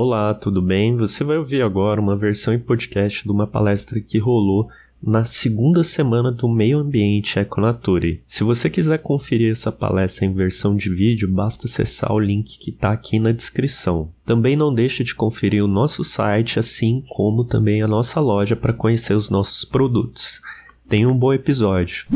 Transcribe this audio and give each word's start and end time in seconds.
Olá, 0.00 0.32
tudo 0.32 0.62
bem? 0.62 0.96
Você 0.96 1.24
vai 1.24 1.36
ouvir 1.38 1.60
agora 1.60 2.00
uma 2.00 2.14
versão 2.14 2.54
em 2.54 2.58
podcast 2.60 3.24
de 3.24 3.32
uma 3.32 3.48
palestra 3.48 4.00
que 4.00 4.16
rolou 4.16 4.68
na 5.02 5.24
segunda 5.24 5.82
semana 5.82 6.30
do 6.30 6.48
Meio 6.48 6.78
Ambiente 6.78 7.36
Econature. 7.36 8.22
Se 8.24 8.44
você 8.44 8.70
quiser 8.70 8.98
conferir 8.98 9.50
essa 9.50 9.72
palestra 9.72 10.24
em 10.24 10.32
versão 10.32 10.76
de 10.76 10.88
vídeo, 10.88 11.28
basta 11.28 11.66
acessar 11.66 12.12
o 12.12 12.20
link 12.20 12.60
que 12.60 12.70
está 12.70 12.92
aqui 12.92 13.18
na 13.18 13.32
descrição. 13.32 14.12
Também 14.24 14.54
não 14.54 14.72
deixe 14.72 15.02
de 15.02 15.16
conferir 15.16 15.64
o 15.64 15.68
nosso 15.68 16.04
site, 16.04 16.60
assim 16.60 17.02
como 17.08 17.42
também 17.42 17.82
a 17.82 17.88
nossa 17.88 18.20
loja 18.20 18.54
para 18.54 18.72
conhecer 18.72 19.14
os 19.14 19.28
nossos 19.28 19.64
produtos. 19.64 20.40
Tenha 20.88 21.08
um 21.08 21.18
bom 21.18 21.32
episódio. 21.32 22.06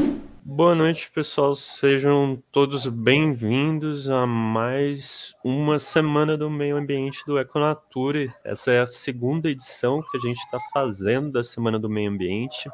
Boa 0.45 0.75
noite, 0.75 1.09
pessoal. 1.09 1.55
Sejam 1.55 2.43
todos 2.51 2.89
bem-vindos 2.89 4.11
a 4.11 4.27
mais 4.27 5.33
uma 5.45 5.79
semana 5.79 6.37
do 6.37 6.51
meio 6.51 6.77
ambiente 6.77 7.25
do 7.25 7.39
Econature. 7.39 8.35
Essa 8.45 8.73
é 8.73 8.81
a 8.81 8.87
segunda 8.87 9.49
edição 9.49 10.03
que 10.03 10.17
a 10.17 10.21
gente 10.21 10.41
está 10.41 10.59
fazendo 10.75 11.31
da 11.31 11.45
Semana 11.45 11.79
do 11.79 11.89
Meio 11.89 12.11
Ambiente. 12.11 12.69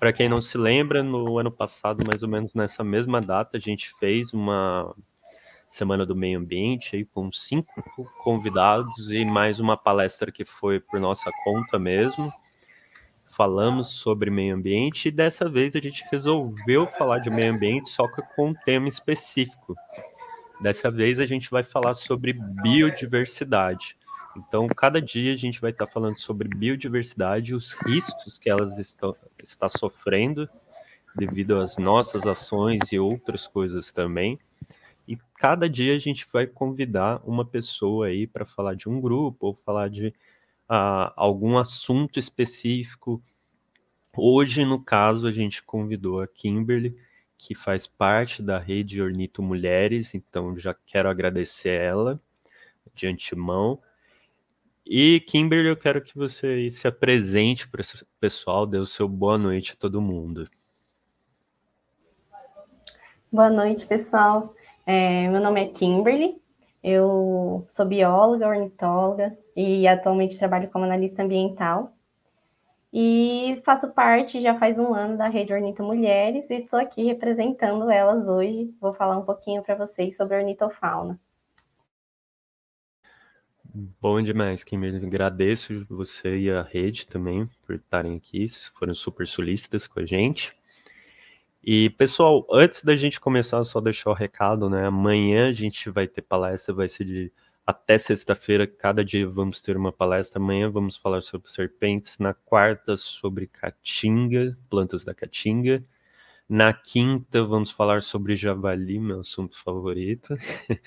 Para 0.00 0.12
quem 0.12 0.28
não 0.28 0.42
se 0.42 0.58
lembra, 0.58 1.00
no 1.00 1.38
ano 1.38 1.52
passado, 1.52 2.02
mais 2.04 2.24
ou 2.24 2.28
menos 2.28 2.54
nessa 2.54 2.82
mesma 2.82 3.20
data, 3.20 3.56
a 3.56 3.60
gente 3.60 3.94
fez 4.00 4.32
uma 4.32 4.92
Semana 5.70 6.04
do 6.04 6.16
Meio 6.16 6.40
Ambiente 6.40 6.96
aí 6.96 7.04
com 7.04 7.30
cinco 7.30 7.84
convidados 8.18 9.12
e 9.12 9.24
mais 9.24 9.60
uma 9.60 9.76
palestra 9.76 10.32
que 10.32 10.44
foi 10.44 10.80
por 10.80 10.98
nossa 10.98 11.30
conta 11.44 11.78
mesmo 11.78 12.32
falamos 13.40 13.88
sobre 13.88 14.30
meio 14.30 14.54
ambiente 14.54 15.08
e 15.08 15.10
dessa 15.10 15.48
vez 15.48 15.74
a 15.74 15.80
gente 15.80 16.04
resolveu 16.12 16.86
falar 16.86 17.20
de 17.20 17.30
meio 17.30 17.54
ambiente 17.54 17.88
só 17.88 18.06
que 18.06 18.20
com 18.36 18.48
um 18.48 18.54
tema 18.54 18.86
específico. 18.86 19.74
Dessa 20.60 20.90
vez 20.90 21.18
a 21.18 21.24
gente 21.24 21.50
vai 21.50 21.62
falar 21.62 21.94
sobre 21.94 22.34
biodiversidade. 22.34 23.96
Então, 24.36 24.68
cada 24.68 25.00
dia 25.00 25.32
a 25.32 25.36
gente 25.36 25.58
vai 25.58 25.70
estar 25.70 25.86
falando 25.86 26.18
sobre 26.18 26.48
biodiversidade 26.48 27.54
os 27.54 27.72
riscos 27.86 28.38
que 28.38 28.50
elas 28.50 28.76
estão 28.76 29.16
está 29.42 29.70
sofrendo 29.70 30.46
devido 31.16 31.56
às 31.56 31.78
nossas 31.78 32.26
ações 32.26 32.92
e 32.92 32.98
outras 32.98 33.46
coisas 33.46 33.90
também. 33.90 34.38
E 35.08 35.16
cada 35.38 35.66
dia 35.66 35.96
a 35.96 35.98
gente 35.98 36.28
vai 36.30 36.46
convidar 36.46 37.22
uma 37.24 37.46
pessoa 37.46 38.08
aí 38.08 38.26
para 38.26 38.44
falar 38.44 38.74
de 38.74 38.86
um 38.86 39.00
grupo 39.00 39.46
ou 39.46 39.54
falar 39.64 39.88
de 39.88 40.12
uh, 40.70 41.12
algum 41.16 41.58
assunto 41.58 42.20
específico. 42.20 43.20
Hoje, 44.16 44.64
no 44.64 44.82
caso, 44.82 45.26
a 45.26 45.32
gente 45.32 45.62
convidou 45.62 46.20
a 46.20 46.28
Kimberly, 46.28 46.96
que 47.36 47.54
faz 47.54 47.86
parte 47.86 48.42
da 48.42 48.58
rede 48.58 49.02
Ornito 49.02 49.42
Mulheres, 49.42 50.14
então 50.14 50.56
já 50.58 50.74
quero 50.74 51.08
agradecer 51.08 51.80
ela 51.80 52.20
de 52.94 53.06
antemão. 53.06 53.80
E 54.86 55.20
Kimberly, 55.20 55.68
eu 55.68 55.76
quero 55.76 56.02
que 56.02 56.16
você 56.16 56.70
se 56.70 56.86
apresente 56.86 57.68
para 57.68 57.80
o 57.80 57.84
pessoal, 58.20 58.66
dê 58.66 58.78
o 58.78 58.86
seu 58.86 59.08
boa 59.08 59.38
noite 59.38 59.72
a 59.72 59.76
todo 59.76 60.00
mundo. 60.00 60.48
Boa 63.32 63.48
noite, 63.48 63.86
pessoal. 63.86 64.54
É, 64.84 65.28
meu 65.28 65.40
nome 65.40 65.62
é 65.62 65.68
Kimberly, 65.68 66.39
eu 66.82 67.64
sou 67.68 67.86
bióloga, 67.86 68.48
ornitóloga 68.48 69.36
e 69.54 69.86
atualmente 69.86 70.38
trabalho 70.38 70.70
como 70.70 70.84
analista 70.84 71.22
ambiental. 71.22 71.94
E 72.92 73.60
faço 73.64 73.92
parte, 73.92 74.40
já 74.40 74.58
faz 74.58 74.78
um 74.78 74.92
ano, 74.92 75.16
da 75.16 75.28
Rede 75.28 75.52
Ornito 75.52 75.82
Mulheres 75.82 76.50
e 76.50 76.54
estou 76.54 76.78
aqui 76.78 77.04
representando 77.04 77.88
elas 77.90 78.26
hoje. 78.26 78.74
Vou 78.80 78.92
falar 78.92 79.16
um 79.16 79.24
pouquinho 79.24 79.62
para 79.62 79.76
vocês 79.76 80.16
sobre 80.16 80.36
ornitofauna. 80.36 81.18
Bom 83.72 84.20
demais, 84.20 84.64
Kimberly. 84.64 85.06
Agradeço 85.06 85.86
você 85.88 86.36
e 86.36 86.50
a 86.50 86.62
rede 86.62 87.06
também 87.06 87.48
por 87.64 87.76
estarem 87.76 88.16
aqui, 88.16 88.48
foram 88.74 88.94
super 88.96 89.28
solistas 89.28 89.86
com 89.86 90.00
a 90.00 90.04
gente. 90.04 90.52
E, 91.62 91.90
pessoal, 91.90 92.46
antes 92.50 92.82
da 92.82 92.96
gente 92.96 93.20
começar, 93.20 93.62
só 93.64 93.80
deixar 93.80 94.10
o 94.10 94.14
recado, 94.14 94.70
né? 94.70 94.86
Amanhã 94.86 95.48
a 95.48 95.52
gente 95.52 95.90
vai 95.90 96.08
ter 96.08 96.22
palestra, 96.22 96.74
vai 96.74 96.88
ser 96.88 97.04
de 97.04 97.32
até 97.66 97.98
sexta-feira, 97.98 98.66
cada 98.66 99.04
dia 99.04 99.28
vamos 99.28 99.60
ter 99.60 99.76
uma 99.76 99.92
palestra. 99.92 100.40
Amanhã 100.40 100.70
vamos 100.70 100.96
falar 100.96 101.22
sobre 101.22 101.50
serpentes, 101.50 102.18
na 102.18 102.32
quarta 102.32 102.96
sobre 102.96 103.46
caatinga, 103.46 104.58
plantas 104.70 105.04
da 105.04 105.14
caatinga. 105.14 105.84
Na 106.48 106.72
quinta 106.72 107.44
vamos 107.44 107.70
falar 107.70 108.02
sobre 108.02 108.36
javali, 108.36 108.98
meu 109.00 109.20
assunto 109.20 109.58
favorito. 109.62 110.34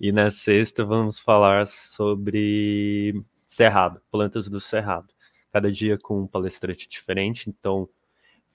e 0.00 0.12
na 0.12 0.30
sexta 0.30 0.84
vamos 0.84 1.18
falar 1.18 1.66
sobre 1.66 3.14
cerrado, 3.46 4.00
plantas 4.10 4.48
do 4.48 4.60
cerrado. 4.60 5.08
Cada 5.52 5.72
dia 5.72 5.98
com 5.98 6.22
um 6.22 6.26
palestrante 6.26 6.88
diferente, 6.88 7.50
então 7.50 7.88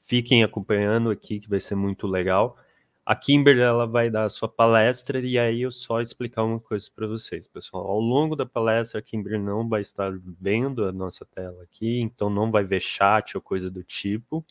Fiquem 0.05 0.43
acompanhando 0.43 1.09
aqui, 1.09 1.39
que 1.39 1.49
vai 1.49 1.59
ser 1.59 1.75
muito 1.75 2.07
legal. 2.07 2.57
A 3.05 3.15
Kimberly 3.15 3.61
ela 3.61 3.85
vai 3.85 4.09
dar 4.09 4.25
a 4.25 4.29
sua 4.29 4.47
palestra 4.47 5.19
e 5.19 5.37
aí 5.37 5.61
eu 5.61 5.71
só 5.71 5.99
explicar 6.01 6.43
uma 6.43 6.59
coisa 6.59 6.89
para 6.95 7.07
vocês, 7.07 7.47
pessoal. 7.47 7.85
Ao 7.85 7.99
longo 7.99 8.35
da 8.35 8.45
palestra, 8.45 8.99
a 8.99 9.01
Kimberly 9.01 9.39
não 9.39 9.67
vai 9.67 9.81
estar 9.81 10.11
vendo 10.39 10.85
a 10.85 10.91
nossa 10.91 11.25
tela 11.25 11.63
aqui, 11.63 11.99
então 11.99 12.29
não 12.29 12.49
vai 12.51 12.63
ver 12.63 12.79
chat 12.79 13.35
ou 13.35 13.41
coisa 13.41 13.69
do 13.69 13.83
tipo. 13.83 14.45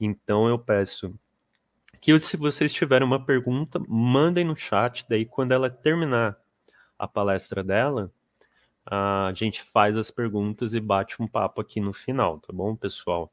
Então 0.00 0.48
eu 0.48 0.58
peço 0.58 1.12
que 2.00 2.18
se 2.18 2.36
vocês 2.36 2.72
tiverem 2.72 3.06
uma 3.06 3.24
pergunta, 3.24 3.80
mandem 3.88 4.44
no 4.44 4.56
chat, 4.56 5.04
daí 5.08 5.24
quando 5.24 5.52
ela 5.52 5.70
terminar 5.70 6.36
a 6.98 7.06
palestra 7.06 7.62
dela, 7.62 8.12
a 8.84 9.32
gente 9.34 9.62
faz 9.62 9.96
as 9.96 10.10
perguntas 10.10 10.74
e 10.74 10.80
bate 10.80 11.22
um 11.22 11.28
papo 11.28 11.60
aqui 11.60 11.80
no 11.80 11.92
final, 11.92 12.40
tá 12.40 12.52
bom, 12.52 12.74
pessoal? 12.74 13.32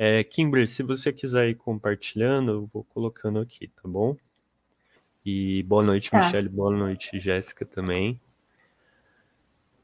É, 0.00 0.22
Kimber, 0.22 0.68
se 0.68 0.84
você 0.84 1.12
quiser 1.12 1.48
ir 1.48 1.56
compartilhando, 1.56 2.52
eu 2.52 2.70
vou 2.72 2.84
colocando 2.84 3.40
aqui, 3.40 3.66
tá 3.66 3.82
bom? 3.84 4.16
E 5.26 5.64
boa 5.64 5.82
noite, 5.82 6.08
tá. 6.08 6.24
Michelle, 6.24 6.48
boa 6.48 6.70
noite, 6.70 7.18
Jéssica 7.18 7.66
também. 7.66 8.20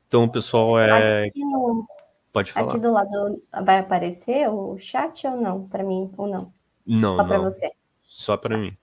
Então, 0.07 0.29
pessoal, 0.29 0.79
é. 0.79 1.27
No... 1.35 1.85
Pode 2.33 2.53
falar. 2.53 2.69
Aqui 2.69 2.79
do 2.79 2.93
lado 2.93 3.43
vai 3.65 3.81
aparecer 3.81 4.49
o 4.49 4.79
chat 4.79 5.27
ou 5.27 5.37
não? 5.37 5.67
Para 5.67 5.83
mim 5.83 6.09
ou 6.17 6.29
não? 6.29 6.55
Não. 6.87 7.11
Só 7.11 7.25
para 7.25 7.41
você? 7.41 7.73
Só 8.05 8.37
para 8.37 8.57
mim. 8.57 8.77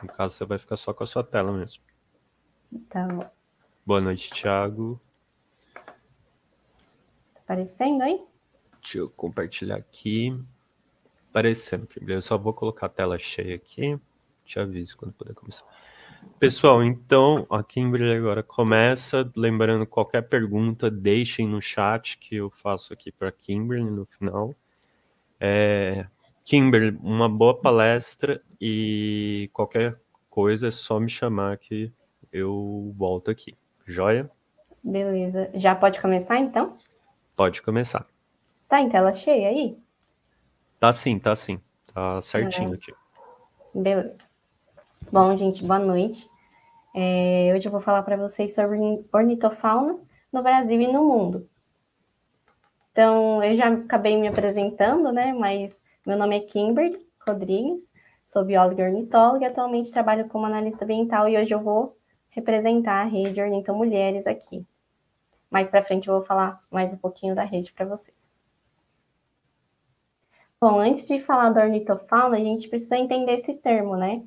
No 0.00 0.08
caso, 0.08 0.36
você 0.36 0.44
vai 0.44 0.58
ficar 0.58 0.76
só 0.76 0.94
com 0.94 1.02
a 1.02 1.06
sua 1.06 1.24
tela 1.24 1.50
mesmo. 1.52 1.82
Tá 2.88 3.06
bom. 3.08 3.28
Boa 3.84 4.00
noite, 4.00 4.30
Thiago. 4.30 5.00
Tá 5.74 5.82
aparecendo 7.40 8.02
aí? 8.02 8.24
Deixa 8.86 8.98
eu 8.98 9.10
compartilhar 9.10 9.74
aqui. 9.74 10.32
Aparecendo, 11.30 11.88
Eu 12.06 12.22
só 12.22 12.38
vou 12.38 12.54
colocar 12.54 12.86
a 12.86 12.88
tela 12.88 13.18
cheia 13.18 13.56
aqui. 13.56 13.98
Te 14.44 14.60
aviso 14.60 14.96
quando 14.96 15.12
puder 15.12 15.34
começar. 15.34 15.66
Pessoal, 16.38 16.84
então 16.84 17.44
a 17.50 17.64
Kimberly 17.64 18.14
agora 18.14 18.44
começa. 18.44 19.28
Lembrando, 19.34 19.84
qualquer 19.88 20.22
pergunta, 20.22 20.88
deixem 20.88 21.48
no 21.48 21.60
chat 21.60 22.16
que 22.16 22.36
eu 22.36 22.48
faço 22.48 22.92
aqui 22.92 23.10
para 23.10 23.32
Kimberly 23.32 23.90
no 23.90 24.06
final. 24.06 24.54
É, 25.40 26.06
Kimberly, 26.44 26.96
uma 27.02 27.28
boa 27.28 27.60
palestra 27.60 28.40
e 28.60 29.50
qualquer 29.52 30.00
coisa 30.30 30.68
é 30.68 30.70
só 30.70 31.00
me 31.00 31.10
chamar 31.10 31.58
que 31.58 31.92
eu 32.32 32.94
volto 32.96 33.32
aqui. 33.32 33.52
Joia? 33.84 34.30
Beleza. 34.80 35.50
Já 35.54 35.74
pode 35.74 36.00
começar 36.00 36.38
então? 36.38 36.76
Pode 37.34 37.60
começar. 37.60 38.06
Tá 38.68 38.80
em 38.80 38.88
tela 38.88 39.12
cheia 39.12 39.48
aí? 39.48 39.78
Tá 40.80 40.92
sim, 40.92 41.18
tá 41.18 41.36
sim. 41.36 41.60
Tá 41.94 42.20
certinho 42.20 42.72
aqui. 42.74 42.92
Beleza. 43.72 44.28
Bom, 45.10 45.36
gente, 45.36 45.64
boa 45.64 45.78
noite. 45.78 46.28
É, 46.94 47.52
hoje 47.54 47.68
eu 47.68 47.72
vou 47.72 47.80
falar 47.80 48.02
para 48.02 48.16
vocês 48.16 48.54
sobre 48.54 48.78
ornitofauna 49.12 49.98
no 50.32 50.42
Brasil 50.42 50.80
e 50.80 50.92
no 50.92 51.04
mundo. 51.04 51.48
Então, 52.90 53.42
eu 53.44 53.54
já 53.54 53.68
acabei 53.68 54.16
me 54.16 54.26
apresentando, 54.26 55.12
né? 55.12 55.32
Mas 55.32 55.80
meu 56.04 56.16
nome 56.16 56.36
é 56.36 56.40
Kimberly 56.40 57.06
Rodrigues, 57.26 57.90
sou 58.24 58.44
bióloga 58.44 58.82
e 58.82 58.86
ornitóloga 58.86 59.44
e 59.44 59.48
atualmente 59.48 59.92
trabalho 59.92 60.28
como 60.28 60.46
analista 60.46 60.84
ambiental 60.84 61.28
e 61.28 61.36
hoje 61.36 61.52
eu 61.52 61.60
vou 61.60 61.96
representar 62.30 63.02
a 63.02 63.04
rede 63.04 63.40
Ornito 63.40 63.74
Mulheres 63.74 64.26
aqui. 64.26 64.66
Mais 65.50 65.70
para 65.70 65.84
frente 65.84 66.08
eu 66.08 66.14
vou 66.14 66.22
falar 66.22 66.62
mais 66.70 66.92
um 66.92 66.98
pouquinho 66.98 67.34
da 67.34 67.44
rede 67.44 67.72
para 67.72 67.86
vocês. 67.86 68.35
Bom, 70.58 70.80
antes 70.80 71.06
de 71.06 71.20
falar 71.20 71.50
da 71.50 71.62
ornitofauna, 71.62 72.36
a 72.36 72.40
gente 72.40 72.68
precisa 72.68 72.96
entender 72.96 73.32
esse 73.34 73.54
termo, 73.54 73.94
né? 73.94 74.22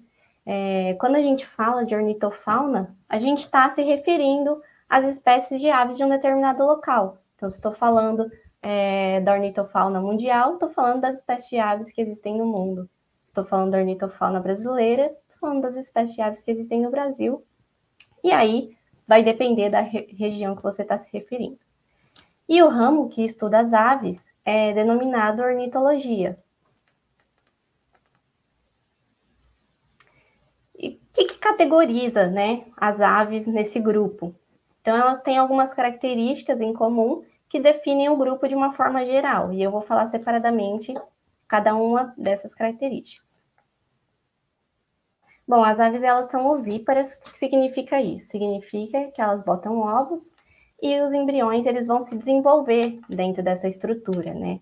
É, 0.46 0.94
quando 0.96 1.16
a 1.16 1.22
gente 1.22 1.46
fala 1.46 1.84
de 1.84 1.96
ornitofauna, 1.96 2.96
a 3.10 3.18
gente 3.18 3.40
está 3.40 3.68
se 3.68 3.82
referindo 3.82 4.62
às 4.88 5.06
espécies 5.06 5.60
de 5.60 5.70
aves 5.72 5.98
de 5.98 6.04
um 6.04 6.10
determinado 6.10 6.64
local. 6.64 7.18
Então, 7.36 7.50
se 7.50 7.56
estou 7.56 7.72
falando 7.72 8.32
é, 8.62 9.20
da 9.22 9.34
ornitofauna 9.34 10.00
mundial, 10.00 10.54
estou 10.54 10.70
falando 10.70 11.02
das 11.02 11.18
espécies 11.18 11.50
de 11.50 11.58
aves 11.58 11.92
que 11.92 12.02
existem 12.02 12.38
no 12.38 12.46
mundo. 12.46 12.88
Estou 13.26 13.44
falando 13.44 13.72
da 13.72 13.80
ornitofauna 13.80 14.40
brasileira, 14.40 15.06
estou 15.06 15.40
falando 15.40 15.62
das 15.62 15.76
espécies 15.76 16.16
de 16.16 16.22
aves 16.22 16.42
que 16.44 16.52
existem 16.52 16.82
no 16.82 16.92
Brasil. 16.92 17.44
E 18.24 18.32
aí, 18.32 18.78
vai 19.08 19.24
depender 19.24 19.70
da 19.70 19.82
re 19.82 20.08
região 20.18 20.56
que 20.56 20.62
você 20.62 20.84
está 20.84 20.96
se 20.96 21.12
referindo. 21.12 21.58
E 22.50 22.64
o 22.64 22.68
ramo 22.68 23.10
que 23.10 23.24
estuda 23.24 23.60
as 23.60 23.74
aves 23.74 24.34
é 24.44 24.74
denominado 24.74 25.44
ornitologia. 25.44 26.36
E 30.76 31.00
o 31.00 31.14
que, 31.14 31.26
que 31.26 31.38
categoriza 31.38 32.26
né, 32.26 32.66
as 32.76 33.02
aves 33.02 33.46
nesse 33.46 33.80
grupo? 33.80 34.34
Então, 34.82 34.98
elas 34.98 35.22
têm 35.22 35.38
algumas 35.38 35.76
características 35.76 36.60
em 36.60 36.74
comum 36.74 37.24
que 37.48 37.60
definem 37.60 38.10
o 38.10 38.18
grupo 38.18 38.48
de 38.48 38.56
uma 38.56 38.72
forma 38.72 39.06
geral, 39.06 39.54
e 39.54 39.62
eu 39.62 39.70
vou 39.70 39.82
falar 39.82 40.08
separadamente 40.08 40.94
cada 41.48 41.76
uma 41.76 42.16
dessas 42.18 42.56
características. 42.56 43.48
Bom, 45.48 45.64
as 45.64 45.80
aves 45.80 46.02
elas 46.02 46.32
são 46.32 46.48
ovíparas. 46.48 47.16
O 47.18 47.32
que 47.32 47.38
significa 47.38 48.02
isso? 48.02 48.28
Significa 48.28 49.12
que 49.12 49.22
elas 49.22 49.44
botam 49.44 49.80
ovos 49.80 50.32
e 50.82 51.02
os 51.02 51.14
embriões 51.14 51.66
eles 51.66 51.88
vão 51.88 52.00
se 52.00 52.18
desenvolver 52.18 53.00
dentro 53.10 53.44
dessa 53.44 53.68
estrutura, 53.68 54.34
né? 54.34 54.60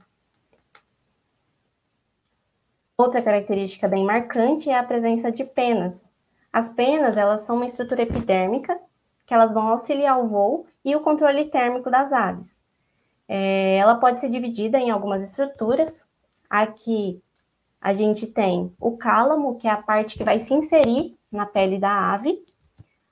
Outra 2.97 3.21
característica 3.21 3.87
bem 3.87 4.03
marcante 4.03 4.69
é 4.69 4.77
a 4.77 4.83
presença 4.83 5.31
de 5.31 5.43
penas. 5.43 6.11
As 6.51 6.69
penas, 6.69 7.15
elas 7.17 7.41
são 7.41 7.57
uma 7.57 7.65
estrutura 7.65 8.01
epidérmica 8.01 8.79
que 9.27 9.33
elas 9.33 9.53
vão 9.53 9.67
auxiliar 9.67 10.19
o 10.19 10.25
voo 10.25 10.65
e 10.83 10.95
o 10.95 11.01
controle 11.01 11.45
térmico 11.45 11.91
das 11.91 12.11
aves. 12.11 12.59
É, 13.27 13.75
ela 13.75 13.95
pode 13.95 14.21
ser 14.21 14.29
dividida 14.29 14.79
em 14.79 14.89
algumas 14.89 15.21
estruturas. 15.21 16.07
Aqui 16.49 17.21
a 17.79 17.93
gente 17.93 18.25
tem 18.25 18.73
o 18.79 18.97
cálamo, 18.97 19.57
que 19.57 19.67
é 19.67 19.71
a 19.71 19.81
parte 19.81 20.17
que 20.17 20.23
vai 20.23 20.39
se 20.39 20.53
inserir 20.53 21.15
na 21.31 21.45
pele 21.45 21.77
da 21.77 22.13
ave. 22.13 22.43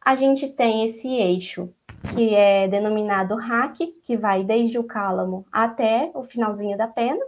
A 0.02 0.16
gente 0.16 0.48
tem 0.48 0.86
esse 0.86 1.10
eixo, 1.10 1.70
que 2.14 2.36
é 2.36 2.68
denominado 2.68 3.36
raque, 3.36 3.88
que 4.04 4.16
vai 4.18 4.44
desde 4.44 4.78
o 4.78 4.84
cálamo 4.84 5.46
até 5.52 6.12
o 6.14 6.24
finalzinho 6.24 6.78
da 6.78 6.88
pena. 6.88 7.24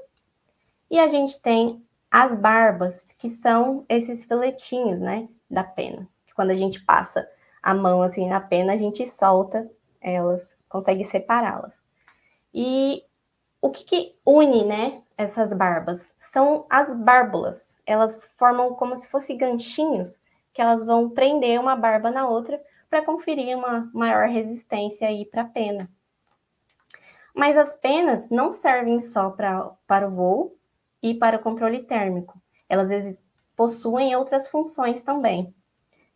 E 0.89 0.99
a 0.99 1.07
gente 1.07 1.41
tem 1.41 1.83
as 2.09 2.35
barbas, 2.35 3.05
que 3.17 3.29
são 3.29 3.85
esses 3.89 4.25
filetinhos, 4.25 5.01
né, 5.01 5.27
da 5.49 5.63
pena. 5.63 6.07
Quando 6.35 6.51
a 6.51 6.55
gente 6.55 6.83
passa 6.83 7.27
a 7.61 7.73
mão 7.73 8.01
assim 8.01 8.27
na 8.27 8.39
pena, 8.39 8.73
a 8.73 8.77
gente 8.77 9.05
solta 9.05 9.69
elas, 9.99 10.57
consegue 10.69 11.03
separá-las. 11.03 11.83
E 12.53 13.03
o 13.61 13.69
que, 13.69 13.83
que 13.83 14.15
une, 14.25 14.63
né, 14.63 15.01
essas 15.17 15.53
barbas? 15.53 16.13
São 16.17 16.65
as 16.69 16.93
bárbulas. 16.93 17.77
Elas 17.85 18.31
formam 18.37 18.73
como 18.75 18.95
se 18.95 19.09
fossem 19.09 19.37
ganchinhos 19.37 20.19
que 20.57 20.61
elas 20.61 20.83
vão 20.83 21.07
prender 21.07 21.59
uma 21.59 21.75
barba 21.75 22.09
na 22.09 22.27
outra 22.27 22.59
para 22.89 23.03
conferir 23.03 23.57
uma 23.57 23.89
maior 23.93 24.27
resistência 24.29 25.07
aí 25.07 25.25
para 25.25 25.41
a 25.41 25.47
pena. 25.47 25.89
Mas 27.33 27.57
as 27.57 27.75
penas 27.75 28.29
não 28.29 28.51
servem 28.51 28.99
só 28.99 29.29
pra, 29.29 29.71
para 29.85 30.07
o 30.07 30.11
voo 30.11 30.57
e 31.01 31.13
para 31.13 31.37
o 31.37 31.41
controle 31.41 31.83
térmico. 31.83 32.41
Elas 32.67 32.89
possuem 33.55 34.15
outras 34.15 34.49
funções 34.49 35.03
também. 35.03 35.53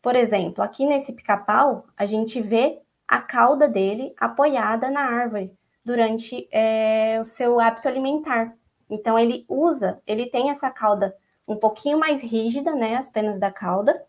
Por 0.02 0.16
exemplo, 0.16 0.64
aqui 0.64 0.86
nesse 0.86 1.14
pica-pau, 1.14 1.86
a 1.96 2.06
gente 2.06 2.42
vê 2.42 2.82
a 3.08 3.22
cauda 3.22 3.68
dele 3.68 4.14
apoiada 4.18 4.90
na 4.90 5.02
árvore, 5.02 5.54
durante 5.84 6.48
é, 6.52 7.20
o 7.20 7.26
seu 7.26 7.60
hábito 7.60 7.88
alimentar. 7.88 8.56
Então, 8.90 9.18
ele 9.18 9.46
usa, 9.48 10.02
ele 10.08 10.28
tem 10.28 10.50
essa 10.50 10.72
cauda 10.72 11.16
um 11.48 11.56
pouquinho 11.56 12.00
mais 12.00 12.22
rígida, 12.22 12.74
né, 12.74 12.96
as 12.96 13.10
penas 13.10 13.40
da 13.40 13.52
cauda, 13.52 14.02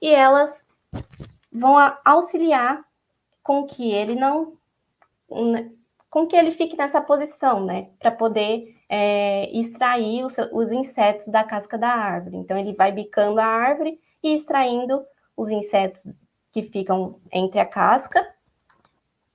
e 0.00 0.08
elas 0.08 0.66
vão 1.50 1.76
auxiliar 2.04 2.84
com 3.42 3.66
que 3.66 3.90
ele 3.90 4.14
não, 4.14 4.56
com 6.10 6.26
que 6.26 6.36
ele 6.36 6.50
fique 6.50 6.76
nessa 6.76 7.00
posição, 7.00 7.64
né, 7.64 7.90
para 7.98 8.10
poder 8.10 8.76
é, 8.88 9.50
extrair 9.58 10.24
os, 10.24 10.36
os 10.52 10.72
insetos 10.72 11.28
da 11.28 11.44
casca 11.44 11.78
da 11.78 11.88
árvore. 11.88 12.36
Então, 12.36 12.58
ele 12.58 12.74
vai 12.74 12.92
bicando 12.92 13.40
a 13.40 13.46
árvore 13.46 14.00
e 14.22 14.34
extraindo 14.34 15.04
os 15.36 15.50
insetos 15.50 16.06
que 16.52 16.62
ficam 16.62 17.20
entre 17.32 17.60
a 17.60 17.66
casca, 17.66 18.26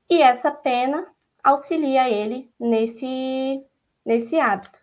e 0.09 0.21
essa 0.21 0.51
pena 0.51 1.07
auxilia 1.43 2.09
ele 2.09 2.51
nesse, 2.59 3.65
nesse 4.05 4.39
hábito. 4.39 4.79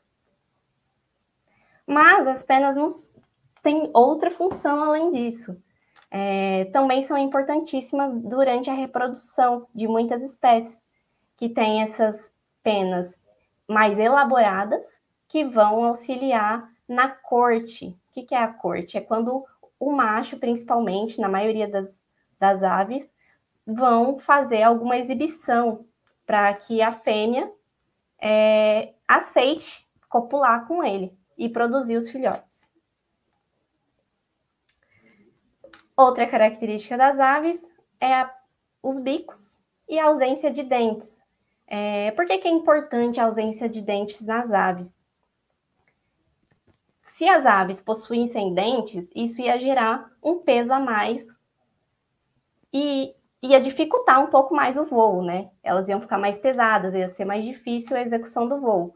Mas 1.86 2.26
as 2.26 2.42
penas 2.42 2.76
não 2.76 2.88
têm 3.62 3.90
outra 3.92 4.30
função 4.30 4.82
além 4.82 5.10
disso. 5.10 5.60
É, 6.10 6.64
também 6.66 7.02
são 7.02 7.16
importantíssimas 7.16 8.12
durante 8.12 8.68
a 8.68 8.74
reprodução 8.74 9.66
de 9.74 9.86
muitas 9.86 10.22
espécies, 10.22 10.84
que 11.36 11.48
têm 11.48 11.82
essas 11.82 12.34
penas 12.62 13.22
mais 13.66 13.98
elaboradas, 13.98 15.00
que 15.28 15.44
vão 15.44 15.84
auxiliar 15.84 16.68
na 16.88 17.08
corte. 17.08 17.86
O 17.86 18.12
que, 18.12 18.22
que 18.24 18.34
é 18.34 18.42
a 18.42 18.52
corte? 18.52 18.98
É 18.98 19.00
quando 19.00 19.44
o 19.78 19.92
macho, 19.92 20.36
principalmente, 20.38 21.20
na 21.20 21.28
maioria 21.28 21.68
das, 21.68 22.02
das 22.38 22.62
aves, 22.62 23.12
vão 23.66 24.18
fazer 24.18 24.62
alguma 24.62 24.96
exibição 24.96 25.86
para 26.26 26.52
que 26.54 26.82
a 26.82 26.92
fêmea 26.92 27.50
é, 28.20 28.92
aceite 29.06 29.88
copular 30.08 30.66
com 30.66 30.84
ele 30.84 31.16
e 31.38 31.48
produzir 31.48 31.96
os 31.96 32.10
filhotes. 32.10 32.69
Outra 36.00 36.26
característica 36.26 36.96
das 36.96 37.20
aves 37.20 37.60
é 38.00 38.14
a, 38.14 38.34
os 38.82 38.98
bicos 38.98 39.60
e 39.86 39.98
a 39.98 40.06
ausência 40.06 40.50
de 40.50 40.62
dentes. 40.62 41.20
É, 41.66 42.10
por 42.12 42.24
que, 42.24 42.38
que 42.38 42.48
é 42.48 42.50
importante 42.50 43.20
a 43.20 43.24
ausência 43.24 43.68
de 43.68 43.82
dentes 43.82 44.26
nas 44.26 44.50
aves? 44.50 44.96
Se 47.04 47.28
as 47.28 47.44
aves 47.44 47.82
possuíssem 47.82 48.54
dentes, 48.54 49.12
isso 49.14 49.42
ia 49.42 49.60
gerar 49.60 50.10
um 50.22 50.38
peso 50.38 50.72
a 50.72 50.80
mais 50.80 51.38
e 52.72 53.14
ia 53.42 53.60
dificultar 53.60 54.24
um 54.24 54.28
pouco 54.28 54.54
mais 54.54 54.78
o 54.78 54.86
voo, 54.86 55.22
né? 55.22 55.50
Elas 55.62 55.90
iam 55.90 56.00
ficar 56.00 56.16
mais 56.16 56.38
pesadas, 56.38 56.94
ia 56.94 57.08
ser 57.08 57.26
mais 57.26 57.44
difícil 57.44 57.94
a 57.94 58.00
execução 58.00 58.48
do 58.48 58.58
voo. 58.58 58.94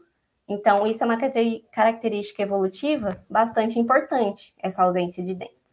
Então, 0.49 0.87
isso 0.87 1.03
é 1.03 1.05
uma 1.05 1.19
característica 1.71 2.41
evolutiva 2.41 3.11
bastante 3.29 3.77
importante, 3.77 4.55
essa 4.57 4.81
ausência 4.81 5.23
de 5.23 5.35
dentes. 5.35 5.64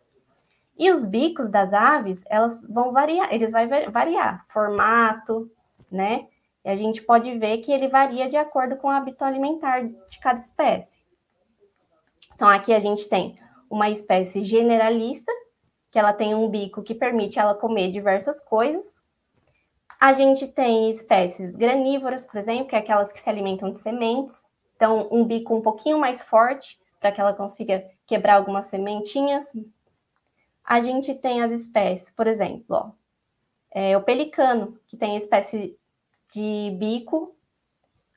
E 0.79 0.91
os 0.91 1.05
bicos 1.05 1.51
das 1.51 1.73
aves, 1.73 2.23
elas 2.29 2.63
vão 2.69 2.93
variar, 2.93 3.33
eles 3.33 3.53
vão 3.53 3.63
variar 3.91 4.45
formato, 4.49 5.51
né? 5.91 6.27
E 6.65 6.71
a 6.71 6.77
gente 6.77 7.03
pode 7.03 7.37
ver 7.39 7.59
que 7.59 7.73
ele 7.73 7.89
varia 7.89 8.29
de 8.29 8.37
acordo 8.37 8.77
com 8.77 8.87
o 8.87 8.91
hábito 8.91 9.25
alimentar 9.25 9.83
de 9.83 10.19
cada 10.21 10.39
espécie. 10.39 11.03
Então, 12.35 12.49
aqui 12.49 12.73
a 12.73 12.81
gente 12.81 13.09
tem 13.09 13.39
uma 13.71 13.91
espécie 13.91 14.43
generalista, 14.43 15.31
que 15.91 15.99
ela 15.99 16.13
tem 16.13 16.35
um 16.35 16.49
bico 16.49 16.83
que 16.83 16.95
permite 16.95 17.39
ela 17.39 17.55
comer 17.55 17.91
diversas 17.91 18.43
coisas. 18.43 19.03
A 20.01 20.15
gente 20.15 20.49
tem 20.49 20.91
espécies 20.91 21.55
granívoras, 21.55 22.25
por 22.25 22.39
exemplo, 22.39 22.67
que 22.67 22.75
é 22.75 22.79
aquelas 22.79 23.13
que 23.13 23.21
se 23.21 23.29
alimentam 23.29 23.71
de 23.71 23.79
sementes. 23.79 24.47
Então, 24.75 25.07
um 25.13 25.25
bico 25.25 25.55
um 25.55 25.61
pouquinho 25.61 25.99
mais 25.99 26.23
forte 26.23 26.81
para 26.99 27.13
que 27.13 27.21
ela 27.21 27.35
consiga 27.35 27.85
quebrar 28.07 28.35
algumas 28.35 28.67
sementinhas. 28.67 29.53
A 30.73 30.81
gente 30.81 31.15
tem 31.15 31.43
as 31.43 31.53
espécies, 31.53 32.11
por 32.11 32.27
exemplo, 32.27 32.65
ó, 32.71 32.91
é, 33.71 33.95
o 33.95 34.03
pelicano, 34.03 34.81
que 34.87 34.97
tem 34.97 35.19
espécie 35.19 35.79
de 36.33 36.75
bico 36.79 37.37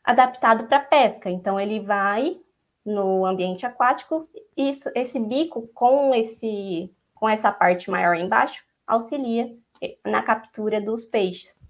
adaptado 0.02 0.66
para 0.66 0.80
pesca. 0.80 1.30
Então, 1.30 1.60
ele 1.60 1.82
vai 1.82 2.40
no 2.86 3.26
ambiente 3.26 3.66
aquático, 3.66 4.30
isso, 4.56 4.90
esse 4.96 5.20
bico 5.20 5.68
com 5.74 6.16
esse 6.16 6.90
com 7.14 7.28
essa 7.28 7.52
parte 7.52 7.92
maior 7.92 8.16
embaixo, 8.16 8.64
auxilia 8.88 9.54
na 10.06 10.24
captura 10.24 10.80
dos 10.80 11.04
peixes. 11.04 11.68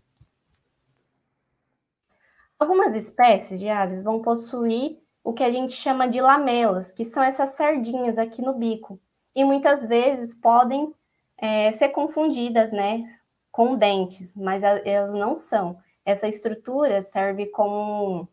Algumas 2.60 2.94
espécies 2.94 3.60
de 3.60 3.70
aves 3.70 4.04
vão 4.04 4.22
possuir 4.22 5.00
o 5.24 5.34
que 5.34 5.44
a 5.44 5.50
gente 5.50 5.74
chama 5.74 6.08
de 6.08 6.22
lamelas, 6.22 6.92
que 6.92 7.04
são 7.04 7.24
essas 7.24 7.56
sardinhas 7.56 8.20
aqui 8.20 8.44
no 8.44 8.54
bico, 8.54 9.00
e 9.36 9.44
muitas 9.44 9.88
vezes 9.88 10.34
podem 10.34 10.94
é, 11.38 11.72
ser 11.74 11.89
confundidas, 11.89 12.72
né, 12.72 13.04
com 13.51 13.75
dentes, 13.75 14.36
mas 14.36 14.63
elas 14.63 15.13
não 15.13 15.36
são. 15.36 15.77
Essa 16.06 16.27
estrutura 16.27 17.01
serve 17.01 17.48
como 17.48 18.27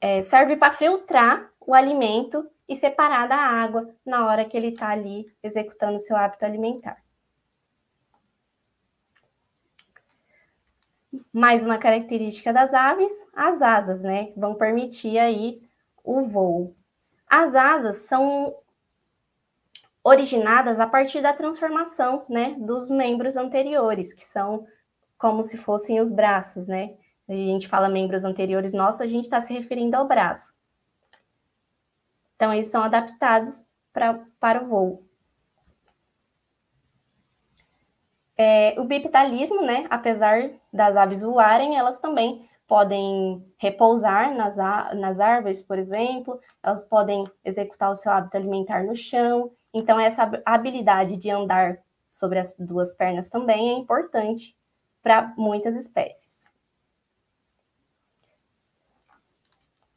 é, 0.00 0.22
serve 0.22 0.56
para 0.56 0.72
filtrar 0.72 1.50
o 1.60 1.74
alimento 1.74 2.48
e 2.68 2.74
separar 2.74 3.28
da 3.28 3.36
água 3.36 3.94
na 4.04 4.26
hora 4.26 4.44
que 4.44 4.56
ele 4.56 4.68
está 4.68 4.88
ali 4.88 5.32
executando 5.42 5.96
o 5.96 6.00
seu 6.00 6.16
hábito 6.16 6.44
alimentar. 6.44 7.02
Mais 11.32 11.64
uma 11.64 11.78
característica 11.78 12.52
das 12.52 12.72
aves, 12.72 13.12
as 13.34 13.60
asas, 13.60 14.02
né? 14.02 14.32
Vão 14.36 14.54
permitir 14.54 15.18
aí 15.18 15.62
o 16.02 16.24
voo. 16.24 16.74
As 17.26 17.54
asas 17.54 17.96
são 18.06 18.54
originadas 20.04 20.80
a 20.80 20.86
partir 20.86 21.20
da 21.20 21.32
transformação, 21.32 22.24
né, 22.28 22.56
dos 22.58 22.88
membros 22.88 23.36
anteriores, 23.36 24.12
que 24.12 24.24
são 24.24 24.66
como 25.16 25.42
se 25.44 25.56
fossem 25.56 26.00
os 26.00 26.10
braços, 26.10 26.68
né? 26.68 26.96
A 27.28 27.32
gente 27.32 27.68
fala 27.68 27.88
membros 27.88 28.24
anteriores 28.24 28.74
nossos, 28.74 29.00
a 29.00 29.06
gente 29.06 29.24
está 29.24 29.40
se 29.40 29.52
referindo 29.52 29.96
ao 29.96 30.08
braço. 30.08 30.54
Então, 32.34 32.52
eles 32.52 32.66
são 32.66 32.82
adaptados 32.82 33.64
pra, 33.92 34.20
para 34.40 34.64
o 34.64 34.68
voo. 34.68 35.06
É, 38.36 38.74
o 38.80 38.84
bipedalismo, 38.84 39.62
né, 39.62 39.86
apesar 39.88 40.50
das 40.72 40.96
aves 40.96 41.22
voarem, 41.22 41.78
elas 41.78 42.00
também 42.00 42.48
podem 42.66 43.44
repousar 43.58 44.34
nas, 44.34 44.56
nas 44.56 45.20
árvores, 45.20 45.62
por 45.62 45.78
exemplo, 45.78 46.40
elas 46.62 46.84
podem 46.84 47.22
executar 47.44 47.90
o 47.90 47.94
seu 47.94 48.10
hábito 48.10 48.36
alimentar 48.36 48.82
no 48.82 48.96
chão. 48.96 49.52
Então, 49.72 49.98
essa 49.98 50.30
habilidade 50.44 51.16
de 51.16 51.30
andar 51.30 51.78
sobre 52.10 52.38
as 52.38 52.54
duas 52.58 52.92
pernas 52.92 53.30
também 53.30 53.70
é 53.70 53.72
importante 53.72 54.56
para 55.02 55.32
muitas 55.36 55.74
espécies. 55.74 56.52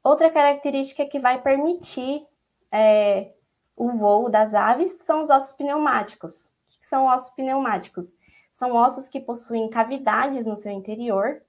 Outra 0.03 0.29
característica 0.29 1.05
que 1.05 1.19
vai 1.19 1.41
permitir 1.41 2.25
é, 2.71 3.33
o 3.75 3.91
voo 3.91 4.29
das 4.29 4.53
aves 4.53 4.93
são 4.99 5.23
os 5.23 5.29
ossos 5.29 5.55
pneumáticos. 5.55 6.45
O 6.45 6.79
que 6.79 6.85
são 6.85 7.07
ossos 7.07 7.33
pneumáticos? 7.33 8.15
São 8.51 8.73
ossos 8.73 9.09
que 9.09 9.19
possuem 9.19 9.69
cavidades 9.69 10.45
no 10.45 10.55
seu 10.55 10.71
interior 10.71 11.41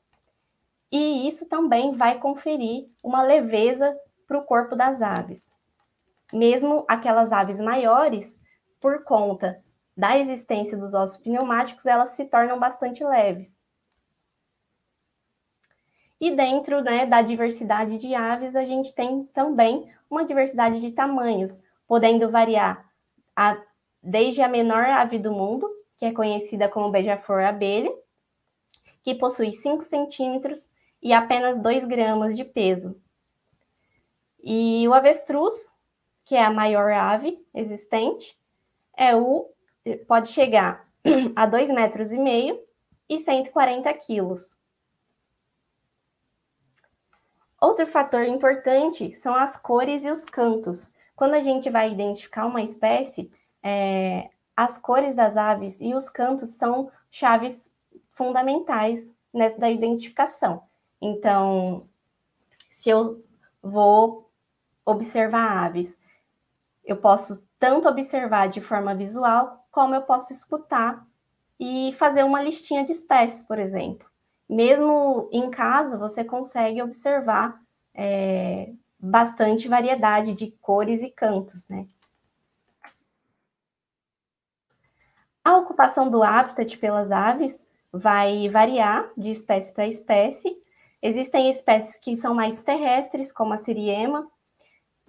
e 0.90 1.28
isso 1.28 1.48
também 1.48 1.94
vai 1.96 2.18
conferir 2.18 2.88
uma 3.02 3.22
leveza 3.22 3.96
para 4.26 4.38
o 4.38 4.44
corpo 4.44 4.74
das 4.74 5.02
aves. 5.02 5.52
Mesmo 6.32 6.84
aquelas 6.88 7.32
aves 7.32 7.60
maiores, 7.60 8.38
por 8.80 9.04
conta 9.04 9.62
da 9.96 10.18
existência 10.18 10.76
dos 10.76 10.92
ossos 10.92 11.16
pneumáticos, 11.18 11.86
elas 11.86 12.10
se 12.10 12.26
tornam 12.26 12.58
bastante 12.58 13.04
leves. 13.04 13.60
E 16.20 16.30
dentro 16.30 16.82
né, 16.82 17.06
da 17.06 17.22
diversidade 17.22 17.98
de 17.98 18.14
aves, 18.14 18.56
a 18.56 18.64
gente 18.64 18.94
tem 18.94 19.24
também 19.26 19.90
uma 20.10 20.24
diversidade 20.24 20.80
de 20.80 20.92
tamanhos, 20.92 21.60
podendo 21.86 22.30
variar 22.30 22.84
a, 23.34 23.60
desde 24.02 24.42
a 24.42 24.48
menor 24.48 24.84
ave 24.84 25.18
do 25.18 25.32
mundo, 25.32 25.68
que 25.96 26.06
é 26.06 26.12
conhecida 26.12 26.68
como 26.68 26.90
beija-flor 26.90 27.44
abelha, 27.44 27.92
que 29.02 29.14
possui 29.14 29.52
5 29.52 29.84
centímetros 29.84 30.70
e 31.02 31.12
apenas 31.12 31.60
2 31.60 31.84
gramas 31.84 32.36
de 32.36 32.44
peso. 32.44 33.00
E 34.42 34.86
o 34.88 34.94
avestruz, 34.94 35.75
que 36.26 36.34
é 36.34 36.44
a 36.44 36.52
maior 36.52 36.92
ave 36.92 37.42
existente, 37.54 38.36
é 38.94 39.16
o 39.16 39.48
pode 40.08 40.28
chegar 40.30 40.86
a 41.36 41.46
2 41.46 41.70
metros 41.70 42.10
e 42.10 42.18
meio 42.18 42.60
e 43.08 43.18
140 43.18 43.94
quilos. 43.94 44.58
Outro 47.60 47.86
fator 47.86 48.24
importante 48.24 49.12
são 49.12 49.34
as 49.34 49.56
cores 49.56 50.04
e 50.04 50.10
os 50.10 50.24
cantos. 50.24 50.92
Quando 51.14 51.34
a 51.34 51.40
gente 51.40 51.70
vai 51.70 51.90
identificar 51.92 52.44
uma 52.44 52.62
espécie, 52.62 53.30
é, 53.62 54.28
as 54.54 54.76
cores 54.76 55.14
das 55.14 55.36
aves 55.36 55.80
e 55.80 55.94
os 55.94 56.10
cantos 56.10 56.50
são 56.56 56.90
chaves 57.08 57.74
fundamentais 58.10 59.14
nessa 59.32 59.58
da 59.58 59.70
identificação. 59.70 60.64
Então, 61.00 61.88
se 62.68 62.90
eu 62.90 63.24
vou 63.62 64.28
observar 64.84 65.64
aves, 65.64 65.96
eu 66.86 66.96
posso 66.96 67.46
tanto 67.58 67.88
observar 67.88 68.48
de 68.48 68.60
forma 68.60 68.94
visual, 68.94 69.66
como 69.70 69.94
eu 69.94 70.02
posso 70.02 70.32
escutar 70.32 71.06
e 71.58 71.92
fazer 71.94 72.22
uma 72.22 72.42
listinha 72.42 72.84
de 72.84 72.92
espécies, 72.92 73.44
por 73.44 73.58
exemplo. 73.58 74.08
Mesmo 74.48 75.28
em 75.32 75.50
casa, 75.50 75.98
você 75.98 76.22
consegue 76.22 76.80
observar 76.80 77.60
é, 77.94 78.72
bastante 78.98 79.68
variedade 79.68 80.32
de 80.32 80.52
cores 80.62 81.02
e 81.02 81.10
cantos, 81.10 81.68
né? 81.68 81.86
A 85.44 85.56
ocupação 85.56 86.10
do 86.10 86.22
habitat 86.22 86.78
pelas 86.78 87.10
aves 87.10 87.66
vai 87.92 88.48
variar 88.48 89.10
de 89.16 89.30
espécie 89.30 89.72
para 89.72 89.86
espécie, 89.86 90.56
Existem 91.02 91.48
espécies 91.48 92.00
que 92.00 92.16
são 92.16 92.34
mais 92.34 92.64
terrestres, 92.64 93.32
como 93.32 93.52
a 93.52 93.56
siriema. 93.56 94.26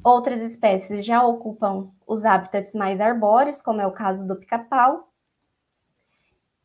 Outras 0.08 0.42
espécies 0.42 1.06
já 1.06 1.22
ocupam 1.22 1.92
os 2.08 2.24
hábitats 2.24 2.74
mais 2.74 3.02
arbóreos, 3.02 3.62
como 3.62 3.82
é 3.82 3.86
o 3.86 3.92
caso 3.92 4.26
do 4.26 4.38
pica-pau. 4.38 5.12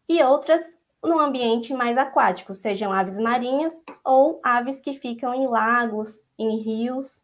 E 0.08 0.22
outras 0.22 0.78
no 1.02 1.18
ambiente 1.18 1.75
mais 1.75 1.99
aquático, 1.99 2.54
sejam 2.54 2.92
aves 2.92 3.18
marinhas 3.18 3.82
ou 4.04 4.38
aves 4.44 4.80
que 4.80 4.94
ficam 4.94 5.34
em 5.34 5.49
lagos, 5.49 6.25
em 6.38 6.56
rios. 6.56 7.20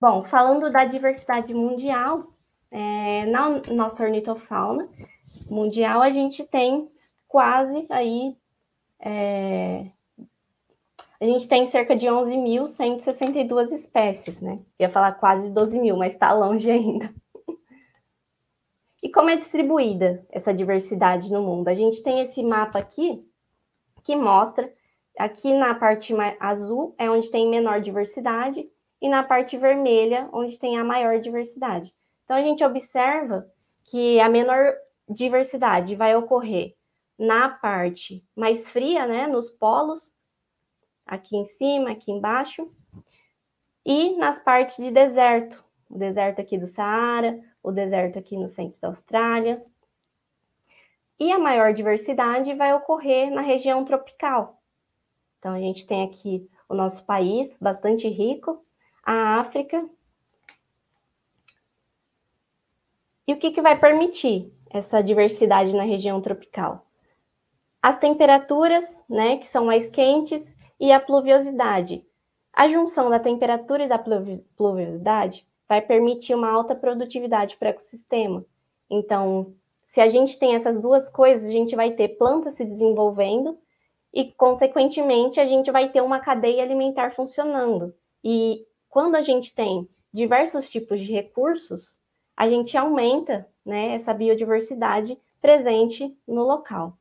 Bom, 0.00 0.22
falando 0.24 0.70
da 0.70 0.84
diversidade 0.84 1.52
mundial, 1.52 2.32
é, 2.70 3.26
na 3.26 3.50
nossa 3.72 4.04
ornitofauna 4.04 4.88
mundial, 5.50 6.02
a 6.02 6.12
gente 6.12 6.44
tem 6.44 6.88
quase 7.26 7.84
aí 7.90 8.36
é, 9.00 9.90
a 11.22 11.24
gente 11.24 11.46
tem 11.48 11.64
cerca 11.66 11.94
de 11.94 12.08
11.162 12.08 13.70
espécies, 13.70 14.40
né? 14.40 14.58
ia 14.76 14.90
falar 14.90 15.12
quase 15.12 15.50
12 15.50 15.78
mil, 15.78 15.96
mas 15.96 16.14
está 16.14 16.32
longe 16.32 16.68
ainda. 16.68 17.14
E 19.00 19.08
como 19.08 19.30
é 19.30 19.36
distribuída 19.36 20.26
essa 20.30 20.52
diversidade 20.52 21.32
no 21.32 21.40
mundo? 21.40 21.68
A 21.68 21.74
gente 21.74 22.02
tem 22.02 22.20
esse 22.20 22.42
mapa 22.42 22.80
aqui 22.80 23.24
que 24.02 24.16
mostra, 24.16 24.72
aqui 25.16 25.54
na 25.54 25.76
parte 25.76 26.12
azul 26.40 26.92
é 26.98 27.08
onde 27.08 27.30
tem 27.30 27.48
menor 27.48 27.80
diversidade, 27.80 28.68
e 29.00 29.08
na 29.08 29.22
parte 29.22 29.56
vermelha, 29.56 30.28
onde 30.32 30.58
tem 30.58 30.76
a 30.76 30.84
maior 30.84 31.20
diversidade. 31.20 31.94
Então, 32.24 32.36
a 32.36 32.42
gente 32.42 32.64
observa 32.64 33.48
que 33.84 34.20
a 34.20 34.28
menor 34.28 34.74
diversidade 35.08 35.94
vai 35.94 36.16
ocorrer 36.16 36.74
na 37.16 37.48
parte 37.48 38.24
mais 38.34 38.70
fria, 38.70 39.06
né, 39.06 39.26
nos 39.28 39.50
polos, 39.50 40.16
aqui 41.06 41.36
em 41.36 41.44
cima, 41.44 41.90
aqui 41.90 42.10
embaixo, 42.10 42.70
e 43.84 44.16
nas 44.16 44.38
partes 44.38 44.76
de 44.76 44.90
deserto, 44.90 45.64
o 45.90 45.98
deserto 45.98 46.40
aqui 46.40 46.56
do 46.56 46.66
Saara, 46.66 47.40
o 47.62 47.72
deserto 47.72 48.18
aqui 48.18 48.36
no 48.36 48.48
centro 48.48 48.80
da 48.80 48.88
Austrália. 48.88 49.64
E 51.18 51.30
a 51.30 51.38
maior 51.38 51.72
diversidade 51.72 52.54
vai 52.54 52.72
ocorrer 52.74 53.30
na 53.30 53.40
região 53.40 53.84
tropical. 53.84 54.60
Então, 55.38 55.54
a 55.54 55.58
gente 55.58 55.86
tem 55.86 56.02
aqui 56.02 56.48
o 56.68 56.74
nosso 56.74 57.04
país, 57.04 57.58
bastante 57.60 58.08
rico, 58.08 58.64
a 59.04 59.40
África. 59.40 59.88
E 63.26 63.32
o 63.32 63.38
que, 63.38 63.50
que 63.50 63.62
vai 63.62 63.78
permitir 63.78 64.52
essa 64.70 65.02
diversidade 65.02 65.74
na 65.74 65.82
região 65.82 66.20
tropical? 66.20 66.86
as 67.82 67.98
temperaturas, 67.98 69.04
né, 69.08 69.36
que 69.36 69.46
são 69.46 69.64
mais 69.64 69.90
quentes, 69.90 70.54
e 70.82 70.90
a 70.90 70.98
pluviosidade. 70.98 72.04
A 72.52 72.68
junção 72.68 73.08
da 73.08 73.20
temperatura 73.20 73.84
e 73.84 73.88
da 73.88 74.00
pluviosidade 74.00 75.46
vai 75.68 75.80
permitir 75.80 76.34
uma 76.34 76.50
alta 76.50 76.74
produtividade 76.74 77.56
para 77.56 77.66
o 77.66 77.70
ecossistema. 77.70 78.44
Então, 78.90 79.54
se 79.86 80.00
a 80.00 80.10
gente 80.10 80.36
tem 80.40 80.56
essas 80.56 80.80
duas 80.80 81.08
coisas, 81.08 81.48
a 81.48 81.52
gente 81.52 81.76
vai 81.76 81.92
ter 81.92 82.08
plantas 82.18 82.54
se 82.54 82.64
desenvolvendo 82.64 83.56
e, 84.12 84.32
consequentemente, 84.32 85.38
a 85.38 85.46
gente 85.46 85.70
vai 85.70 85.88
ter 85.88 86.02
uma 86.02 86.18
cadeia 86.18 86.64
alimentar 86.64 87.12
funcionando. 87.12 87.94
E 88.22 88.66
quando 88.88 89.14
a 89.14 89.22
gente 89.22 89.54
tem 89.54 89.88
diversos 90.12 90.68
tipos 90.68 90.98
de 90.98 91.12
recursos, 91.12 92.00
a 92.36 92.48
gente 92.48 92.76
aumenta 92.76 93.48
né, 93.64 93.94
essa 93.94 94.12
biodiversidade 94.12 95.16
presente 95.40 96.12
no 96.26 96.42
local. 96.42 96.98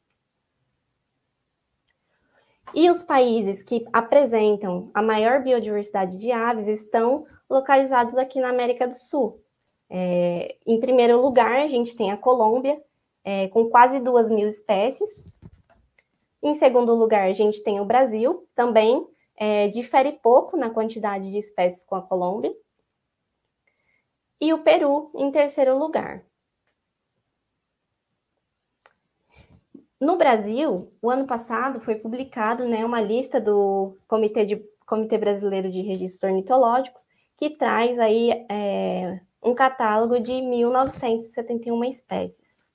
E 2.74 2.90
os 2.90 3.04
países 3.04 3.64
que 3.64 3.86
apresentam 3.92 4.90
a 4.94 5.02
maior 5.02 5.44
biodiversidade 5.44 6.18
de 6.18 6.32
aves 6.32 6.68
estão 6.68 7.26
localizados 7.50 8.18
aqui 8.18 8.40
na 8.40 8.50
América 8.50 8.88
do 8.88 8.96
Sul. 8.96 9.44
É, 9.90 10.56
em 10.66 10.80
primeiro 10.80 11.22
lugar, 11.22 11.60
a 11.60 11.68
gente 11.68 11.98
tem 11.98 12.12
a 12.12 12.18
Colômbia, 12.18 12.82
é, 13.24 13.50
com 13.50 13.70
quase 13.70 14.00
duas 14.00 14.30
mil 14.30 14.48
espécies. 14.48 15.26
Em 16.42 16.54
segundo 16.54 16.96
lugar, 16.96 17.28
a 17.28 17.34
gente 17.34 17.62
tem 17.62 17.80
o 17.82 17.86
Brasil, 17.86 18.48
também 18.56 19.06
é, 19.36 19.68
difere 19.68 20.14
pouco 20.14 20.56
na 20.56 20.70
quantidade 20.70 21.30
de 21.30 21.38
espécies 21.38 21.84
com 21.84 21.96
a 21.96 22.02
Colômbia. 22.02 22.54
E 24.40 24.54
o 24.54 24.60
Peru, 24.60 25.12
em 25.14 25.30
terceiro 25.30 25.78
lugar. 25.78 26.26
No 30.02 30.18
Brasil, 30.18 30.92
o 31.00 31.12
ano 31.12 31.28
passado 31.28 31.80
foi 31.80 31.94
publicado 31.94 32.68
né, 32.68 32.84
uma 32.84 33.00
lista 33.00 33.40
do 33.40 33.96
Comitê, 34.08 34.44
de, 34.44 34.56
Comitê 34.84 35.16
Brasileiro 35.16 35.72
de 35.72 35.82
Registros 35.82 36.24
Ornitológicos 36.24 37.08
que 37.38 37.52
traz 37.52 38.00
aí 38.00 38.32
é, 38.50 39.22
um 39.44 39.54
catálogo 39.54 40.20
de 40.20 40.32
1.971 40.32 41.88
espécies. 41.88 42.68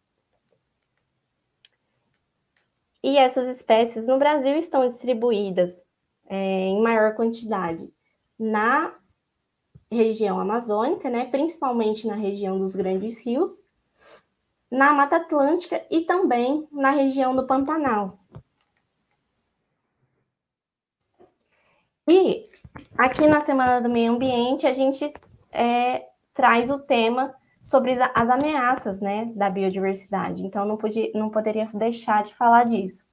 E 3.02 3.18
essas 3.18 3.48
espécies 3.48 4.06
no 4.06 4.18
Brasil 4.18 4.56
estão 4.56 4.86
distribuídas 4.86 5.82
é, 6.26 6.36
em 6.36 6.80
maior 6.80 7.16
quantidade 7.16 7.92
na 8.38 8.96
região 9.90 10.38
amazônica, 10.38 11.10
né, 11.10 11.24
principalmente 11.24 12.06
na 12.06 12.14
região 12.14 12.56
dos 12.56 12.76
grandes 12.76 13.18
rios, 13.24 13.65
na 14.70 14.92
Mata 14.92 15.16
Atlântica 15.16 15.84
e 15.90 16.00
também 16.02 16.66
na 16.72 16.90
região 16.90 17.34
do 17.34 17.46
Pantanal. 17.46 18.18
E 22.08 22.48
aqui 22.96 23.26
na 23.26 23.44
Semana 23.44 23.80
do 23.80 23.88
Meio 23.88 24.12
Ambiente 24.12 24.66
a 24.66 24.74
gente 24.74 25.12
é, 25.50 26.06
traz 26.32 26.70
o 26.70 26.78
tema 26.78 27.34
sobre 27.62 27.96
as 28.14 28.30
ameaças 28.30 29.00
né, 29.00 29.24
da 29.34 29.50
biodiversidade. 29.50 30.40
Então, 30.40 30.64
não, 30.64 30.76
podia, 30.76 31.10
não 31.14 31.28
poderia 31.28 31.68
deixar 31.74 32.22
de 32.22 32.32
falar 32.34 32.64
disso. 32.64 33.04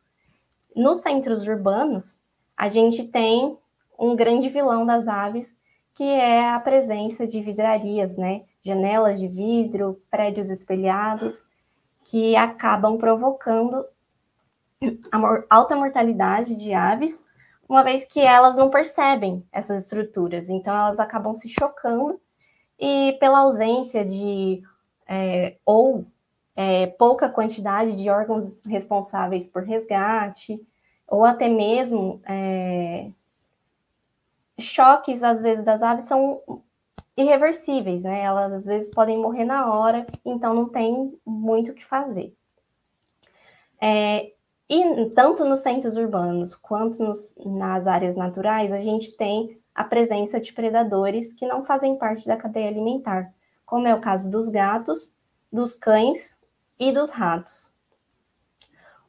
Nos 0.75 0.99
centros 0.99 1.47
urbanos, 1.47 2.21
a 2.55 2.69
gente 2.69 3.07
tem 3.07 3.57
um 3.97 4.15
grande 4.15 4.49
vilão 4.49 4.85
das 4.85 5.07
aves, 5.07 5.57
que 5.95 6.03
é 6.03 6.49
a 6.49 6.59
presença 6.59 7.25
de 7.25 7.41
vidrarias, 7.41 8.15
né? 8.15 8.43
Janelas 8.63 9.19
de 9.19 9.27
vidro, 9.27 10.01
prédios 10.09 10.49
espelhados, 10.49 11.47
que 12.05 12.35
acabam 12.35 12.97
provocando 12.97 13.85
alta 15.49 15.75
mortalidade 15.75 16.55
de 16.55 16.73
aves, 16.73 17.23
uma 17.67 17.83
vez 17.83 18.05
que 18.05 18.19
elas 18.19 18.57
não 18.57 18.69
percebem 18.69 19.45
essas 19.51 19.83
estruturas, 19.83 20.49
então 20.49 20.75
elas 20.75 20.99
acabam 20.99 21.33
se 21.33 21.49
chocando 21.49 22.19
e 22.79 23.15
pela 23.19 23.39
ausência 23.39 24.05
de 24.05 24.61
é, 25.07 25.55
ou 25.65 26.05
é, 26.55 26.87
pouca 26.87 27.29
quantidade 27.29 27.95
de 27.95 28.09
órgãos 28.09 28.61
responsáveis 28.63 29.47
por 29.47 29.63
resgate, 29.63 30.61
ou 31.07 31.23
até 31.25 31.49
mesmo 31.49 32.21
é, 32.25 33.09
choques, 34.59 35.23
às 35.23 35.41
vezes, 35.41 35.63
das 35.63 35.81
aves 35.81 36.03
são 36.03 36.41
irreversíveis, 37.15 38.03
né? 38.03 38.21
Elas 38.23 38.51
às 38.53 38.65
vezes 38.65 38.89
podem 38.89 39.17
morrer 39.17 39.45
na 39.45 39.71
hora, 39.71 40.05
então 40.25 40.53
não 40.53 40.69
tem 40.69 41.17
muito 41.25 41.71
o 41.71 41.73
que 41.73 41.85
fazer. 41.85 42.35
É, 43.81 44.31
e 44.69 45.09
tanto 45.09 45.45
nos 45.45 45.59
centros 45.59 45.97
urbanos 45.97 46.55
quanto 46.55 47.03
nos, 47.03 47.35
nas 47.45 47.85
áreas 47.85 48.15
naturais, 48.15 48.71
a 48.71 48.77
gente 48.77 49.15
tem 49.15 49.59
a 49.75 49.83
presença 49.83 50.39
de 50.39 50.53
predadores 50.53 51.33
que 51.33 51.45
não 51.45 51.63
fazem 51.63 51.97
parte 51.97 52.27
da 52.27 52.37
cadeia 52.37 52.69
alimentar, 52.69 53.33
como 53.65 53.87
é 53.87 53.93
o 53.93 54.01
caso 54.01 54.31
dos 54.31 54.49
gatos, 54.49 55.13
dos 55.51 55.75
cães 55.75 56.39
e 56.79 56.91
dos 56.91 57.11
ratos. 57.11 57.73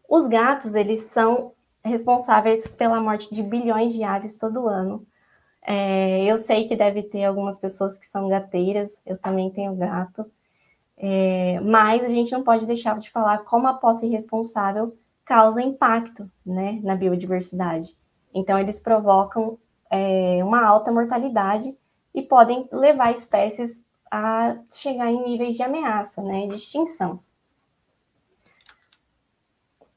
Os 0.08 0.26
gatos, 0.26 0.74
eles 0.74 1.02
são 1.02 1.52
responsáveis 1.84 2.66
pela 2.66 3.00
morte 3.00 3.34
de 3.34 3.42
bilhões 3.42 3.92
de 3.92 4.02
aves 4.02 4.38
todo 4.38 4.68
ano. 4.68 5.06
É, 5.66 6.22
eu 6.24 6.36
sei 6.36 6.68
que 6.68 6.76
deve 6.76 7.02
ter 7.02 7.24
algumas 7.24 7.58
pessoas 7.58 7.96
que 7.96 8.04
são 8.04 8.28
gateiras, 8.28 9.02
eu 9.06 9.16
também 9.16 9.50
tenho 9.50 9.74
gato, 9.74 10.30
é, 10.96 11.58
mas 11.60 12.04
a 12.04 12.08
gente 12.08 12.30
não 12.32 12.44
pode 12.44 12.66
deixar 12.66 12.98
de 12.98 13.10
falar 13.10 13.38
como 13.38 13.66
a 13.66 13.74
posse 13.74 14.06
irresponsável 14.06 14.96
causa 15.24 15.62
impacto 15.62 16.30
né, 16.44 16.80
na 16.82 16.94
biodiversidade. 16.94 17.96
Então, 18.32 18.58
eles 18.58 18.78
provocam 18.78 19.58
é, 19.90 20.44
uma 20.44 20.62
alta 20.62 20.92
mortalidade 20.92 21.74
e 22.14 22.20
podem 22.20 22.68
levar 22.70 23.14
espécies 23.14 23.82
a 24.10 24.58
chegar 24.72 25.10
em 25.10 25.24
níveis 25.24 25.56
de 25.56 25.62
ameaça, 25.62 26.22
né, 26.22 26.46
de 26.46 26.54
extinção. 26.56 27.20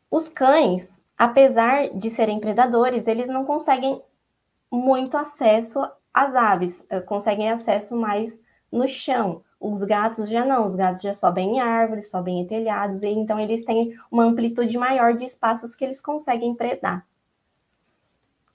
Os 0.09 0.29
cães, 0.29 1.01
apesar 1.17 1.89
de 1.89 2.09
serem 2.09 2.39
predadores, 2.39 3.07
eles 3.07 3.27
não 3.27 3.43
conseguem 3.43 4.01
muito 4.71 5.17
acesso 5.17 5.79
às 6.13 6.35
aves, 6.35 6.85
eh, 6.89 6.99
conseguem 7.01 7.49
acesso 7.49 7.95
mais 7.95 8.39
no 8.71 8.87
chão. 8.87 9.43
Os 9.59 9.83
gatos 9.83 10.29
já 10.29 10.45
não, 10.45 10.65
os 10.65 10.75
gatos 10.75 11.01
já 11.01 11.13
sobem 11.13 11.57
em 11.57 11.59
árvores, 11.59 12.11
sobem 12.11 12.41
em 12.41 12.47
telhados, 12.47 13.03
e 13.03 13.07
então 13.07 13.39
eles 13.39 13.65
têm 13.65 13.97
uma 14.11 14.23
amplitude 14.23 14.77
maior 14.77 15.15
de 15.15 15.25
espaços 15.25 15.75
que 15.75 15.83
eles 15.83 16.01
conseguem 16.01 16.53
predar. 16.55 17.05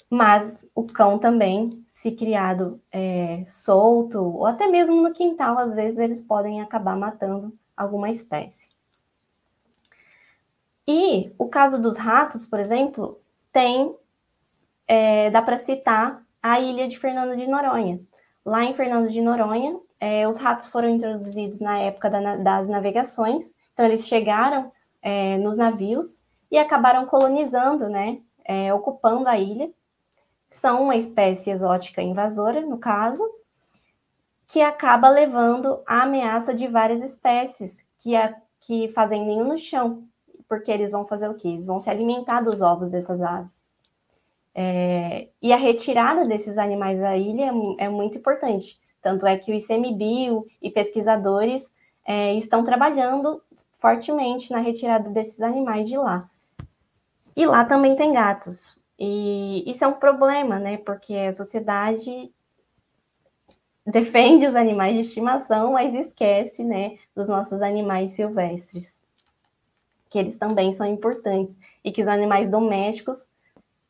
Mas 0.09 0.70
o 0.75 0.85
cão 0.85 1.18
também, 1.18 1.83
se 1.87 2.12
criado 2.12 2.81
é, 2.92 3.44
solto, 3.46 4.22
ou 4.22 4.46
até 4.46 4.66
mesmo 4.66 5.01
no 5.03 5.12
quintal, 5.12 5.59
às 5.59 5.75
vezes 5.75 5.98
eles 5.98 6.20
podem 6.20 6.61
acabar 6.61 6.96
matando 6.96 7.53
alguma 7.77 8.11
espécie. 8.11 8.70
E 10.87 11.33
o 11.38 11.48
caso 11.48 11.81
dos 11.81 11.96
ratos, 11.96 12.44
por 12.44 12.59
exemplo, 12.59 13.20
tem, 13.53 13.96
é, 14.93 15.31
dá 15.31 15.41
para 15.41 15.57
citar 15.57 16.23
a 16.43 16.61
ilha 16.61 16.87
de 16.87 16.99
Fernando 16.99 17.35
de 17.35 17.47
Noronha. 17.47 17.99
Lá 18.45 18.63
em 18.63 18.75
Fernando 18.75 19.09
de 19.09 19.23
Noronha, 19.23 19.81
é, 19.99 20.29
os 20.29 20.37
ratos 20.37 20.67
foram 20.67 20.91
introduzidos 20.91 21.61
na 21.61 21.79
época 21.79 22.11
da, 22.11 22.37
das 22.37 22.69
navegações, 22.69 23.55
então 23.73 23.87
eles 23.87 24.07
chegaram 24.07 24.71
é, 25.01 25.39
nos 25.39 25.57
navios 25.57 26.25
e 26.51 26.59
acabaram 26.59 27.07
colonizando, 27.07 27.89
né, 27.89 28.21
é, 28.45 28.75
ocupando 28.75 29.27
a 29.29 29.39
ilha 29.39 29.71
são 30.51 30.83
uma 30.83 30.97
espécie 30.97 31.51
exótica 31.51 32.03
invasora, 32.03 32.61
no 32.61 32.77
caso, 32.77 33.27
que 34.47 34.61
acaba 34.61 35.09
levando 35.09 35.83
à 35.87 36.03
ameaça 36.03 36.53
de 36.53 36.69
várias 36.69 37.03
espécies 37.03 37.87
que, 37.99 38.15
a, 38.15 38.37
que 38.61 38.91
fazem 38.91 39.25
ninho 39.25 39.47
no 39.47 39.57
chão, 39.57 40.07
porque 40.47 40.71
eles 40.71 40.93
vão 40.93 41.07
fazer 41.07 41.31
o 41.31 41.35
quê? 41.35 41.49
Eles 41.49 41.67
vão 41.69 41.81
se 41.81 41.89
alimentar 41.89 42.43
dos 42.43 42.61
ovos 42.61 42.91
dessas 42.91 43.23
aves. 43.23 43.62
É, 44.55 45.29
e 45.41 45.53
a 45.53 45.57
retirada 45.57 46.27
desses 46.27 46.59
animais 46.59 47.01
da 47.01 47.17
ilha 47.17 47.53
é, 47.79 47.85
é, 47.85 47.88
muito 47.88 48.19
importante. 48.19 48.81
Tanto 49.01 49.27
é 49.27 49.37
que 49.37 49.51
o 49.51 49.55
ICMBio 49.55 50.47
e 50.61 50.71
pesquisadores 50.71 51.73
é, 52.07 52.35
estão 52.35 52.62
trabalhando 52.62 53.43
fortemente 53.79 54.53
na 54.53 54.59
retirada 54.59 55.11
desses 55.11 55.43
animais 55.43 55.88
de 55.88 55.97
lá. 55.97 56.29
E 57.35 57.47
lá 57.47 57.65
também 57.65 57.97
tem 57.97 58.12
gatos. 58.12 58.79
E 58.99 59.69
isso 59.69 59.85
é 59.85 59.88
um 59.88 59.95
problema, 59.95 60.59
né? 60.59 60.77
Porque 60.77 61.15
a 61.15 61.33
sociedade 61.33 62.31
defende 63.87 64.47
os 64.47 64.55
animais 64.55 64.95
de 64.95 65.01
estimação, 65.01 65.73
mas 65.73 65.95
esquece, 65.95 66.62
né, 66.62 66.99
dos 67.15 67.29
nossos 67.29 67.61
animais 67.62 68.12
silvestres, 68.12 69.03
que 70.09 70.19
eles 70.19 70.37
também 70.37 70.73
são 70.73 70.87
importantes 70.87 71.59
e 71.85 71.91
que 71.91 72.01
os 72.01 72.07
animais 72.07 72.49
domésticos 72.49 73.31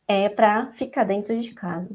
é 0.06 0.28
para 0.28 0.72
ficar 0.72 1.04
dentro 1.04 1.34
de 1.38 1.52
casa. 1.52 1.90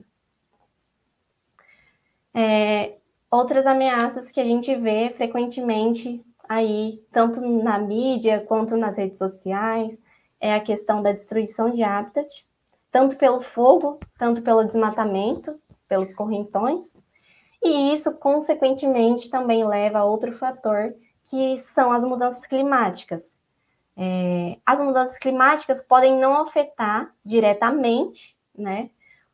É, 2.34 2.98
outras 3.32 3.66
ameaças 3.66 4.32
que 4.32 4.40
a 4.40 4.46
gente 4.46 4.76
vê 4.76 5.10
frequentemente 5.10 6.24
aí, 6.48 7.04
tanto 7.12 7.42
na 7.42 7.80
mídia 7.80 8.40
quanto 8.42 8.78
nas 8.78 8.98
redes 8.98 9.18
sociais, 9.18 10.02
é 10.40 10.54
a 10.54 10.62
questão 10.62 11.02
da 11.02 11.12
destruição 11.12 11.72
de 11.72 11.84
habitat, 11.84 12.46
tanto 12.92 13.18
pelo 13.18 13.42
fogo, 13.42 14.00
tanto 14.18 14.42
pelo 14.42 14.64
desmatamento, 14.64 15.60
pelos 15.88 16.14
correntões, 16.14 16.98
e 17.64 17.94
isso, 17.94 18.16
consequentemente, 18.18 19.30
também 19.30 19.66
leva 19.66 20.00
a 20.00 20.06
outro 20.06 20.32
fator, 20.32 20.94
que 21.26 21.58
são 21.58 21.92
as 21.92 22.06
mudanças 22.06 22.46
climáticas. 22.46 23.38
É, 23.98 24.58
as 24.64 24.80
mudanças 24.80 25.18
climáticas 25.18 25.82
podem 25.82 26.20
não 26.20 26.40
afetar 26.40 27.12
diretamente, 27.26 28.38
né? 28.56 28.92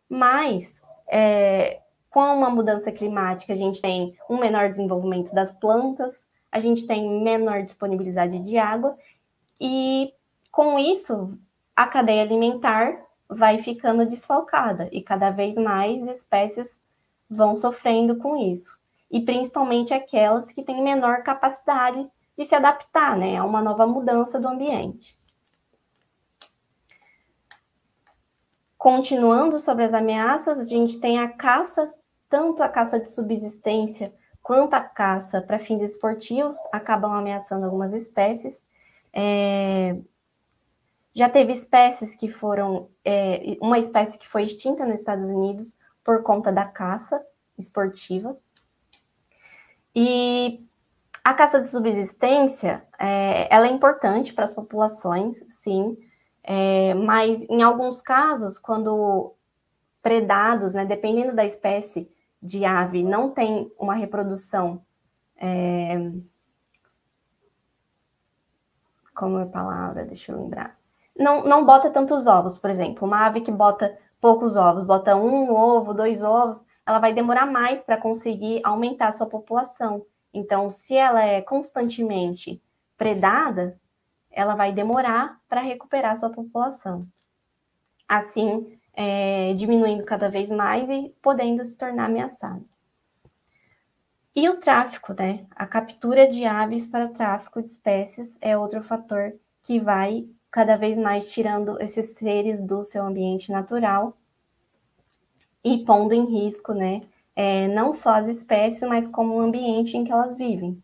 Mas 0.09 0.81
é, 1.07 1.81
com 2.09 2.21
uma 2.21 2.49
mudança 2.49 2.91
climática, 2.91 3.51
a 3.51 3.55
gente 3.55 3.81
tem 3.81 4.17
um 4.29 4.39
menor 4.39 4.69
desenvolvimento 4.69 5.33
das 5.33 5.51
plantas, 5.51 6.29
a 6.51 6.59
gente 6.59 6.87
tem 6.87 7.21
menor 7.21 7.63
disponibilidade 7.63 8.39
de 8.39 8.57
água, 8.57 8.97
e 9.59 10.13
com 10.51 10.77
isso, 10.77 11.37
a 11.75 11.87
cadeia 11.87 12.21
alimentar 12.21 13.03
vai 13.27 13.57
ficando 13.63 14.05
desfalcada 14.05 14.87
e 14.91 15.01
cada 15.01 15.31
vez 15.31 15.57
mais 15.57 16.07
espécies 16.07 16.79
vão 17.29 17.55
sofrendo 17.55 18.17
com 18.17 18.37
isso. 18.37 18.77
E 19.09 19.21
principalmente 19.21 19.93
aquelas 19.93 20.51
que 20.51 20.63
têm 20.63 20.83
menor 20.83 21.23
capacidade 21.23 22.07
de 22.37 22.45
se 22.45 22.55
adaptar 22.55 23.17
né, 23.17 23.37
a 23.37 23.43
uma 23.43 23.61
nova 23.61 23.85
mudança 23.85 24.39
do 24.39 24.47
ambiente. 24.47 25.17
Continuando 28.77 29.59
sobre 29.59 29.85
as 29.85 29.93
ameaças, 29.93 30.59
a 30.59 30.63
gente 30.63 30.99
tem 30.99 31.19
a 31.19 31.29
caça, 31.29 31.93
tanto 32.27 32.61
a 32.61 32.67
caça 32.67 32.99
de 32.99 33.09
subsistência 33.09 34.13
quanto 34.41 34.73
a 34.73 34.81
caça 34.81 35.41
para 35.41 35.57
fins 35.57 35.81
esportivos, 35.81 36.57
acabam 36.71 37.13
ameaçando 37.13 37.63
algumas 37.63 37.93
espécies. 37.93 38.65
É, 39.13 39.97
já 41.13 41.29
teve 41.29 41.53
espécies 41.53 42.13
que 42.13 42.27
foram, 42.27 42.89
é, 43.05 43.57
uma 43.61 43.79
espécie 43.79 44.17
que 44.17 44.27
foi 44.27 44.43
extinta 44.43 44.85
nos 44.85 44.99
Estados 44.99 45.29
Unidos 45.29 45.77
por 46.03 46.21
conta 46.23 46.51
da 46.51 46.65
caça 46.65 47.25
esportiva. 47.57 48.35
E 49.95 50.65
a 51.23 51.33
caça 51.33 51.61
de 51.61 51.69
subsistência, 51.69 52.85
é, 52.99 53.53
ela 53.53 53.67
é 53.67 53.71
importante 53.71 54.33
para 54.33 54.45
as 54.45 54.53
populações, 54.53 55.43
sim, 55.47 55.97
é, 56.43 56.93
mas 56.93 57.43
em 57.49 57.63
alguns 57.63 58.01
casos, 58.01 58.59
quando 58.59 59.33
predados, 60.01 60.73
né, 60.73 60.85
dependendo 60.85 61.33
da 61.33 61.45
espécie 61.45 62.11
de 62.41 62.65
ave, 62.65 63.03
não 63.03 63.31
tem 63.31 63.71
uma 63.79 63.93
reprodução 63.93 64.81
é, 65.37 66.11
como 69.13 69.39
é 69.39 69.43
a 69.43 69.47
palavra? 69.47 70.05
Deixa 70.05 70.31
eu 70.31 70.41
lembrar. 70.41 70.77
Não, 71.17 71.43
não 71.43 71.65
bota 71.65 71.89
tantos 71.89 72.27
ovos, 72.27 72.57
por 72.57 72.69
exemplo. 72.69 73.07
Uma 73.07 73.25
ave 73.25 73.41
que 73.41 73.51
bota 73.51 73.97
poucos 74.19 74.55
ovos, 74.55 74.83
bota 74.83 75.15
um 75.15 75.53
ovo, 75.53 75.93
dois 75.93 76.23
ovos, 76.23 76.65
ela 76.85 76.99
vai 76.99 77.13
demorar 77.13 77.45
mais 77.45 77.83
para 77.83 77.97
conseguir 77.97 78.61
aumentar 78.63 79.07
a 79.07 79.11
sua 79.11 79.27
população. 79.27 80.05
Então, 80.33 80.69
se 80.69 80.95
ela 80.95 81.23
é 81.23 81.41
constantemente 81.41 82.61
predada, 82.97 83.79
ela 84.31 84.55
vai 84.55 84.73
demorar 84.73 85.39
para 85.47 85.61
recuperar 85.61 86.17
sua 86.17 86.29
população. 86.29 87.01
Assim, 88.07 88.79
é, 88.93 89.53
diminuindo 89.53 90.03
cada 90.03 90.29
vez 90.29 90.51
mais 90.51 90.89
e 90.89 91.13
podendo 91.21 91.63
se 91.63 91.77
tornar 91.77 92.05
ameaçada. 92.05 92.63
E 94.35 94.49
o 94.49 94.57
tráfico, 94.57 95.13
né? 95.13 95.45
A 95.51 95.67
captura 95.67 96.27
de 96.27 96.43
aves 96.43 96.87
para 96.87 97.05
o 97.05 97.13
tráfico 97.13 97.61
de 97.61 97.69
espécies 97.69 98.37
é 98.41 98.57
outro 98.57 98.81
fator 98.81 99.33
que 99.61 99.79
vai 99.79 100.27
cada 100.49 100.75
vez 100.75 100.97
mais 100.97 101.31
tirando 101.31 101.79
esses 101.79 102.15
seres 102.15 102.59
do 102.59 102.83
seu 102.83 103.03
ambiente 103.05 103.51
natural 103.51 104.17
e 105.63 105.85
pondo 105.85 106.13
em 106.13 106.25
risco, 106.25 106.73
né? 106.73 107.01
É, 107.35 107.67
não 107.67 107.93
só 107.93 108.15
as 108.15 108.27
espécies, 108.27 108.87
mas 108.87 109.07
como 109.07 109.35
o 109.35 109.41
ambiente 109.41 109.97
em 109.97 110.03
que 110.03 110.11
elas 110.11 110.37
vivem. 110.37 110.81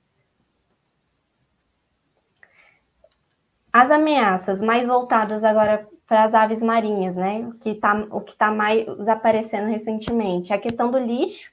As 3.72 3.92
ameaças 3.92 4.62
mais 4.62 4.88
voltadas 4.88 5.44
agora 5.44 5.88
para 6.08 6.24
as 6.24 6.34
aves 6.34 6.64
marinhas, 6.64 7.16
né? 7.16 7.48
Tá, 7.80 8.08
o 8.10 8.20
que 8.22 8.32
está 8.32 8.52
mais 8.52 9.08
aparecendo 9.08 9.68
recentemente. 9.68 10.52
A 10.52 10.58
questão 10.58 10.90
do 10.90 10.98
lixo, 10.98 11.52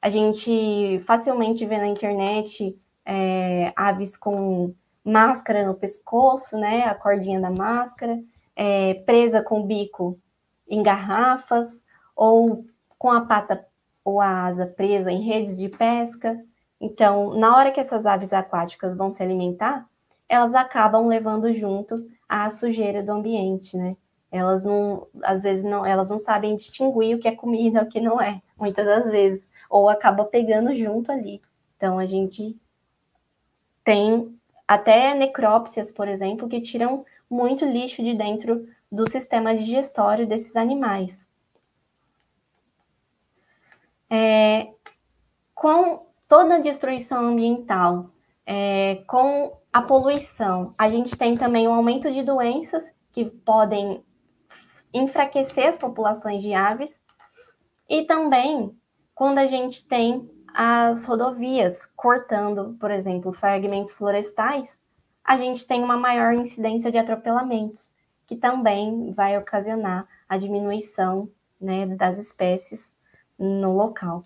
a 0.00 0.10
gente 0.10 1.00
facilmente 1.04 1.64
vê 1.64 1.78
na 1.78 1.86
internet 1.86 2.76
é, 3.06 3.72
aves 3.76 4.16
com 4.16 4.74
máscara 5.04 5.64
no 5.64 5.74
pescoço, 5.74 6.58
né? 6.58 6.82
A 6.82 6.96
cordinha 6.96 7.40
da 7.40 7.50
máscara, 7.50 8.20
é, 8.56 8.94
presa 9.06 9.40
com 9.40 9.60
o 9.60 9.66
bico 9.66 10.18
em 10.68 10.82
garrafas, 10.82 11.84
ou 12.16 12.64
com 12.98 13.10
a 13.10 13.20
pata 13.20 13.64
ou 14.04 14.20
a 14.20 14.46
asa 14.46 14.66
presa 14.66 15.10
em 15.10 15.22
redes 15.22 15.56
de 15.56 15.68
pesca. 15.68 16.42
Então, 16.80 17.34
na 17.38 17.56
hora 17.56 17.70
que 17.70 17.80
essas 17.80 18.06
aves 18.06 18.32
aquáticas 18.32 18.96
vão 18.96 19.10
se 19.10 19.22
alimentar, 19.22 19.88
elas 20.28 20.54
acabam 20.54 21.06
levando 21.06 21.52
junto 21.52 22.08
a 22.28 22.48
sujeira 22.50 23.02
do 23.02 23.12
ambiente, 23.12 23.76
né? 23.76 23.96
Elas 24.30 24.64
não, 24.64 25.06
às 25.22 25.42
vezes 25.42 25.62
não, 25.62 25.84
elas 25.84 26.08
não 26.08 26.18
sabem 26.18 26.56
distinguir 26.56 27.14
o 27.14 27.18
que 27.18 27.28
é 27.28 27.36
comida 27.36 27.82
o 27.82 27.86
que 27.86 28.00
não 28.00 28.18
é, 28.18 28.40
muitas 28.58 28.86
das 28.86 29.10
vezes 29.10 29.46
ou 29.68 29.90
acaba 29.90 30.24
pegando 30.24 30.74
junto 30.74 31.12
ali. 31.12 31.42
Então 31.76 31.98
a 31.98 32.06
gente 32.06 32.56
tem 33.84 34.34
até 34.66 35.14
necrópsias, 35.14 35.92
por 35.92 36.08
exemplo, 36.08 36.48
que 36.48 36.60
tiram 36.60 37.04
muito 37.28 37.66
lixo 37.66 38.02
de 38.02 38.14
dentro 38.14 38.66
do 38.90 39.08
sistema 39.08 39.54
digestório 39.54 40.26
desses 40.26 40.56
animais. 40.56 41.28
É, 44.14 44.70
com 45.54 46.06
toda 46.28 46.56
a 46.56 46.58
destruição 46.58 47.28
ambiental, 47.28 48.10
é, 48.44 48.96
com 49.06 49.56
a 49.72 49.80
poluição, 49.80 50.74
a 50.76 50.90
gente 50.90 51.16
tem 51.16 51.34
também 51.34 51.66
um 51.66 51.72
aumento 51.72 52.12
de 52.12 52.22
doenças 52.22 52.94
que 53.10 53.24
podem 53.24 54.04
enfraquecer 54.92 55.66
as 55.66 55.78
populações 55.78 56.42
de 56.42 56.52
aves. 56.52 57.02
E 57.88 58.02
também 58.02 58.76
quando 59.14 59.38
a 59.38 59.46
gente 59.46 59.88
tem 59.88 60.30
as 60.52 61.06
rodovias 61.06 61.86
cortando, 61.96 62.76
por 62.78 62.90
exemplo, 62.90 63.32
fragmentos 63.32 63.92
florestais, 63.92 64.82
a 65.24 65.38
gente 65.38 65.66
tem 65.66 65.82
uma 65.82 65.96
maior 65.96 66.34
incidência 66.34 66.92
de 66.92 66.98
atropelamentos, 66.98 67.94
que 68.26 68.36
também 68.36 69.10
vai 69.12 69.38
ocasionar 69.38 70.06
a 70.28 70.36
diminuição 70.36 71.30
né, 71.58 71.86
das 71.86 72.18
espécies 72.18 72.92
no 73.42 73.72
local. 73.72 74.24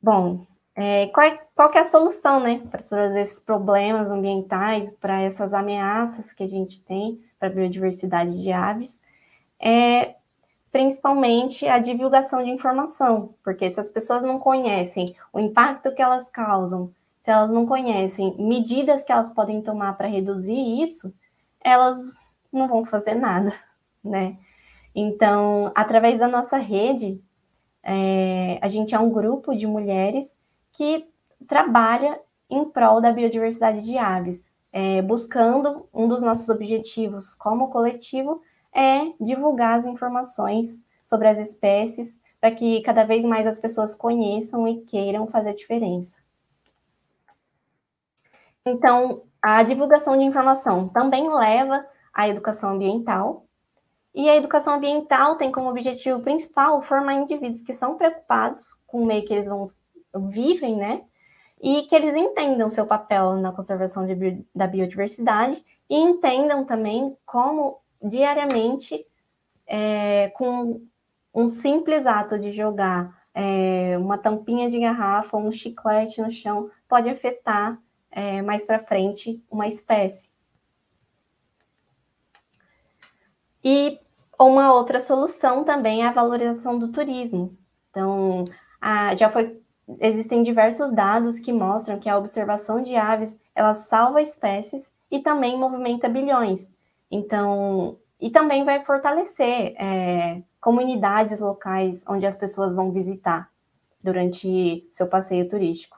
Bom, 0.00 0.46
é, 0.74 1.08
qual, 1.08 1.26
é, 1.26 1.38
qual 1.54 1.70
é 1.72 1.78
a 1.78 1.84
solução 1.84 2.40
né, 2.40 2.62
para 2.70 2.82
todos 2.82 3.14
esses 3.14 3.40
problemas 3.40 4.10
ambientais, 4.10 4.94
para 4.94 5.20
essas 5.20 5.52
ameaças 5.52 6.32
que 6.32 6.42
a 6.42 6.48
gente 6.48 6.82
tem 6.82 7.20
para 7.38 7.48
a 7.48 7.50
biodiversidade 7.52 8.42
de 8.42 8.52
aves? 8.52 9.00
É 9.60 10.14
principalmente 10.70 11.66
a 11.66 11.78
divulgação 11.78 12.44
de 12.44 12.50
informação, 12.50 13.34
porque 13.42 13.68
se 13.70 13.80
as 13.80 13.88
pessoas 13.88 14.22
não 14.24 14.38
conhecem 14.38 15.16
o 15.32 15.40
impacto 15.40 15.94
que 15.94 16.02
elas 16.02 16.28
causam, 16.28 16.92
se 17.18 17.30
elas 17.30 17.50
não 17.50 17.64
conhecem 17.64 18.36
medidas 18.38 19.02
que 19.02 19.10
elas 19.10 19.30
podem 19.30 19.62
tomar 19.62 19.96
para 19.96 20.06
reduzir 20.06 20.82
isso, 20.82 21.12
elas 21.64 22.14
não 22.52 22.68
vão 22.68 22.84
fazer 22.84 23.14
nada, 23.14 23.52
né? 24.04 24.36
Então, 24.98 25.70
através 25.74 26.18
da 26.18 26.26
nossa 26.26 26.56
rede, 26.56 27.22
é, 27.82 28.58
a 28.62 28.68
gente 28.68 28.94
é 28.94 28.98
um 28.98 29.10
grupo 29.10 29.54
de 29.54 29.66
mulheres 29.66 30.34
que 30.72 31.06
trabalha 31.46 32.18
em 32.48 32.64
prol 32.64 32.98
da 32.98 33.12
biodiversidade 33.12 33.82
de 33.82 33.98
aves, 33.98 34.50
é, 34.72 35.02
buscando 35.02 35.86
um 35.92 36.08
dos 36.08 36.22
nossos 36.22 36.48
objetivos 36.48 37.34
como 37.34 37.68
coletivo 37.68 38.40
é 38.74 39.12
divulgar 39.20 39.78
as 39.78 39.86
informações 39.86 40.80
sobre 41.02 41.28
as 41.28 41.38
espécies 41.38 42.18
para 42.40 42.50
que 42.50 42.80
cada 42.80 43.04
vez 43.04 43.24
mais 43.24 43.46
as 43.46 43.60
pessoas 43.60 43.94
conheçam 43.94 44.66
e 44.66 44.80
queiram 44.80 45.26
fazer 45.26 45.54
diferença. 45.54 46.20
Então, 48.64 49.22
a 49.42 49.62
divulgação 49.62 50.16
de 50.16 50.24
informação 50.24 50.88
também 50.88 51.28
leva 51.28 51.86
à 52.12 52.28
educação 52.28 52.70
ambiental, 52.74 53.45
e 54.16 54.30
a 54.30 54.34
educação 54.34 54.76
ambiental 54.76 55.36
tem 55.36 55.52
como 55.52 55.68
objetivo 55.68 56.20
principal 56.20 56.80
formar 56.80 57.12
indivíduos 57.12 57.62
que 57.62 57.74
são 57.74 57.98
preocupados 57.98 58.74
com 58.86 59.02
o 59.02 59.06
meio 59.06 59.22
que 59.26 59.34
eles 59.34 59.46
vão 59.46 59.70
vivem, 60.14 60.74
né? 60.74 61.04
E 61.60 61.82
que 61.82 61.94
eles 61.94 62.14
entendam 62.14 62.70
seu 62.70 62.86
papel 62.86 63.36
na 63.36 63.52
conservação 63.52 64.06
de, 64.06 64.42
da 64.54 64.66
biodiversidade 64.66 65.62
e 65.90 65.96
entendam 65.96 66.64
também 66.64 67.14
como 67.26 67.78
diariamente 68.02 69.06
é, 69.66 70.30
com 70.30 70.80
um 71.34 71.46
simples 71.46 72.06
ato 72.06 72.38
de 72.38 72.50
jogar 72.50 73.22
é, 73.34 73.98
uma 73.98 74.16
tampinha 74.16 74.70
de 74.70 74.80
garrafa 74.80 75.36
ou 75.36 75.42
um 75.42 75.52
chiclete 75.52 76.22
no 76.22 76.30
chão 76.30 76.70
pode 76.88 77.10
afetar 77.10 77.78
é, 78.10 78.40
mais 78.40 78.64
para 78.64 78.78
frente 78.78 79.44
uma 79.50 79.66
espécie. 79.66 80.30
E 83.62 84.00
uma 84.38 84.72
outra 84.72 85.00
solução 85.00 85.64
também 85.64 86.02
é 86.02 86.06
a 86.06 86.12
valorização 86.12 86.78
do 86.78 86.88
turismo. 86.88 87.56
Então, 87.90 88.44
a, 88.80 89.14
já 89.14 89.30
foi 89.30 89.60
existem 90.00 90.42
diversos 90.42 90.92
dados 90.92 91.38
que 91.38 91.52
mostram 91.52 91.98
que 91.98 92.08
a 92.08 92.18
observação 92.18 92.82
de 92.82 92.96
aves 92.96 93.38
ela 93.54 93.72
salva 93.72 94.20
espécies 94.20 94.92
e 95.10 95.20
também 95.20 95.58
movimenta 95.58 96.08
bilhões. 96.08 96.70
Então, 97.10 97.96
e 98.20 98.30
também 98.30 98.64
vai 98.64 98.84
fortalecer 98.84 99.74
é, 99.78 100.42
comunidades 100.60 101.38
locais 101.38 102.04
onde 102.08 102.26
as 102.26 102.36
pessoas 102.36 102.74
vão 102.74 102.90
visitar 102.90 103.48
durante 104.02 104.86
seu 104.90 105.06
passeio 105.06 105.48
turístico. 105.48 105.96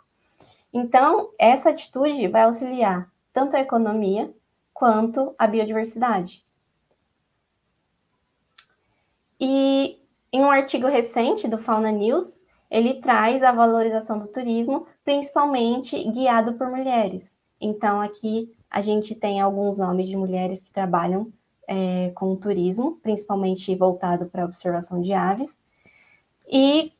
Então, 0.72 1.30
essa 1.38 1.70
atitude 1.70 2.28
vai 2.28 2.42
auxiliar 2.42 3.10
tanto 3.32 3.56
a 3.56 3.60
economia 3.60 4.32
quanto 4.74 5.34
a 5.38 5.46
biodiversidade. 5.46 6.44
E 9.40 9.98
em 10.32 10.40
um 10.40 10.50
artigo 10.50 10.86
recente 10.86 11.48
do 11.48 11.58
Fauna 11.58 11.90
News, 11.90 12.40
ele 12.70 12.94
traz 12.94 13.42
a 13.42 13.52
valorização 13.52 14.18
do 14.18 14.28
turismo, 14.28 14.86
principalmente 15.04 16.02
guiado 16.10 16.54
por 16.54 16.68
mulheres. 16.68 17.38
Então, 17.60 18.00
aqui 18.00 18.52
a 18.70 18.82
gente 18.82 19.14
tem 19.14 19.40
alguns 19.40 19.78
nomes 19.78 20.08
de 20.08 20.16
mulheres 20.16 20.62
que 20.62 20.70
trabalham 20.70 21.32
é, 21.66 22.10
com 22.14 22.36
turismo, 22.36 22.98
principalmente 23.02 23.74
voltado 23.74 24.26
para 24.26 24.42
a 24.42 24.46
observação 24.46 25.00
de 25.00 25.12
aves. 25.12 25.58
E 26.50 26.92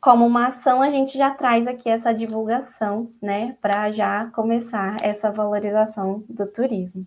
como 0.00 0.26
uma 0.26 0.46
ação, 0.46 0.80
a 0.80 0.90
gente 0.90 1.18
já 1.18 1.30
traz 1.30 1.66
aqui 1.66 1.88
essa 1.88 2.12
divulgação, 2.12 3.12
né, 3.20 3.56
para 3.60 3.90
já 3.92 4.26
começar 4.30 4.96
essa 5.02 5.30
valorização 5.30 6.24
do 6.28 6.46
turismo. 6.46 7.06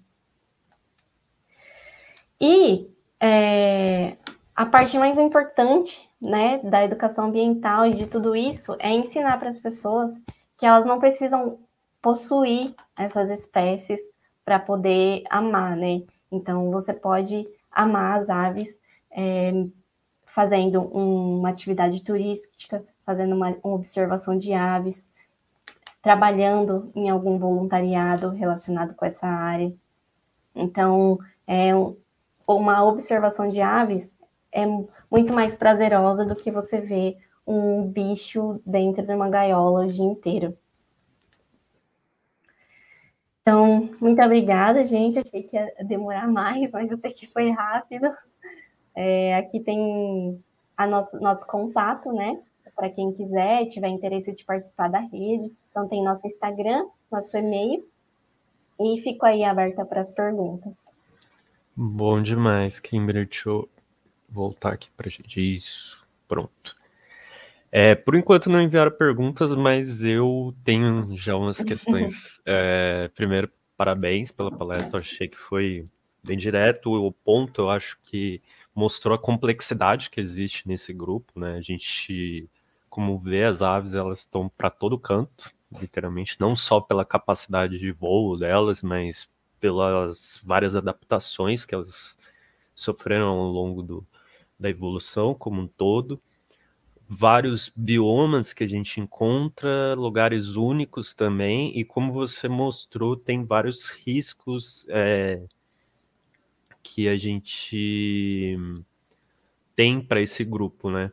E 2.39 2.89
é, 3.19 4.17
a 4.55 4.65
parte 4.65 4.97
mais 4.97 5.17
importante 5.17 6.09
né, 6.21 6.59
da 6.59 6.83
educação 6.83 7.25
ambiental 7.25 7.85
e 7.85 7.93
de 7.93 8.05
tudo 8.05 8.35
isso 8.35 8.75
é 8.79 8.91
ensinar 8.91 9.37
para 9.39 9.49
as 9.49 9.59
pessoas 9.59 10.21
que 10.57 10.65
elas 10.65 10.85
não 10.85 10.99
precisam 10.99 11.59
possuir 12.01 12.73
essas 12.95 13.29
espécies 13.29 13.99
para 14.45 14.59
poder 14.59 15.23
amar, 15.29 15.75
né? 15.75 16.03
Então 16.31 16.69
você 16.71 16.93
pode 16.93 17.47
amar 17.71 18.19
as 18.19 18.29
aves 18.29 18.79
é, 19.09 19.65
fazendo 20.25 20.81
uma 20.81 21.49
atividade 21.49 22.03
turística, 22.03 22.83
fazendo 23.05 23.35
uma, 23.35 23.55
uma 23.63 23.75
observação 23.75 24.37
de 24.37 24.53
aves, 24.53 25.07
trabalhando 26.01 26.91
em 26.95 27.09
algum 27.09 27.37
voluntariado 27.37 28.29
relacionado 28.29 28.93
com 28.95 29.05
essa 29.05 29.27
área. 29.27 29.73
Então, 30.55 31.17
é, 31.47 31.71
uma 32.47 32.83
observação 32.83 33.47
de 33.47 33.61
aves 33.61 34.13
é 34.53 34.65
muito 35.09 35.33
mais 35.33 35.55
prazerosa 35.55 36.23
do 36.23 36.35
que 36.35 36.51
você 36.51 36.79
ver 36.79 37.17
um 37.45 37.85
bicho 37.85 38.61
dentro 38.65 39.05
de 39.05 39.13
uma 39.13 39.29
gaiola 39.29 39.85
o 39.85 39.87
dia 39.87 40.05
inteiro. 40.05 40.57
Então, 43.41 43.89
muito 43.99 44.21
obrigada, 44.21 44.85
gente. 44.85 45.19
Achei 45.19 45.43
que 45.43 45.57
ia 45.57 45.73
demorar 45.85 46.27
mais, 46.27 46.71
mas 46.71 46.91
até 46.91 47.11
que 47.11 47.27
foi 47.27 47.51
rápido. 47.51 48.09
É, 48.95 49.35
aqui 49.35 49.59
tem 49.59 50.41
a 50.77 50.87
nosso, 50.87 51.19
nosso 51.19 51.45
contato, 51.47 52.13
né? 52.13 52.39
Para 52.73 52.89
quem 52.89 53.11
quiser, 53.11 53.65
tiver 53.65 53.89
interesse 53.89 54.33
de 54.33 54.45
participar 54.45 54.87
da 54.87 54.99
rede. 54.99 55.51
Então, 55.69 55.87
tem 55.87 56.03
nosso 56.03 56.25
Instagram, 56.25 56.85
nosso 57.11 57.37
e-mail. 57.37 57.85
E 58.79 58.97
fico 58.99 59.25
aí 59.25 59.43
aberta 59.43 59.85
para 59.85 59.99
as 59.99 60.11
perguntas. 60.11 60.85
Bom 61.75 62.21
demais, 62.21 62.79
Kimber. 62.79 63.25
Deixa 63.25 63.49
eu 63.49 63.67
voltar 64.33 64.73
aqui 64.73 64.89
para 64.97 65.09
gente. 65.09 65.39
Isso, 65.39 66.03
pronto. 66.27 66.75
É, 67.71 67.95
por 67.95 68.15
enquanto 68.15 68.49
não 68.49 68.61
enviaram 68.61 68.91
perguntas, 68.91 69.53
mas 69.55 70.03
eu 70.03 70.53
tenho 70.63 71.15
já 71.17 71.35
umas 71.35 71.57
questões. 71.63 72.41
É, 72.45 73.09
primeiro, 73.15 73.49
parabéns 73.77 74.31
pela 74.31 74.51
palestra, 74.51 74.99
achei 74.99 75.27
que 75.27 75.37
foi 75.37 75.87
bem 76.23 76.37
direto. 76.37 76.91
O 76.91 77.11
ponto, 77.11 77.61
eu 77.61 77.69
acho 77.69 77.97
que 78.03 78.41
mostrou 78.75 79.15
a 79.15 79.19
complexidade 79.19 80.09
que 80.09 80.19
existe 80.19 80.67
nesse 80.67 80.93
grupo, 80.93 81.39
né? 81.39 81.55
A 81.55 81.61
gente, 81.61 82.49
como 82.89 83.17
vê, 83.19 83.43
as 83.43 83.61
aves 83.61 83.93
elas 83.93 84.19
estão 84.19 84.49
para 84.49 84.69
todo 84.69 84.99
canto, 84.99 85.51
literalmente, 85.71 86.37
não 86.39 86.55
só 86.55 86.79
pela 86.79 87.05
capacidade 87.05 87.77
de 87.77 87.91
voo 87.91 88.37
delas, 88.37 88.81
mas 88.81 89.27
pelas 89.59 90.39
várias 90.43 90.75
adaptações 90.75 91.65
que 91.65 91.73
elas 91.73 92.17
sofreram 92.75 93.27
ao 93.27 93.47
longo 93.47 93.81
do, 93.81 94.05
da 94.59 94.69
evolução 94.69 95.33
como 95.33 95.61
um 95.61 95.67
todo 95.67 96.21
vários 97.07 97.71
biomas 97.75 98.53
que 98.53 98.63
a 98.63 98.67
gente 98.67 98.99
encontra, 98.99 99.93
lugares 99.95 100.55
únicos 100.55 101.13
também, 101.13 101.77
e 101.77 101.83
como 101.85 102.11
você 102.11 102.47
mostrou, 102.47 103.15
tem 103.15 103.45
vários 103.45 103.89
riscos 103.89 104.85
é, 104.89 105.43
que 106.81 107.07
a 107.07 107.15
gente 107.15 108.57
tem 109.75 110.01
para 110.01 110.21
esse 110.21 110.43
grupo, 110.43 110.89
né? 110.89 111.11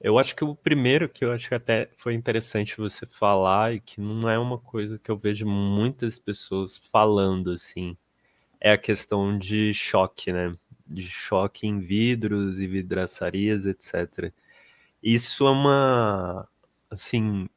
Eu 0.00 0.18
acho 0.18 0.36
que 0.36 0.44
o 0.44 0.54
primeiro 0.54 1.08
que 1.08 1.24
eu 1.24 1.32
acho 1.32 1.48
que 1.48 1.54
até 1.54 1.90
foi 1.96 2.14
interessante 2.14 2.76
você 2.76 3.04
falar 3.04 3.74
e 3.74 3.80
que 3.80 4.00
não 4.00 4.28
é 4.30 4.38
uma 4.38 4.58
coisa 4.58 4.98
que 4.98 5.10
eu 5.10 5.16
vejo 5.16 5.44
muitas 5.44 6.18
pessoas 6.20 6.78
falando 6.92 7.50
assim, 7.50 7.96
é 8.60 8.72
a 8.72 8.78
questão 8.78 9.36
de 9.36 9.74
choque, 9.74 10.32
né? 10.32 10.54
De 10.88 11.02
choque 11.02 11.66
em 11.66 11.80
vidros 11.80 12.58
e 12.60 12.66
vidraçarias, 12.66 13.66
etc. 13.66 14.32
Isso 15.02 15.46
é 15.46 15.50
uma, 15.50 16.48
assim, 16.90 17.48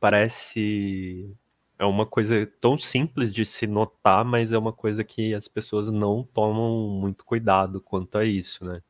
parece 0.00 1.30
é 1.78 1.84
uma 1.84 2.06
coisa 2.06 2.46
tão 2.60 2.78
simples 2.78 3.34
de 3.34 3.44
se 3.46 3.66
notar, 3.66 4.24
mas 4.24 4.52
é 4.52 4.58
uma 4.58 4.72
coisa 4.72 5.04
que 5.04 5.34
as 5.34 5.48
pessoas 5.48 5.90
não 5.90 6.22
tomam 6.24 6.88
muito 6.90 7.24
cuidado 7.24 7.80
quanto 7.80 8.18
a 8.18 8.24
isso, 8.24 8.64
né? 8.64 8.82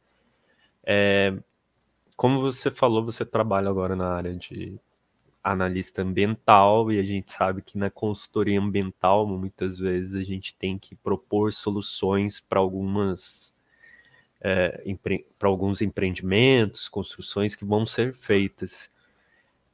É, 0.85 1.35
como 2.17 2.41
você 2.41 2.71
falou, 2.71 3.05
você 3.05 3.25
trabalha 3.25 3.71
agora 3.71 3.97
na 3.97 4.09
área 4.15 4.35
de 4.37 4.79
analista 5.43 6.03
ambiental 6.03 6.93
e 6.93 6.99
a 6.99 7.03
gente 7.03 7.33
sabe 7.33 7.63
que 7.63 7.79
na 7.79 7.91
consultoria 7.91 8.61
ambiental 8.61 9.27
muitas 9.27 9.79
vezes 9.79 10.15
a 10.15 10.25
gente 10.25 10.55
tem 10.55 10.79
que 10.79 10.95
propor 10.97 11.53
soluções 11.53 12.41
para 12.41 12.61
algumas 12.61 13.52
é, 14.43 14.83
para 15.39 15.49
alguns 15.49 15.81
empreendimentos, 15.81 16.89
construções 16.89 17.55
que 17.55 17.65
vão 17.65 17.87
ser 17.87 18.13
feitas. 18.13 18.91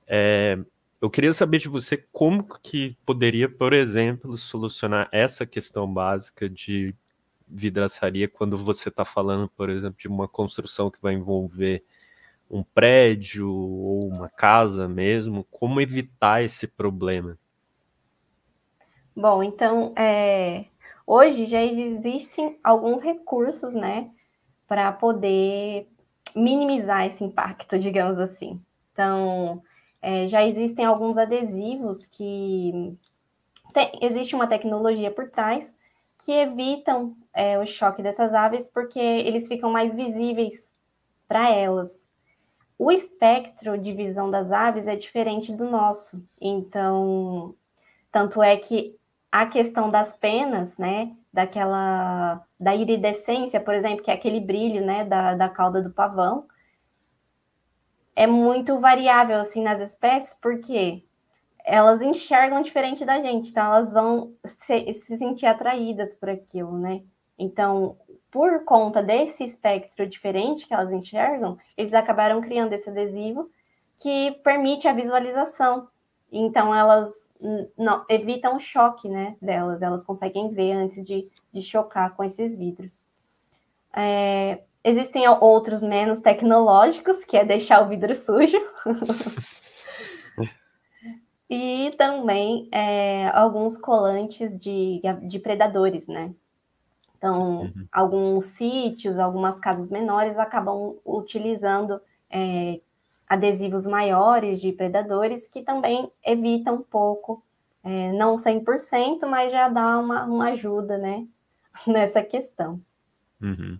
É, 0.06 0.58
eu 1.00 1.08
queria 1.08 1.32
saber 1.32 1.58
de 1.58 1.68
você 1.68 1.96
como 2.12 2.44
que 2.62 2.96
poderia, 3.06 3.48
por 3.48 3.72
exemplo, 3.72 4.36
solucionar 4.36 5.08
essa 5.10 5.46
questão 5.46 5.90
básica 5.90 6.48
de 6.48 6.94
vidraçaria 7.46 8.28
quando 8.28 8.58
você 8.58 8.90
está 8.90 9.06
falando, 9.06 9.48
por 9.48 9.70
exemplo, 9.70 9.96
de 9.98 10.06
uma 10.06 10.28
construção 10.28 10.90
que 10.90 11.00
vai 11.00 11.14
envolver 11.14 11.82
um 12.50 12.62
prédio 12.62 13.50
ou 13.50 14.08
uma 14.08 14.28
casa 14.28 14.86
mesmo, 14.86 15.44
como 15.50 15.80
evitar 15.80 16.42
esse 16.42 16.66
problema? 16.66 17.38
Bom, 19.16 19.42
então, 19.42 19.94
é, 19.96 20.66
hoje 21.06 21.46
já 21.46 21.62
existem 21.64 22.58
alguns 22.62 23.02
recursos, 23.02 23.74
né, 23.74 24.10
para 24.68 24.92
poder 24.92 25.88
minimizar 26.36 27.06
esse 27.06 27.24
impacto, 27.24 27.76
digamos 27.80 28.18
assim. 28.18 28.60
Então, 28.92 29.62
é, 30.00 30.28
já 30.28 30.44
existem 30.44 30.84
alguns 30.84 31.18
adesivos 31.18 32.06
que 32.06 32.96
tem, 33.72 33.90
existe 34.02 34.34
uma 34.34 34.46
tecnologia 34.46 35.10
por 35.10 35.30
trás 35.30 35.74
que 36.24 36.32
evitam 36.32 37.16
é, 37.32 37.58
o 37.58 37.66
choque 37.66 38.02
dessas 38.02 38.34
aves 38.34 38.66
porque 38.66 38.98
eles 38.98 39.46
ficam 39.48 39.70
mais 39.70 39.94
visíveis 39.94 40.72
para 41.26 41.50
elas. 41.50 42.08
O 42.76 42.92
espectro 42.92 43.76
de 43.78 43.92
visão 43.92 44.30
das 44.30 44.52
aves 44.52 44.86
é 44.86 44.94
diferente 44.94 45.52
do 45.52 45.68
nosso, 45.68 46.22
então, 46.40 47.54
tanto 48.12 48.42
é 48.42 48.56
que 48.56 48.96
a 49.30 49.46
questão 49.46 49.90
das 49.90 50.14
penas, 50.14 50.78
né, 50.78 51.12
daquela 51.32 52.44
da 52.58 52.74
iridescência, 52.74 53.60
por 53.60 53.74
exemplo, 53.74 54.02
que 54.02 54.10
é 54.10 54.14
aquele 54.14 54.40
brilho, 54.40 54.84
né, 54.84 55.04
da, 55.04 55.34
da 55.34 55.48
cauda 55.48 55.82
do 55.82 55.90
pavão, 55.90 56.46
é 58.16 58.26
muito 58.26 58.80
variável 58.80 59.38
assim 59.38 59.62
nas 59.62 59.80
espécies, 59.80 60.36
porque 60.40 61.04
elas 61.64 62.02
enxergam 62.02 62.62
diferente 62.62 63.04
da 63.04 63.20
gente, 63.20 63.50
então 63.50 63.66
elas 63.66 63.92
vão 63.92 64.34
se, 64.44 64.92
se 64.92 65.16
sentir 65.18 65.46
atraídas 65.46 66.14
por 66.14 66.28
aquilo, 66.30 66.76
né? 66.78 67.02
Então, 67.38 67.96
por 68.30 68.64
conta 68.64 69.02
desse 69.02 69.44
espectro 69.44 70.06
diferente 70.06 70.66
que 70.66 70.74
elas 70.74 70.92
enxergam, 70.92 71.56
eles 71.76 71.94
acabaram 71.94 72.40
criando 72.40 72.72
esse 72.72 72.90
adesivo 72.90 73.50
que 73.98 74.32
permite 74.42 74.88
a 74.88 74.92
visualização 74.92 75.88
então 76.30 76.74
elas 76.74 77.32
não, 77.76 78.04
evitam 78.08 78.56
o 78.56 78.60
choque 78.60 79.08
né, 79.08 79.36
delas, 79.40 79.82
elas 79.82 80.04
conseguem 80.04 80.50
ver 80.50 80.72
antes 80.72 81.06
de, 81.06 81.28
de 81.52 81.62
chocar 81.62 82.14
com 82.14 82.22
esses 82.22 82.56
vidros. 82.56 83.02
É, 83.94 84.62
existem 84.84 85.26
outros 85.28 85.82
menos 85.82 86.20
tecnológicos, 86.20 87.24
que 87.24 87.36
é 87.36 87.44
deixar 87.44 87.82
o 87.82 87.88
vidro 87.88 88.14
sujo. 88.14 88.58
e 91.48 91.92
também 91.96 92.68
é, 92.70 93.28
alguns 93.28 93.78
colantes 93.78 94.58
de, 94.58 95.00
de 95.26 95.38
predadores, 95.38 96.06
né? 96.08 96.34
Então, 97.16 97.62
uhum. 97.62 97.86
alguns 97.90 98.44
sítios, 98.44 99.18
algumas 99.18 99.58
casas 99.58 99.90
menores 99.90 100.38
acabam 100.38 100.96
utilizando 101.04 102.00
é, 102.30 102.80
adesivos 103.28 103.86
maiores 103.86 104.60
de 104.60 104.72
predadores 104.72 105.46
que 105.46 105.62
também 105.62 106.10
evitam 106.24 106.76
um 106.76 106.82
pouco, 106.82 107.42
é, 107.84 108.12
não 108.12 108.34
100%, 108.34 109.26
mas 109.28 109.52
já 109.52 109.68
dá 109.68 109.98
uma, 109.98 110.24
uma 110.24 110.50
ajuda, 110.50 110.96
né, 110.96 111.26
nessa 111.86 112.22
questão. 112.22 112.80
Uhum. 113.40 113.78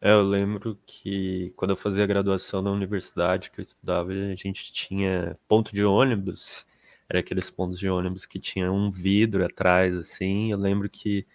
É, 0.00 0.12
eu 0.12 0.22
lembro 0.22 0.78
que 0.86 1.52
quando 1.56 1.72
eu 1.72 1.76
fazia 1.76 2.06
graduação 2.06 2.62
na 2.62 2.70
universidade 2.70 3.50
que 3.50 3.60
eu 3.60 3.62
estudava, 3.62 4.10
a 4.10 4.34
gente 4.34 4.72
tinha 4.72 5.36
ponto 5.46 5.74
de 5.74 5.84
ônibus, 5.84 6.66
era 7.08 7.20
aqueles 7.20 7.50
pontos 7.50 7.78
de 7.78 7.88
ônibus 7.88 8.24
que 8.24 8.38
tinha 8.38 8.72
um 8.72 8.90
vidro 8.90 9.44
atrás, 9.44 9.94
assim. 9.96 10.52
Eu 10.52 10.58
lembro 10.58 10.88
que, 10.88 11.26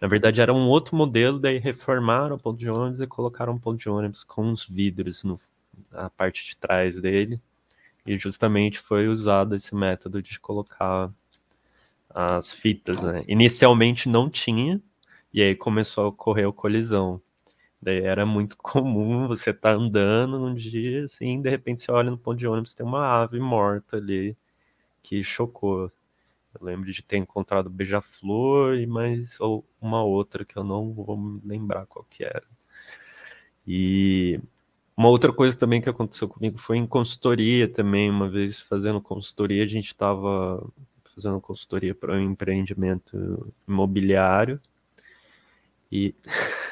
na 0.00 0.08
verdade, 0.08 0.40
era 0.40 0.52
um 0.52 0.68
outro 0.68 0.96
modelo, 0.96 1.38
daí 1.38 1.58
reformaram 1.58 2.36
o 2.36 2.38
ponto 2.38 2.58
de 2.58 2.68
ônibus 2.68 3.00
e 3.00 3.06
colocaram 3.06 3.54
um 3.54 3.58
ponto 3.58 3.78
de 3.78 3.88
ônibus 3.88 4.24
com 4.24 4.50
os 4.50 4.66
vidros 4.68 5.24
no, 5.24 5.40
a 5.92 6.10
parte 6.10 6.44
de 6.44 6.56
trás 6.56 7.00
dele. 7.00 7.40
E 8.06 8.16
justamente 8.18 8.78
foi 8.78 9.08
usado 9.08 9.54
esse 9.56 9.74
método 9.74 10.22
de 10.22 10.38
colocar 10.38 11.10
as 12.10 12.52
fitas, 12.52 13.02
né? 13.02 13.24
Inicialmente 13.28 14.08
não 14.08 14.30
tinha, 14.30 14.80
e 15.32 15.42
aí 15.42 15.54
começou 15.54 16.04
a 16.04 16.08
ocorrer 16.08 16.48
a 16.48 16.52
colisão. 16.52 17.20
Daí 17.80 18.00
era 18.00 18.24
muito 18.24 18.56
comum 18.58 19.28
você 19.28 19.50
estar 19.50 19.74
tá 19.74 19.78
andando 19.78 20.38
num 20.38 20.54
dia, 20.54 21.04
assim, 21.04 21.40
de 21.42 21.50
repente 21.50 21.82
você 21.82 21.92
olha 21.92 22.10
no 22.10 22.18
ponto 22.18 22.38
de 22.38 22.46
ônibus, 22.46 22.74
tem 22.74 22.86
uma 22.86 23.22
ave 23.22 23.38
morta 23.38 23.96
ali 23.96 24.36
que 25.02 25.22
chocou. 25.22 25.92
Eu 26.54 26.66
lembro 26.66 26.90
de 26.90 27.02
ter 27.02 27.18
encontrado 27.18 27.68
beija-flor 27.68 28.76
e 28.76 28.86
mais 28.86 29.38
ou 29.40 29.64
uma 29.80 30.02
outra 30.02 30.44
que 30.44 30.56
eu 30.56 30.64
não 30.64 30.92
vou 30.92 31.40
lembrar 31.44 31.86
qual 31.86 32.04
que 32.08 32.24
era. 32.24 32.44
E 33.66 34.40
uma 34.96 35.08
outra 35.08 35.32
coisa 35.32 35.56
também 35.56 35.80
que 35.80 35.88
aconteceu 35.88 36.26
comigo 36.26 36.56
foi 36.58 36.78
em 36.78 36.86
consultoria 36.86 37.68
também. 37.68 38.08
Uma 38.08 38.28
vez 38.28 38.58
fazendo 38.60 39.00
consultoria, 39.00 39.62
a 39.62 39.66
gente 39.66 39.88
estava 39.88 40.66
fazendo 41.14 41.40
consultoria 41.40 41.94
para 41.94 42.14
um 42.14 42.20
empreendimento 42.20 43.52
imobiliário. 43.68 44.60
E 45.92 46.14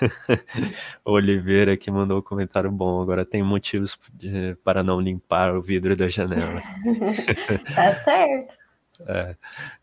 Oliveira 1.04 1.76
que 1.76 1.90
mandou 1.90 2.18
um 2.18 2.22
comentário 2.22 2.70
bom. 2.70 3.02
Agora 3.02 3.24
tem 3.24 3.42
motivos 3.42 3.98
para 4.64 4.82
não 4.82 5.00
limpar 5.00 5.54
o 5.54 5.62
vidro 5.62 5.94
da 5.94 6.08
janela. 6.08 6.62
tá 7.74 7.94
certo. 7.96 8.63
É. 9.00 9.34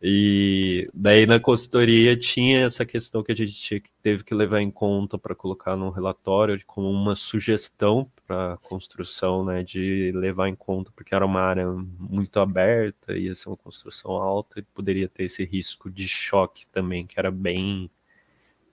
E 0.02 0.88
daí 0.94 1.26
na 1.26 1.40
consultoria 1.40 2.16
tinha 2.16 2.66
essa 2.66 2.86
questão 2.86 3.22
que 3.22 3.32
a 3.32 3.36
gente 3.36 3.84
teve 4.02 4.24
que 4.24 4.34
levar 4.34 4.62
em 4.62 4.72
conta 4.72 5.18
para 5.18 5.36
colocar 5.36 5.76
no 5.76 5.90
relatório 5.90 6.62
como 6.66 6.90
uma 6.90 7.16
sugestão 7.16 8.10
para 8.26 8.58
construção, 8.64 9.44
né, 9.44 9.64
de 9.64 10.14
levar 10.16 10.48
em 10.48 10.56
conta 10.56 10.92
porque 10.96 11.14
era 11.14 11.26
uma 11.26 11.42
área 11.42 11.68
muito 11.68 12.40
aberta, 12.40 13.14
ia 13.18 13.36
ser 13.36 13.50
uma 13.50 13.58
construção 13.58 14.12
alta 14.12 14.60
e 14.60 14.64
poderia 14.64 15.10
ter 15.10 15.26
esse 15.26 15.44
risco 15.44 15.90
de 15.90 16.08
choque 16.08 16.66
também, 16.68 17.06
que 17.06 17.20
era 17.20 17.30
bem 17.30 17.92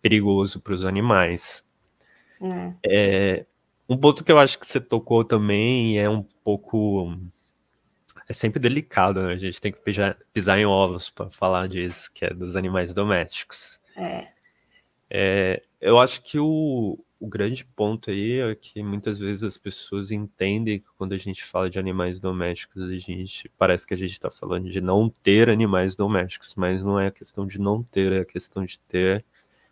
perigoso 0.01 0.61
para 0.61 0.75
os 0.75 0.85
animais. 0.85 1.65
É. 2.41 2.75
É, 2.87 3.47
um 3.89 3.97
ponto 3.97 4.23
que 4.23 4.31
eu 4.31 4.39
acho 4.39 4.59
que 4.59 4.67
você 4.67 4.81
tocou 4.81 5.25
também 5.25 5.99
é 5.99 6.09
um 6.09 6.23
pouco 6.45 7.17
é 8.29 8.33
sempre 8.33 8.61
delicado, 8.61 9.23
né? 9.23 9.33
A 9.33 9.39
gente 9.39 9.61
tem 9.61 9.73
que 9.73 9.81
pisar, 9.81 10.59
em 10.59 10.67
ovos 10.67 11.09
para 11.09 11.31
falar 11.31 11.67
disso, 11.67 12.11
que 12.13 12.27
é 12.27 12.31
dos 12.35 12.57
animais 12.57 12.93
domésticos. 12.93 13.81
É. 13.97 14.29
é 15.09 15.63
eu 15.81 15.99
acho 15.99 16.23
que 16.23 16.39
o, 16.39 17.03
o 17.19 17.27
grande 17.27 17.65
ponto 17.65 18.11
aí 18.11 18.41
é 18.41 18.55
que 18.55 18.83
muitas 18.83 19.19
vezes 19.19 19.43
as 19.43 19.57
pessoas 19.57 20.11
entendem 20.11 20.79
que 20.79 20.89
quando 20.99 21.15
a 21.15 21.17
gente 21.17 21.43
fala 21.43 21.71
de 21.71 21.79
animais 21.79 22.21
domésticos, 22.21 22.83
a 22.83 22.95
gente 22.99 23.51
parece 23.57 23.87
que 23.87 23.95
a 23.95 23.97
gente 23.97 24.13
está 24.13 24.31
falando 24.31 24.71
de 24.71 24.81
não 24.81 25.09
ter 25.23 25.49
animais 25.49 25.97
domésticos, 25.97 26.55
mas 26.55 26.85
não 26.85 27.01
é 27.01 27.07
a 27.07 27.13
questão 27.13 27.47
de 27.47 27.59
não 27.59 27.83
ter, 27.83 28.13
é 28.13 28.21
a 28.21 28.27
questão 28.27 28.63
de 28.63 28.79
ter, 28.81 29.25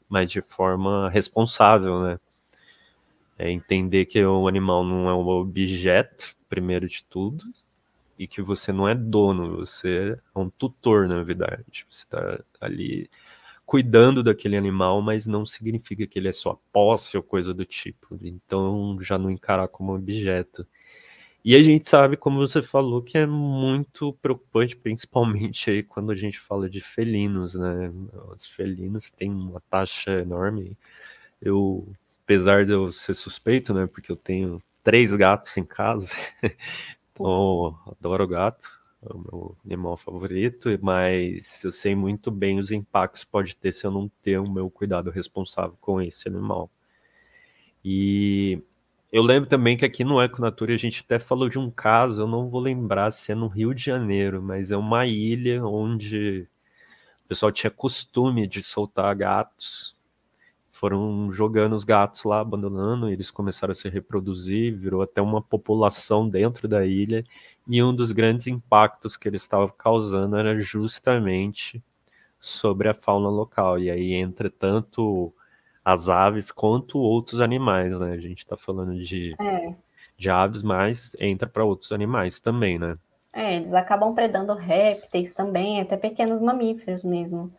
mas 0.08 0.30
de 0.30 0.40
forma 0.40 1.10
responsável, 1.10 2.02
né? 2.02 2.20
É 3.38 3.50
entender 3.50 4.06
que 4.06 4.24
o 4.24 4.48
animal 4.48 4.82
não 4.82 5.10
é 5.10 5.14
um 5.14 5.28
objeto, 5.28 6.34
primeiro 6.48 6.88
de 6.88 7.04
tudo, 7.04 7.44
e 8.18 8.26
que 8.26 8.42
você 8.42 8.72
não 8.72 8.88
é 8.88 8.94
dono, 8.94 9.56
você 9.56 10.18
é 10.34 10.38
um 10.38 10.50
tutor, 10.50 11.08
na 11.08 11.22
verdade. 11.22 11.86
Você 11.90 12.04
está 12.04 12.40
ali 12.60 13.10
cuidando 13.64 14.22
daquele 14.22 14.56
animal, 14.56 15.02
mas 15.02 15.26
não 15.26 15.44
significa 15.44 16.06
que 16.06 16.18
ele 16.18 16.28
é 16.28 16.32
sua 16.32 16.56
posse 16.72 17.16
ou 17.16 17.22
coisa 17.22 17.52
do 17.52 17.64
tipo. 17.64 18.18
Então, 18.22 18.98
já 19.02 19.18
não 19.18 19.30
encarar 19.30 19.68
como 19.68 19.94
objeto. 19.94 20.66
E 21.44 21.54
a 21.54 21.62
gente 21.62 21.88
sabe, 21.88 22.16
como 22.16 22.38
você 22.38 22.62
falou, 22.62 23.02
que 23.02 23.18
é 23.18 23.26
muito 23.26 24.12
preocupante, 24.14 24.76
principalmente 24.78 25.70
aí 25.70 25.82
quando 25.82 26.12
a 26.12 26.16
gente 26.16 26.40
fala 26.40 26.68
de 26.68 26.80
felinos, 26.80 27.54
né? 27.54 27.92
Os 28.34 28.46
felinos 28.46 29.10
têm 29.10 29.30
uma 29.30 29.60
taxa 29.70 30.12
enorme. 30.12 30.76
Eu, 31.40 31.88
apesar 32.24 32.66
de 32.66 32.72
eu 32.72 32.92
ser 32.92 33.14
suspeito, 33.14 33.74
né? 33.74 33.86
Porque 33.86 34.10
eu 34.12 34.16
tenho 34.16 34.62
três 34.86 35.12
gatos 35.14 35.56
em 35.56 35.64
casa, 35.64 36.14
Oh, 37.18 37.74
adoro 37.90 38.26
gato, 38.28 38.68
é 39.02 39.12
o 39.12 39.18
meu 39.18 39.56
animal 39.64 39.96
favorito, 39.96 40.68
mas 40.82 41.64
eu 41.64 41.72
sei 41.72 41.94
muito 41.94 42.30
bem 42.30 42.58
os 42.58 42.70
impactos 42.70 43.24
que 43.24 43.30
pode 43.30 43.56
ter 43.56 43.72
se 43.72 43.86
eu 43.86 43.90
não 43.90 44.10
ter 44.22 44.38
o 44.38 44.50
meu 44.50 44.70
cuidado 44.70 45.10
responsável 45.10 45.76
com 45.80 46.00
esse 46.00 46.28
animal. 46.28 46.70
E 47.82 48.62
eu 49.10 49.22
lembro 49.22 49.48
também 49.48 49.76
que 49.76 49.84
aqui 49.84 50.04
no 50.04 50.22
Econatura 50.22 50.74
a 50.74 50.76
gente 50.76 51.02
até 51.02 51.18
falou 51.18 51.48
de 51.48 51.58
um 51.58 51.70
caso, 51.70 52.20
eu 52.20 52.26
não 52.26 52.50
vou 52.50 52.60
lembrar 52.60 53.10
se 53.10 53.32
é 53.32 53.34
no 53.34 53.48
Rio 53.48 53.72
de 53.72 53.82
Janeiro, 53.82 54.42
mas 54.42 54.70
é 54.70 54.76
uma 54.76 55.06
ilha 55.06 55.64
onde 55.64 56.46
o 57.24 57.28
pessoal 57.28 57.50
tinha 57.50 57.70
costume 57.70 58.46
de 58.46 58.62
soltar 58.62 59.14
gatos 59.16 59.95
foram 60.78 61.32
jogando 61.32 61.74
os 61.74 61.84
gatos 61.84 62.24
lá, 62.24 62.40
abandonando, 62.40 63.08
eles 63.08 63.30
começaram 63.30 63.72
a 63.72 63.74
se 63.74 63.88
reproduzir, 63.88 64.76
virou 64.76 65.02
até 65.02 65.22
uma 65.22 65.40
população 65.40 66.28
dentro 66.28 66.68
da 66.68 66.84
ilha, 66.84 67.24
e 67.66 67.82
um 67.82 67.94
dos 67.94 68.12
grandes 68.12 68.46
impactos 68.46 69.16
que 69.16 69.26
eles 69.26 69.42
estavam 69.42 69.68
causando 69.76 70.36
era 70.36 70.60
justamente 70.60 71.82
sobre 72.38 72.88
a 72.88 72.94
fauna 72.94 73.28
local. 73.28 73.78
E 73.78 73.90
aí 73.90 74.12
entra 74.12 74.50
tanto 74.50 75.32
as 75.84 76.08
aves 76.08 76.50
quanto 76.50 76.98
outros 76.98 77.40
animais, 77.40 77.98
né? 77.98 78.12
A 78.12 78.18
gente 78.18 78.38
está 78.38 78.56
falando 78.56 79.02
de, 79.02 79.34
é. 79.40 79.74
de 80.16 80.30
aves, 80.30 80.62
mas 80.62 81.16
entra 81.18 81.48
para 81.48 81.64
outros 81.64 81.90
animais 81.90 82.38
também, 82.38 82.78
né? 82.78 82.98
É, 83.32 83.56
eles 83.56 83.72
acabam 83.72 84.14
predando 84.14 84.54
répteis 84.54 85.32
também, 85.32 85.80
até 85.80 85.96
pequenos 85.96 86.40
mamíferos 86.40 87.02
mesmo. 87.02 87.52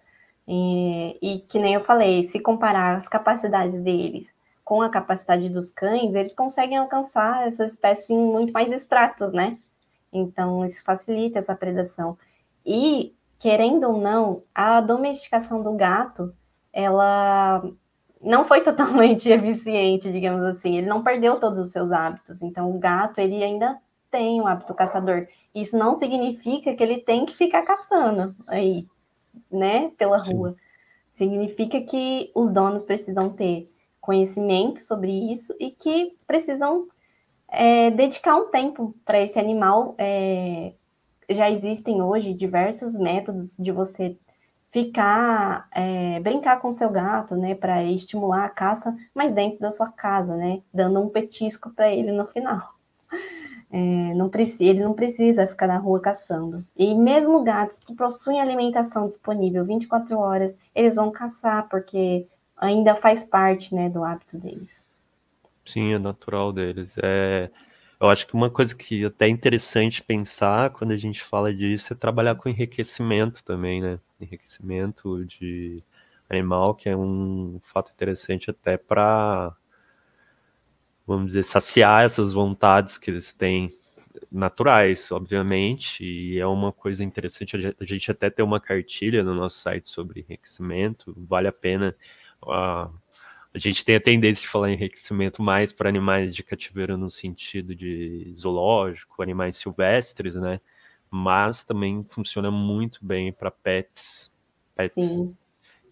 E, 0.47 1.17
e 1.21 1.39
que 1.39 1.59
nem 1.59 1.73
eu 1.73 1.83
falei, 1.83 2.23
se 2.23 2.39
comparar 2.39 2.95
as 2.95 3.07
capacidades 3.07 3.81
deles 3.81 4.33
com 4.63 4.81
a 4.81 4.89
capacidade 4.89 5.49
dos 5.49 5.71
cães, 5.71 6.15
eles 6.15 6.33
conseguem 6.33 6.77
alcançar 6.77 7.47
essa 7.47 7.65
espécie 7.65 8.13
em 8.13 8.17
muito 8.17 8.53
mais 8.53 8.71
extratos, 8.71 9.31
né? 9.31 9.57
Então, 10.11 10.65
isso 10.65 10.83
facilita 10.83 11.39
essa 11.39 11.55
predação. 11.55 12.17
E, 12.65 13.13
querendo 13.39 13.85
ou 13.85 13.97
não, 13.97 14.43
a 14.53 14.81
domesticação 14.81 15.61
do 15.61 15.73
gato, 15.73 16.33
ela 16.71 17.63
não 18.21 18.43
foi 18.43 18.59
totalmente 18.63 19.29
eficiente, 19.29 20.11
digamos 20.11 20.43
assim. 20.43 20.77
Ele 20.77 20.87
não 20.87 21.03
perdeu 21.03 21.39
todos 21.39 21.59
os 21.59 21.71
seus 21.71 21.91
hábitos. 21.91 22.41
Então, 22.41 22.69
o 22.69 22.79
gato, 22.79 23.19
ele 23.19 23.43
ainda 23.43 23.79
tem 24.11 24.41
um 24.41 24.47
hábito 24.47 24.73
caçador. 24.73 25.27
Isso 25.53 25.77
não 25.77 25.93
significa 25.93 26.73
que 26.73 26.83
ele 26.83 26.99
tem 26.99 27.25
que 27.25 27.35
ficar 27.35 27.63
caçando 27.63 28.35
aí 28.47 28.85
né, 29.51 29.91
pela 29.97 30.23
Sim. 30.23 30.33
rua. 30.33 30.55
Significa 31.11 31.81
que 31.81 32.31
os 32.35 32.49
donos 32.49 32.83
precisam 32.83 33.29
ter 33.29 33.71
conhecimento 33.99 34.79
sobre 34.79 35.11
isso 35.11 35.53
e 35.59 35.71
que 35.71 36.15
precisam 36.25 36.87
é, 37.49 37.89
dedicar 37.91 38.35
um 38.35 38.49
tempo 38.49 38.95
para 39.03 39.19
esse 39.19 39.39
animal. 39.39 39.95
É, 39.97 40.73
já 41.29 41.49
existem 41.49 42.01
hoje 42.01 42.33
diversos 42.33 42.95
métodos 42.97 43.55
de 43.57 43.71
você 43.71 44.17
ficar, 44.69 45.67
é, 45.73 46.19
brincar 46.19 46.61
com 46.61 46.71
seu 46.71 46.89
gato, 46.89 47.35
né, 47.35 47.55
para 47.55 47.83
estimular 47.83 48.45
a 48.45 48.49
caça, 48.49 48.95
mas 49.13 49.31
dentro 49.31 49.59
da 49.59 49.71
sua 49.71 49.89
casa, 49.91 50.35
né, 50.35 50.61
dando 50.73 51.01
um 51.01 51.09
petisco 51.09 51.69
para 51.71 51.91
ele 51.91 52.11
no 52.11 52.27
final. 52.27 52.75
É, 53.69 54.13
não 54.13 54.29
precisa, 54.29 54.63
ele 54.63 54.83
não 54.83 54.93
precisa 54.93 55.47
ficar 55.47 55.67
na 55.67 55.77
rua 55.77 55.99
caçando. 55.99 56.65
E 56.75 56.95
mesmo 56.95 57.43
gatos 57.43 57.79
que 57.79 57.93
possuem 57.93 58.39
alimentação 58.39 59.07
disponível 59.07 59.65
24 59.65 60.17
horas, 60.17 60.57
eles 60.73 60.95
vão 60.95 61.11
caçar, 61.11 61.67
porque 61.69 62.25
ainda 62.55 62.95
faz 62.95 63.23
parte 63.23 63.75
né, 63.75 63.89
do 63.89 64.03
hábito 64.03 64.37
deles. 64.37 64.85
Sim, 65.65 65.93
é 65.93 65.99
natural 65.99 66.53
deles. 66.53 66.93
É, 67.03 67.49
eu 67.99 68.07
acho 68.07 68.25
que 68.25 68.33
uma 68.33 68.49
coisa 68.49 68.73
que 68.73 69.03
é 69.03 69.07
até 69.07 69.27
interessante 69.27 70.01
pensar 70.01 70.69
quando 70.69 70.91
a 70.91 70.97
gente 70.97 71.21
fala 71.23 71.53
disso 71.53 71.93
é 71.93 71.95
trabalhar 71.95 72.35
com 72.35 72.47
enriquecimento 72.47 73.43
também, 73.43 73.81
né? 73.81 73.99
Enriquecimento 74.19 75.25
de 75.25 75.83
animal, 76.29 76.73
que 76.75 76.87
é 76.89 76.95
um 76.95 77.59
fato 77.63 77.91
interessante 77.91 78.49
até 78.49 78.77
para 78.77 79.55
vamos 81.07 81.27
dizer, 81.27 81.43
saciar 81.43 82.03
essas 82.03 82.33
vontades 82.33 82.97
que 82.97 83.09
eles 83.09 83.31
têm 83.31 83.71
naturais, 84.29 85.09
obviamente, 85.11 86.03
e 86.03 86.37
é 86.37 86.45
uma 86.45 86.73
coisa 86.73 87.03
interessante 87.03 87.55
a 87.79 87.85
gente 87.85 88.11
até 88.11 88.29
ter 88.29 88.43
uma 88.43 88.59
cartilha 88.59 89.23
no 89.23 89.33
nosso 89.33 89.57
site 89.59 89.87
sobre 89.87 90.19
enriquecimento, 90.19 91.15
vale 91.17 91.47
a 91.47 91.51
pena. 91.51 91.95
Uh, 92.43 92.91
a 93.53 93.59
gente 93.59 93.85
tem 93.85 93.95
a 93.95 94.01
tendência 94.01 94.41
de 94.41 94.49
falar 94.49 94.71
enriquecimento 94.71 95.41
mais 95.41 95.71
para 95.71 95.87
animais 95.87 96.35
de 96.35 96.43
cativeiro 96.43 96.97
no 96.97 97.09
sentido 97.09 97.73
de 97.73 98.33
zoológico, 98.37 99.23
animais 99.23 99.55
silvestres, 99.55 100.35
né? 100.35 100.59
Mas 101.09 101.63
também 101.63 102.05
funciona 102.09 102.51
muito 102.51 103.03
bem 103.03 103.31
para 103.31 103.49
pets, 103.49 104.29
pets 104.75 104.93
Sim. 104.93 105.35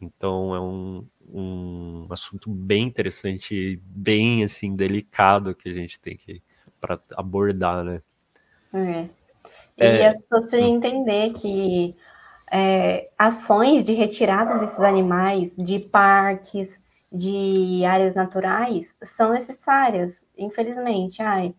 Então 0.02 0.56
é 0.56 0.60
um, 0.60 1.06
um 1.28 2.08
assunto 2.10 2.50
bem 2.50 2.84
interessante, 2.84 3.82
bem 3.86 4.44
assim 4.44 4.76
delicado 4.76 5.56
que 5.56 5.70
a 5.70 5.74
gente 5.74 6.00
tem 6.00 6.16
que 6.16 6.42
para 6.80 7.00
abordar, 7.16 7.84
né? 7.84 8.02
É. 8.74 9.10
E 9.78 9.84
é... 9.84 10.08
as 10.08 10.22
pessoas 10.22 10.48
precisam 10.48 10.76
entender 10.76 11.32
que 11.34 11.96
é, 12.52 13.10
ações 13.18 13.84
de 13.84 13.94
retirada 13.94 14.60
desses 14.60 14.80
animais 14.80 15.56
de 15.56 15.80
parques, 15.80 16.82
de 17.12 17.84
áreas 17.86 18.16
naturais 18.16 18.96
são 19.02 19.32
necessárias, 19.32 20.28
infelizmente. 20.38 21.22
Ai, 21.22 21.54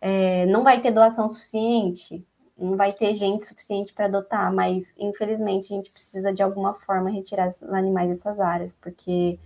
é, 0.00 0.46
não 0.46 0.64
vai 0.64 0.80
ter 0.80 0.90
doação 0.90 1.28
suficiente, 1.28 2.24
não 2.56 2.76
vai 2.76 2.92
ter 2.92 3.14
gente 3.14 3.44
suficiente 3.46 3.92
para 3.92 4.06
adotar, 4.06 4.52
mas 4.52 4.94
infelizmente 4.98 5.72
a 5.72 5.76
gente 5.76 5.90
precisa 5.90 6.32
de 6.32 6.42
alguma 6.42 6.74
forma 6.74 7.10
retirar 7.10 7.46
os 7.46 7.62
animais 7.64 8.08
dessas 8.08 8.38
áreas, 8.38 8.72
porque 8.72 9.38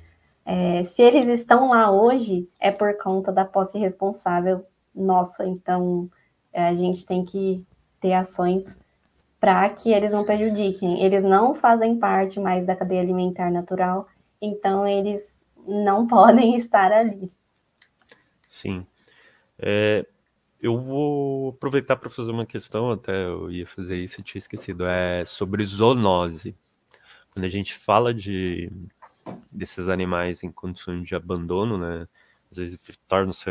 é, 0.45 0.83
se 0.83 1.03
eles 1.03 1.27
estão 1.27 1.71
lá 1.71 1.91
hoje 1.91 2.49
é 2.61 2.71
por 2.71 2.97
conta 2.97 3.33
da 3.33 3.45
posse 3.45 3.79
responsável 3.79 4.65
nossa, 4.95 5.47
então 5.47 6.11
é, 6.53 6.69
a 6.69 6.75
gente 6.75 7.07
tem 7.07 7.25
que 7.25 7.65
ter 8.01 8.13
ações 8.13 8.79
para 9.41 9.69
que 9.71 9.93
eles 9.93 10.13
não 10.13 10.25
prejudiquem. 10.25 11.03
Eles 11.03 11.23
não 11.23 11.55
fazem 11.55 11.97
parte 11.99 12.41
mais 12.41 12.65
da 12.65 12.75
cadeia 12.75 13.01
alimentar 13.01 13.51
natural, 13.51 14.09
então 14.41 14.87
eles 14.87 15.47
não 15.67 16.07
podem 16.09 16.57
estar 16.57 16.93
ali. 16.93 17.31
Sim. 18.49 18.87
É, 19.59 20.05
eu 20.61 20.81
vou 20.81 21.51
aproveitar 21.51 21.97
para 21.97 22.11
fazer 22.11 22.31
uma 22.31 22.47
questão, 22.47 22.91
até 22.91 23.27
eu 23.27 23.51
ia 23.51 23.67
fazer 23.67 23.97
isso, 23.97 24.21
eu 24.21 24.25
tinha 24.25 24.41
esquecido, 24.41 24.85
é 24.87 25.25
sobre 25.25 25.65
zoonose. 25.65 26.55
Quando 27.33 27.45
a 27.45 27.49
gente 27.49 27.75
fala 27.75 28.13
de 28.13 28.71
desses 29.53 29.89
animais 29.89 30.43
em 30.43 30.51
condições 30.51 31.07
de 31.07 31.15
abandono, 31.15 31.79
né, 31.79 32.09
às 32.51 32.57
vezes 32.57 32.79
tornam-se 33.07 33.51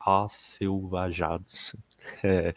acelvajados, 0.00 1.74
é, 2.22 2.54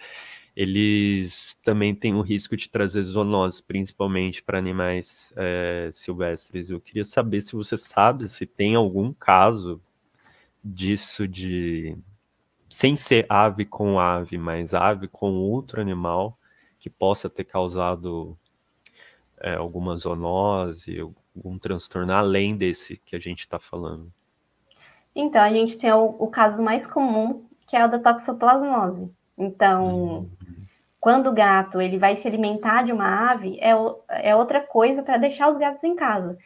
eles 0.56 1.58
também 1.64 1.96
têm 1.96 2.14
o 2.16 2.22
risco 2.22 2.56
de 2.58 2.70
trazer 2.70 3.04
zoonose, 3.04 3.64
principalmente 3.64 4.44
para 4.44 4.58
animais 4.58 5.34
é, 5.36 5.90
silvestres. 5.94 6.70
Eu 6.70 6.80
queria 6.80 7.06
saber 7.06 7.42
se 7.42 7.54
você 7.56 7.78
sabe 7.78 8.28
se 8.28 8.46
tem 8.46 8.76
algum 8.76 9.14
caso 9.14 9.82
disso 10.64 11.28
de 11.28 11.98
sem 12.72 12.96
ser 12.96 13.26
ave 13.28 13.66
com 13.66 14.00
ave, 14.00 14.38
mas 14.38 14.74
ave 14.74 15.06
com 15.10 15.34
outro 15.34 15.82
animal 15.82 16.38
que 16.80 16.90
possa 16.90 17.30
ter 17.30 17.44
causado 17.44 18.38
é, 19.42 19.56
alguma 19.56 19.98
zoonose, 19.98 21.00
algum 21.36 21.60
transtorno 21.60 22.14
além 22.14 22.56
desse 22.56 22.96
que 22.96 23.14
a 23.14 23.20
gente 23.20 23.42
está 23.42 23.60
falando. 23.60 24.12
Então, 25.14 25.42
a 25.42 25.52
gente 25.52 25.78
tem 25.78 25.92
o, 25.92 26.16
o, 26.18 26.30
caso 26.30 26.64
mais 26.64 26.88
comum, 26.88 27.44
que 27.68 27.76
é 27.76 27.86
o 27.86 27.90
da 27.90 28.00
toxoplasmose. 28.00 29.12
Então, 29.38 29.90
uhum. 29.90 30.30
quando 30.98 31.28
o 31.28 31.34
gato 31.34 31.82
ele 31.82 32.00
vai 32.00 32.16
se 32.16 32.26
alimentar 32.26 32.84
de 32.84 32.94
uma 32.94 33.32
ave, 33.32 33.60
é, 33.60 33.74
é 34.30 34.34
outra 34.34 34.62
coisa 34.62 35.04
para 35.04 35.18
deixar 35.18 35.50
os 35.50 35.58
gatos 35.58 35.84
em 35.84 35.94
casa. 35.94 36.38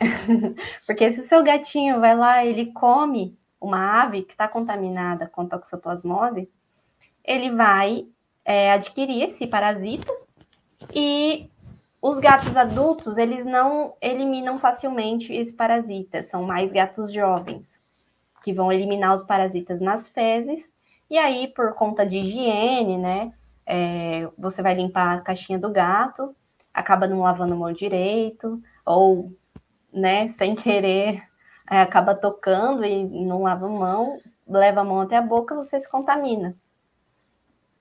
Porque 0.84 1.08
se 1.12 1.20
o 1.20 1.22
seu 1.22 1.44
gatinho 1.44 2.00
vai 2.00 2.16
lá, 2.16 2.44
ele 2.44 2.72
come 2.72 3.37
uma 3.60 4.02
ave 4.02 4.22
que 4.22 4.32
está 4.32 4.46
contaminada 4.48 5.26
com 5.26 5.46
toxoplasmose, 5.46 6.48
ele 7.24 7.50
vai 7.50 8.06
é, 8.44 8.72
adquirir 8.72 9.22
esse 9.22 9.46
parasita 9.46 10.10
e 10.94 11.50
os 12.00 12.20
gatos 12.20 12.56
adultos, 12.56 13.18
eles 13.18 13.44
não 13.44 13.94
eliminam 14.00 14.58
facilmente 14.58 15.34
esse 15.34 15.54
parasita, 15.54 16.22
são 16.22 16.44
mais 16.44 16.72
gatos 16.72 17.12
jovens, 17.12 17.82
que 18.42 18.52
vão 18.52 18.72
eliminar 18.72 19.14
os 19.14 19.24
parasitas 19.24 19.80
nas 19.80 20.08
fezes, 20.08 20.72
e 21.10 21.18
aí, 21.18 21.48
por 21.48 21.74
conta 21.74 22.06
de 22.06 22.18
higiene, 22.18 22.96
né, 22.96 23.32
é, 23.66 24.30
você 24.38 24.62
vai 24.62 24.74
limpar 24.74 25.18
a 25.18 25.20
caixinha 25.20 25.58
do 25.58 25.70
gato, 25.70 26.34
acaba 26.72 27.06
não 27.06 27.20
lavando 27.20 27.54
a 27.54 27.56
mão 27.56 27.72
direito, 27.72 28.62
ou, 28.86 29.32
né, 29.92 30.28
sem 30.28 30.54
querer, 30.54 31.27
acaba 31.76 32.14
tocando 32.14 32.84
e 32.84 33.24
não 33.24 33.42
lava 33.42 33.66
a 33.66 33.70
mão, 33.70 34.18
leva 34.46 34.80
a 34.80 34.84
mão 34.84 35.00
até 35.00 35.16
a 35.16 35.22
boca, 35.22 35.54
você 35.54 35.78
se 35.78 35.88
contamina. 35.88 36.56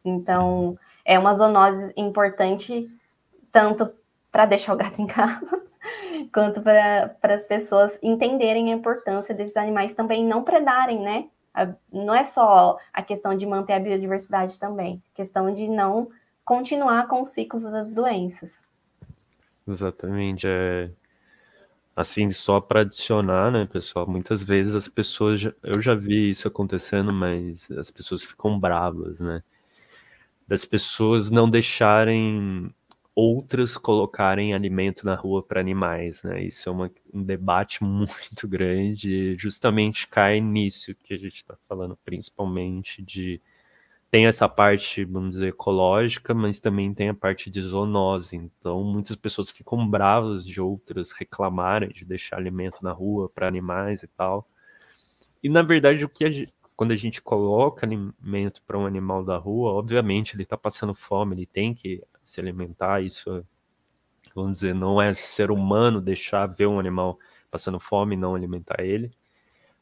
Então, 0.04 0.78
é 1.06 1.18
uma 1.18 1.34
zoonose 1.34 1.94
importante 1.96 2.90
tanto 3.52 3.92
para 4.32 4.46
deixar 4.46 4.74
o 4.74 4.78
gato 4.78 5.02
em 5.02 5.08
casa, 5.08 5.64
quanto 6.34 6.62
para 6.62 7.16
as 7.24 7.46
pessoas 7.46 8.00
entenderem 8.04 8.72
a 8.72 8.76
importância 8.76 9.34
desses 9.34 9.58
animais 9.58 9.96
também 9.96 10.26
não 10.26 10.44
predarem, 10.44 11.02
né? 11.02 11.30
Não 11.92 12.14
é 12.14 12.24
só 12.24 12.78
a 12.94 13.02
questão 13.02 13.36
de 13.36 13.46
manter 13.46 13.74
a 13.74 13.80
biodiversidade 13.80 14.60
também, 14.60 15.02
questão 15.16 15.52
de 15.54 15.68
não 15.68 16.10
continuar 16.46 17.08
com 17.08 17.22
os 17.22 17.30
ciclos 17.30 17.64
das 17.64 17.92
doenças. 17.92 18.62
Exatamente. 19.68 20.48
É, 20.48 20.90
Assim, 21.98 22.30
só 22.32 22.62
para 22.62 22.82
adicionar, 22.82 23.52
né, 23.52 23.66
pessoal? 23.66 24.08
Muitas 24.08 24.44
vezes 24.44 24.76
as 24.76 24.88
pessoas, 24.88 25.42
já, 25.42 25.54
eu 25.64 25.82
já 25.82 25.96
vi 25.96 26.30
isso 26.30 26.48
acontecendo, 26.48 27.12
mas 27.12 27.70
as 27.72 27.90
pessoas 27.90 28.22
ficam 28.24 28.60
bravas, 28.60 29.20
né? 29.20 29.42
Das 30.48 30.64
pessoas 30.64 31.30
não 31.30 31.50
deixarem 31.50 32.74
outras 33.16 33.78
colocarem 33.78 34.54
alimento 34.54 35.06
na 35.06 35.16
rua 35.16 35.42
para 35.42 35.60
animais, 35.60 36.22
né? 36.22 36.44
Isso 36.44 36.70
é 36.70 36.72
uma, 36.72 36.92
um 37.12 37.24
debate 37.24 37.80
muito 37.84 38.48
grande, 38.48 39.36
justamente 39.40 40.08
cai 40.08 40.40
nisso 40.40 40.94
que 41.04 41.16
a 41.16 41.18
gente 41.18 41.38
está 41.38 41.58
falando, 41.68 41.98
principalmente 42.06 43.02
de 43.02 43.42
tem 44.10 44.26
essa 44.26 44.48
parte, 44.48 45.04
vamos 45.04 45.32
dizer, 45.34 45.50
ecológica, 45.50 46.34
mas 46.34 46.60
também 46.60 46.94
tem 46.94 47.10
a 47.10 47.14
parte 47.14 47.50
de 47.50 47.62
zoonose. 47.62 48.38
Então, 48.38 48.84
muitas 48.84 49.16
pessoas 49.16 49.50
ficam 49.50 49.88
bravas 49.88 50.46
de 50.46 50.62
outras 50.62 51.12
reclamarem 51.12 51.90
de 51.90 52.06
deixar 52.06 52.38
alimento 52.38 52.82
na 52.82 52.92
rua 52.92 53.30
para 53.30 53.48
animais 53.48 54.04
e 54.04 54.08
tal. 54.08 54.48
E 55.44 55.50
na 55.50 55.62
verdade, 55.62 56.06
o 56.06 56.10
que 56.10 56.24
a 56.26 56.32
gente, 56.32 56.54
quando 56.76 56.92
a 56.92 56.96
gente 56.96 57.22
coloca 57.22 57.86
alimento 57.86 58.62
para 58.66 58.78
um 58.78 58.86
animal 58.86 59.24
da 59.24 59.38
rua, 59.38 59.74
obviamente 59.74 60.36
ele 60.36 60.44
está 60.44 60.58
passando 60.58 60.96
fome, 60.96 61.36
ele 61.36 61.46
tem 61.46 61.74
que 61.74 62.02
se 62.24 62.40
alimentar. 62.40 63.02
Isso, 63.04 63.46
vamos 64.34 64.56
dizer, 64.56 64.74
não 64.74 65.02
é 65.02 65.14
ser 65.14 65.52
humano 65.52 66.02
deixar 66.02 66.48
ver 66.48 66.68
um 66.68 66.80
animal 66.80 67.20
passando 67.52 67.80
fome 67.80 68.16
e 68.16 68.18
não 68.18 68.36
alimentar 68.36 68.82
ele 68.84 69.12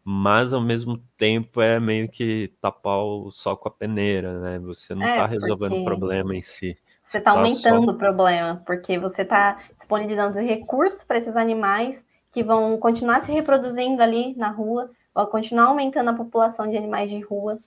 mas 0.08 0.54
ao 0.54 0.62
mesmo 0.62 1.00
tempo 1.18 1.60
é 1.60 1.80
meio 1.80 2.08
que 2.08 2.54
tapar 2.62 3.00
o 3.00 3.32
sol 3.32 3.58
com 3.58 3.68
a 3.68 3.72
peneira, 3.72 4.40
né? 4.40 4.60
Você 4.60 4.94
não 4.94 5.02
está 5.02 5.24
é, 5.24 5.26
resolvendo 5.26 5.82
o 5.82 5.84
problema 5.84 6.36
em 6.36 6.44
si. 6.44 6.78
Você 7.02 7.18
está 7.18 7.34
tá 7.34 7.38
aumentando 7.40 7.86
só... 7.86 7.92
o 7.92 7.98
problema, 7.98 8.62
porque 8.68 9.00
você 9.00 9.24
está 9.24 9.58
disponibilizando 9.76 10.40
recursos 10.40 11.04
para 11.04 11.18
esses 11.18 11.36
animais 11.36 12.06
que 12.32 12.44
vão 12.44 12.78
continuar 12.78 13.20
se 13.22 13.32
reproduzindo 13.32 14.00
ali 14.04 14.36
na 14.36 14.52
rua, 14.52 14.92
vão 15.12 15.26
continuar 15.26 15.70
aumentando 15.70 16.12
a 16.12 16.14
população 16.14 16.70
de 16.70 16.78
animais 16.78 17.10
de 17.10 17.20
rua. 17.22 17.58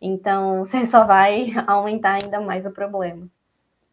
Então, 0.00 0.58
você 0.64 0.86
só 0.86 1.04
vai 1.04 1.46
aumentar 1.66 2.22
ainda 2.22 2.40
mais 2.40 2.64
o 2.64 2.70
problema. 2.70 3.26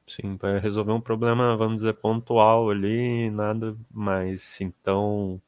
Sim, 0.08 0.38
para 0.38 0.60
resolver 0.60 0.92
um 0.92 1.02
problema, 1.02 1.58
vamos 1.58 1.78
dizer, 1.78 1.94
pontual 1.94 2.70
ali, 2.70 3.32
nada 3.32 3.76
mais. 3.92 4.62
Então, 4.62 5.42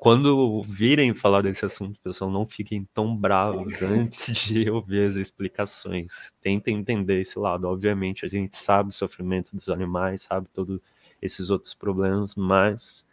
quando 0.00 0.62
virem 0.62 1.12
falar 1.12 1.42
desse 1.42 1.62
assunto, 1.62 2.00
pessoal, 2.00 2.30
não 2.30 2.46
fiquem 2.46 2.88
tão 2.94 3.14
bravos 3.14 3.82
antes 3.84 4.34
de 4.34 4.70
ouvir 4.70 5.06
as 5.06 5.14
explicações. 5.14 6.32
Tentem 6.40 6.78
entender 6.78 7.20
esse 7.20 7.38
lado. 7.38 7.68
Obviamente, 7.68 8.24
a 8.24 8.28
gente 8.28 8.56
sabe 8.56 8.88
o 8.88 8.92
sofrimento 8.92 9.54
dos 9.54 9.68
animais, 9.68 10.22
sabe 10.22 10.48
todos 10.54 10.80
esses 11.20 11.50
outros 11.50 11.74
problemas, 11.74 12.34
mas 12.34 13.06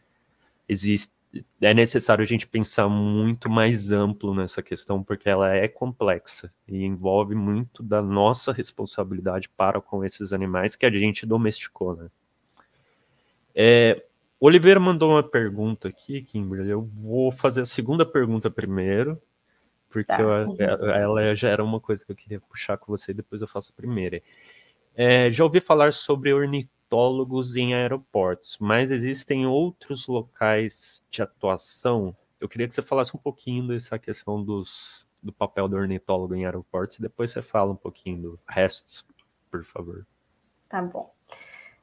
existe, 0.69 1.11
é 1.59 1.73
necessário 1.73 2.23
a 2.23 2.25
gente 2.25 2.47
pensar 2.47 2.87
muito 2.87 3.49
mais 3.49 3.91
amplo 3.91 4.33
nessa 4.33 4.63
questão, 4.63 5.03
porque 5.03 5.27
ela 5.27 5.53
é 5.53 5.67
complexa 5.67 6.49
e 6.65 6.85
envolve 6.85 7.35
muito 7.35 7.83
da 7.83 8.01
nossa 8.01 8.53
responsabilidade 8.53 9.49
para 9.49 9.81
com 9.81 10.05
esses 10.05 10.31
animais 10.31 10.77
que 10.77 10.85
a 10.85 10.89
gente 10.89 11.25
domesticou, 11.25 11.97
né? 11.97 12.07
É, 13.53 14.06
Oliveira 14.39 14.79
mandou 14.79 15.11
uma 15.11 15.23
pergunta 15.23 15.87
aqui, 15.87 16.21
Kimberly. 16.21 16.69
Eu 16.69 16.83
vou 16.83 17.31
fazer 17.31 17.61
a 17.61 17.65
segunda 17.65 18.05
pergunta 18.05 18.51
primeiro, 18.51 19.19
porque 19.89 20.05
tá. 20.05 20.21
eu, 20.21 20.89
ela 20.91 21.35
já 21.35 21.49
era 21.49 21.63
uma 21.63 21.79
coisa 21.79 22.05
que 22.05 22.11
eu 22.11 22.15
queria 22.15 22.39
puxar 22.39 22.77
com 22.77 22.95
você, 22.95 23.13
depois 23.13 23.41
eu 23.41 23.47
faço 23.47 23.71
a 23.71 23.75
primeira. 23.75 24.21
É, 24.95 25.31
já 25.31 25.43
ouvi 25.43 25.59
falar 25.59 25.91
sobre 25.93 26.33
ornitólogos 26.33 27.55
em 27.55 27.73
aeroportos, 27.73 28.57
mas 28.59 28.91
existem 28.91 29.47
outros 29.47 30.07
locais 30.07 31.03
de 31.09 31.21
atuação. 31.21 32.15
Eu 32.39 32.47
queria 32.47 32.67
que 32.67 32.75
você 32.75 32.83
falasse 32.83 33.15
um 33.15 33.19
pouquinho 33.19 33.67
dessa 33.67 33.97
questão 33.97 34.43
dos, 34.43 35.05
do 35.21 35.33
papel 35.33 35.67
do 35.67 35.75
ornitólogo 35.75 36.35
em 36.35 36.45
aeroportos 36.45 36.99
e 36.99 37.01
depois 37.01 37.31
você 37.31 37.41
fala 37.41 37.71
um 37.71 37.75
pouquinho 37.75 38.21
do 38.21 38.39
resto, 38.47 39.03
por 39.49 39.63
favor. 39.63 40.05
Tá 40.69 40.81
bom. 40.81 41.16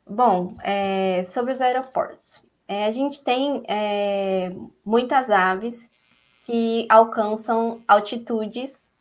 Bom, 0.06 0.54
é, 0.62 1.22
sobre 1.24 1.52
os 1.52 1.60
aeroportos. 1.60 2.44
É, 2.68 2.86
a 2.86 2.92
gente 2.92 3.22
tem 3.22 3.62
é, 3.68 4.54
muitas 4.84 5.30
aves 5.30 5.90
que 6.42 6.86
alcançam 6.90 7.82
altitudes 7.88 8.92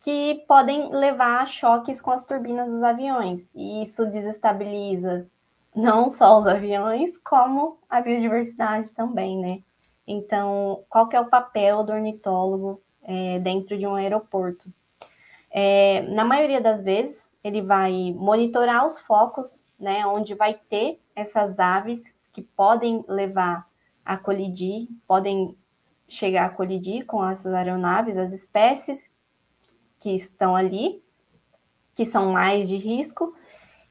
que 0.00 0.44
podem 0.46 0.90
levar 0.90 1.42
a 1.42 1.46
choques 1.46 2.00
com 2.00 2.12
as 2.12 2.24
turbinas 2.24 2.70
dos 2.70 2.82
aviões. 2.82 3.50
E 3.54 3.82
isso 3.82 4.06
desestabiliza 4.06 5.26
não 5.74 6.08
só 6.08 6.38
os 6.38 6.46
aviões, 6.46 7.18
como 7.18 7.78
a 7.88 8.00
biodiversidade 8.00 8.92
também, 8.92 9.38
né? 9.38 9.60
Então, 10.06 10.84
qual 10.88 11.08
que 11.08 11.16
é 11.16 11.20
o 11.20 11.28
papel 11.28 11.84
do 11.84 11.92
ornitólogo 11.92 12.80
é, 13.02 13.38
dentro 13.40 13.76
de 13.76 13.86
um 13.86 13.94
aeroporto? 13.94 14.72
É, 15.50 16.02
na 16.02 16.24
maioria 16.24 16.60
das 16.60 16.82
vezes, 16.82 17.28
ele 17.48 17.62
vai 17.62 18.14
monitorar 18.16 18.86
os 18.86 19.00
focos, 19.00 19.66
né, 19.78 20.06
onde 20.06 20.34
vai 20.34 20.54
ter 20.54 21.00
essas 21.14 21.58
aves 21.58 22.18
que 22.32 22.42
podem 22.42 23.04
levar 23.08 23.66
a 24.04 24.16
colidir, 24.16 24.88
podem 25.06 25.56
chegar 26.06 26.46
a 26.46 26.50
colidir 26.50 27.04
com 27.04 27.26
essas 27.28 27.52
aeronaves, 27.52 28.16
as 28.16 28.32
espécies 28.32 29.10
que 29.98 30.14
estão 30.14 30.54
ali, 30.54 31.02
que 31.94 32.06
são 32.06 32.32
mais 32.32 32.68
de 32.68 32.76
risco, 32.76 33.34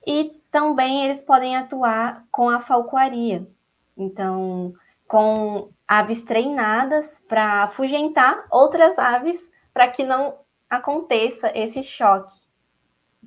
e 0.06 0.42
também 0.50 1.04
eles 1.04 1.24
podem 1.24 1.56
atuar 1.58 2.26
com 2.32 2.50
a 2.50 2.62
falcoaria. 2.62 3.46
Então, 3.98 4.74
com 5.08 5.70
aves 5.88 6.24
treinadas 6.24 7.24
para 7.28 7.64
afugentar 7.64 8.46
outras 8.50 8.98
aves 8.98 9.40
para 9.74 9.88
que 9.88 10.04
não 10.04 10.40
aconteça 10.70 11.52
esse 11.54 11.84
choque. 11.84 12.47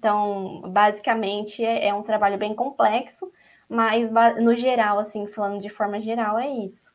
Então, 0.01 0.63
basicamente, 0.63 1.63
é, 1.63 1.89
é 1.89 1.95
um 1.95 2.01
trabalho 2.01 2.39
bem 2.39 2.55
complexo, 2.55 3.31
mas 3.69 4.11
no 4.41 4.55
geral, 4.57 4.99
assim, 4.99 5.27
falando 5.27 5.61
de 5.61 5.69
forma 5.69 6.01
geral, 6.01 6.39
é 6.39 6.49
isso. 6.49 6.95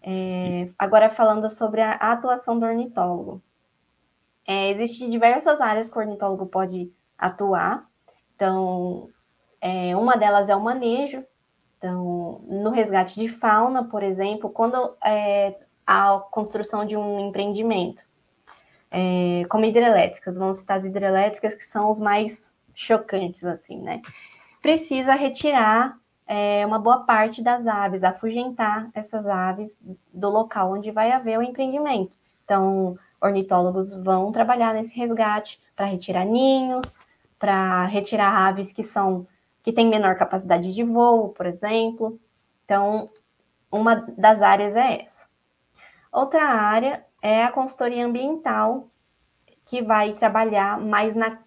É, 0.00 0.68
agora, 0.78 1.10
falando 1.10 1.50
sobre 1.50 1.80
a 1.80 1.94
atuação 1.94 2.56
do 2.56 2.64
ornitólogo. 2.64 3.42
É, 4.46 4.70
Existem 4.70 5.10
diversas 5.10 5.60
áreas 5.60 5.90
que 5.90 5.98
o 5.98 6.00
ornitólogo 6.00 6.46
pode 6.46 6.92
atuar. 7.18 7.90
Então, 8.36 9.10
é, 9.60 9.96
uma 9.96 10.16
delas 10.16 10.48
é 10.48 10.54
o 10.54 10.62
manejo, 10.62 11.24
então, 11.78 12.44
no 12.46 12.70
resgate 12.70 13.18
de 13.18 13.26
fauna, 13.26 13.88
por 13.88 14.04
exemplo, 14.04 14.50
quando 14.50 14.96
é, 15.04 15.58
a 15.84 16.20
construção 16.30 16.84
de 16.86 16.96
um 16.96 17.18
empreendimento, 17.18 18.05
é, 18.90 19.44
como 19.48 19.64
hidrelétricas, 19.64 20.36
vamos 20.36 20.58
citar 20.58 20.78
as 20.78 20.84
hidrelétricas 20.84 21.54
que 21.54 21.62
são 21.62 21.90
os 21.90 22.00
mais 22.00 22.56
chocantes, 22.74 23.44
assim, 23.44 23.80
né? 23.80 24.02
Precisa 24.60 25.14
retirar 25.14 25.98
é, 26.26 26.64
uma 26.66 26.78
boa 26.78 27.00
parte 27.00 27.42
das 27.42 27.66
aves, 27.66 28.02
afugentar 28.02 28.90
essas 28.94 29.26
aves 29.26 29.78
do 30.12 30.28
local 30.28 30.72
onde 30.72 30.90
vai 30.90 31.12
haver 31.12 31.38
o 31.38 31.42
empreendimento. 31.42 32.16
Então, 32.44 32.98
ornitólogos 33.20 33.94
vão 33.94 34.32
trabalhar 34.32 34.74
nesse 34.74 34.96
resgate 34.96 35.60
para 35.74 35.86
retirar 35.86 36.24
ninhos, 36.24 36.98
para 37.38 37.84
retirar 37.86 38.46
aves 38.48 38.72
que 38.72 38.82
são 38.82 39.26
que 39.62 39.72
tem 39.72 39.88
menor 39.88 40.14
capacidade 40.16 40.72
de 40.72 40.84
voo, 40.84 41.30
por 41.30 41.44
exemplo. 41.44 42.20
Então, 42.64 43.10
uma 43.70 43.96
das 44.16 44.40
áreas 44.40 44.76
é 44.76 45.02
essa. 45.02 45.26
Outra 46.12 46.44
área 46.44 47.04
é 47.26 47.42
a 47.42 47.50
consultoria 47.50 48.06
ambiental, 48.06 48.88
que 49.64 49.82
vai 49.82 50.12
trabalhar 50.12 50.78
mais 50.78 51.12
na. 51.16 51.40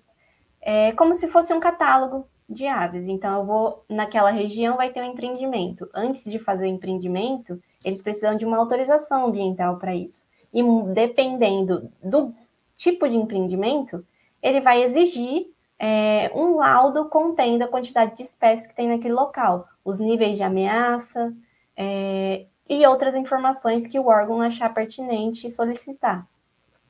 É, 0.62 0.92
como 0.92 1.16
se 1.16 1.30
fosse 1.30 1.54
um 1.54 1.60
catálogo 1.60 2.28
de 2.50 2.68
aves. 2.68 3.08
Então, 3.08 3.40
eu 3.40 3.46
vou 3.46 3.86
naquela 3.88 4.30
região, 4.30 4.76
vai 4.76 4.90
ter 4.90 5.00
um 5.00 5.12
empreendimento. 5.12 5.90
Antes 5.96 6.26
de 6.26 6.38
fazer 6.38 6.66
o 6.66 6.70
empreendimento, 6.70 7.62
eles 7.86 8.02
precisam 8.02 8.36
de 8.36 8.46
uma 8.46 8.58
autorização 8.58 9.28
ambiental 9.28 9.78
para 9.78 9.96
isso. 9.96 10.28
E 10.54 10.62
dependendo 10.94 11.90
do 12.04 12.34
tipo 12.76 13.08
de 13.08 13.16
empreendimento, 13.16 14.06
ele 14.42 14.60
vai 14.60 14.84
exigir 14.84 15.48
é, 15.78 16.30
um 16.36 16.58
laudo 16.58 17.08
contendo 17.08 17.62
a 17.62 17.70
quantidade 17.70 18.18
de 18.18 18.24
espécies 18.24 18.68
que 18.68 18.76
tem 18.76 18.90
naquele 18.90 19.14
local, 19.14 19.66
os 19.86 19.98
níveis 19.98 20.36
de 20.36 20.44
ameaça 20.44 21.34
é, 21.78 22.48
e 22.70 22.86
outras 22.86 23.16
informações 23.16 23.88
que 23.88 24.00
o 24.00 24.08
órgão 24.08 24.42
achar 24.42 24.74
pertinente 24.74 25.50
solicitar. 25.50 26.26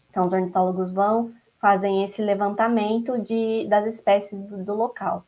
Então, 0.10 0.26
os 0.26 0.34
ornitólogos 0.34 0.92
vão, 0.92 1.32
fazem 1.60 2.04
esse 2.04 2.22
levantamento 2.22 3.18
de, 3.20 3.66
das 3.68 3.86
espécies 3.86 4.40
do, 4.40 4.64
do 4.64 4.74
local. 4.74 5.24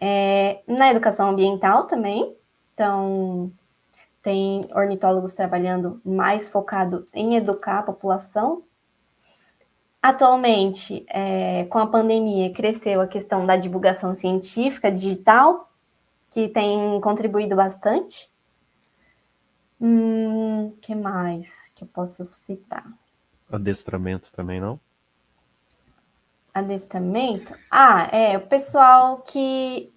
É, 0.00 0.62
na 0.66 0.90
educação 0.90 1.30
ambiental 1.30 1.86
também, 1.86 2.34
então, 2.72 3.52
tem 4.22 4.68
ornitólogos 4.74 5.34
trabalhando 5.34 6.00
mais 6.04 6.48
focado 6.48 7.06
em 7.12 7.36
educar 7.36 7.80
a 7.80 7.82
população 7.82 8.62
Atualmente, 10.06 11.04
é, 11.08 11.64
com 11.64 11.80
a 11.80 11.86
pandemia, 11.88 12.52
cresceu 12.52 13.00
a 13.00 13.08
questão 13.08 13.44
da 13.44 13.56
divulgação 13.56 14.14
científica 14.14 14.88
digital, 14.88 15.68
que 16.30 16.46
tem 16.46 17.00
contribuído 17.00 17.56
bastante. 17.56 18.30
Hum, 19.80 20.74
que 20.80 20.94
mais 20.94 21.70
que 21.74 21.84
eu 21.84 21.88
posso 21.88 22.24
citar? 22.24 22.86
Adestramento 23.50 24.32
também, 24.32 24.60
não? 24.60 24.80
Adestramento? 26.52 27.54
Ah, 27.70 28.08
é, 28.10 28.38
o 28.38 28.46
pessoal 28.46 29.18
que 29.18 29.92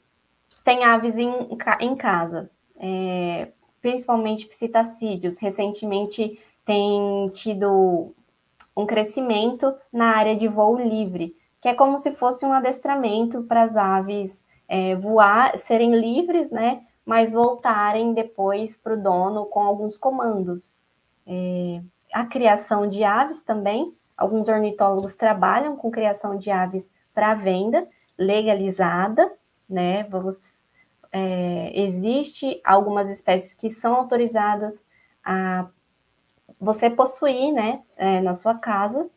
tem 0.64 0.84
aves 0.84 1.18
em, 1.18 1.32
em 1.80 1.96
casa, 1.96 2.52
é, 2.78 3.52
principalmente 3.82 4.46
psitacídeos. 4.46 5.40
Recentemente 5.40 6.40
tem 6.66 7.30
tido 7.34 8.14
um 8.76 8.86
crescimento 8.86 9.74
na 9.92 10.16
área 10.16 10.36
de 10.36 10.48
voo 10.48 10.78
livre, 10.78 11.36
que 11.62 11.68
é 11.68 11.74
como 11.74 11.98
se 11.98 12.12
fosse 12.14 12.46
um 12.46 12.54
adestramento 12.54 13.44
para 13.44 13.64
as 13.64 13.76
aves 13.76 14.46
é, 14.68 14.96
voar, 14.96 15.58
serem 15.58 15.96
livres, 15.96 16.52
né? 16.52 16.86
Mas 17.10 17.34
voltarem 17.34 18.14
depois 18.14 18.78
para 18.78 18.94
o 18.94 19.02
dono 19.02 19.48
com 19.48 19.62
alguns 19.62 19.98
comandos. 19.98 20.76
É, 21.26 21.82
a 22.14 22.24
criação 22.24 22.88
de 22.88 23.04
aves 23.04 23.42
também, 23.42 23.92
alguns 24.16 24.48
ornitólogos 24.48 25.16
trabalham 25.16 25.76
com 25.76 25.90
criação 25.90 26.38
de 26.38 26.52
aves 26.52 26.94
para 27.12 27.34
venda 27.34 27.88
legalizada, 28.16 29.34
né? 29.68 30.04
Vamos, 30.04 30.62
é, 31.12 31.72
existe 31.74 32.62
algumas 32.64 33.10
espécies 33.10 33.56
que 33.56 33.72
são 33.72 33.96
autorizadas 33.96 34.86
a 35.26 35.66
você 36.62 36.92
possuir, 36.92 37.52
né, 37.52 37.82
é, 37.98 38.22
na 38.22 38.36
sua 38.36 38.54
casa, 38.54 39.10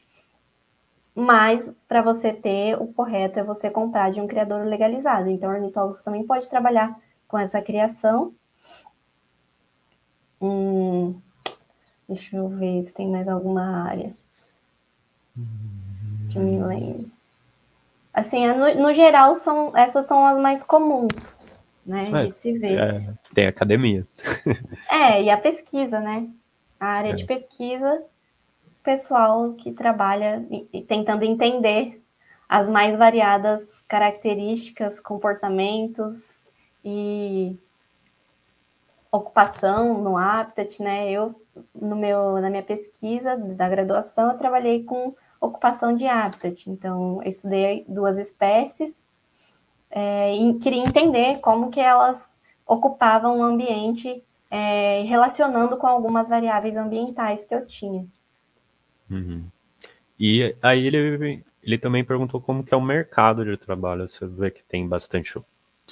mas 1.15 1.77
para 1.87 2.01
você 2.01 2.33
ter 2.33 2.81
o 2.81 2.87
correto 2.87 3.39
é 3.39 3.45
você 3.45 3.69
comprar 3.69 4.11
de 4.11 4.19
um 4.19 4.27
criador 4.27 4.65
legalizado. 4.65 5.29
Então, 5.29 5.51
ornitólogos 5.51 6.03
também 6.03 6.27
pode 6.27 6.49
trabalhar 6.49 6.99
com 7.33 7.39
essa 7.39 7.63
criação. 7.63 8.35
Hum, 10.39 11.19
deixa 12.07 12.37
eu 12.37 12.47
ver 12.51 12.83
se 12.83 12.93
tem 12.93 13.09
mais 13.09 13.27
alguma 13.27 13.89
área 13.89 14.15
que 16.31 16.39
me 16.39 16.63
lembro. 16.63 17.11
Assim, 18.13 18.47
no, 18.49 18.75
no, 18.75 18.93
geral, 18.93 19.35
são, 19.35 19.75
essas 19.75 20.07
são 20.07 20.27
as 20.27 20.37
mais 20.37 20.63
comuns, 20.63 21.41
né, 21.87 22.11
é, 22.13 22.27
de 22.27 22.33
se 22.33 22.53
ver. 22.59 22.79
É, 22.79 23.15
tem 23.33 23.47
academia. 23.47 24.07
é, 24.91 25.23
e 25.23 25.31
a 25.31 25.39
pesquisa, 25.39 26.01
né? 26.01 26.29
a 26.79 26.87
área 26.87 27.13
é. 27.13 27.15
de 27.15 27.25
pesquisa, 27.25 28.05
pessoal 28.83 29.55
que 29.55 29.73
trabalha 29.73 30.47
tentando 30.87 31.25
entender 31.25 32.03
as 32.47 32.69
mais 32.69 32.95
variadas 32.99 33.81
características, 33.89 35.01
comportamentos 35.01 36.43
e 36.85 37.57
ocupação 39.11 40.03
no 40.03 40.17
habitat, 40.17 40.83
né? 40.83 41.11
Eu 41.11 41.35
no 41.75 41.97
meu 41.97 42.41
na 42.41 42.49
minha 42.49 42.63
pesquisa 42.63 43.37
da 43.37 43.69
graduação 43.69 44.31
eu 44.31 44.39
trabalhei 44.39 44.85
com 44.85 45.15
ocupação 45.41 45.95
de 45.95 46.07
habitat, 46.07 46.71
então 46.71 47.21
eu 47.23 47.29
estudei 47.29 47.85
duas 47.89 48.19
espécies 48.19 49.05
é, 49.91 50.35
e 50.35 50.55
queria 50.55 50.83
entender 50.83 51.41
como 51.41 51.71
que 51.71 51.81
elas 51.81 52.41
ocupavam 52.67 53.41
o 53.41 53.43
ambiente 53.43 54.25
é, 54.51 55.03
relacionando 55.03 55.77
com 55.77 55.87
algumas 55.87 56.29
variáveis 56.29 56.77
ambientais 56.77 57.45
que 57.45 57.55
eu 57.55 57.67
tinha. 57.67 58.07
Uhum. 59.11 59.45
E 60.19 60.55
aí 60.63 60.87
ele, 60.87 61.45
ele 61.63 61.79
também 61.79 62.05
perguntou 62.05 62.41
como 62.41 62.63
que 62.63 62.73
é 62.73 62.77
o 62.77 62.81
mercado 62.81 63.45
de 63.45 63.57
trabalho. 63.57 64.09
Você 64.09 64.27
vê 64.27 64.51
que 64.51 64.63
tem 64.63 64.89
bastante 64.89 65.39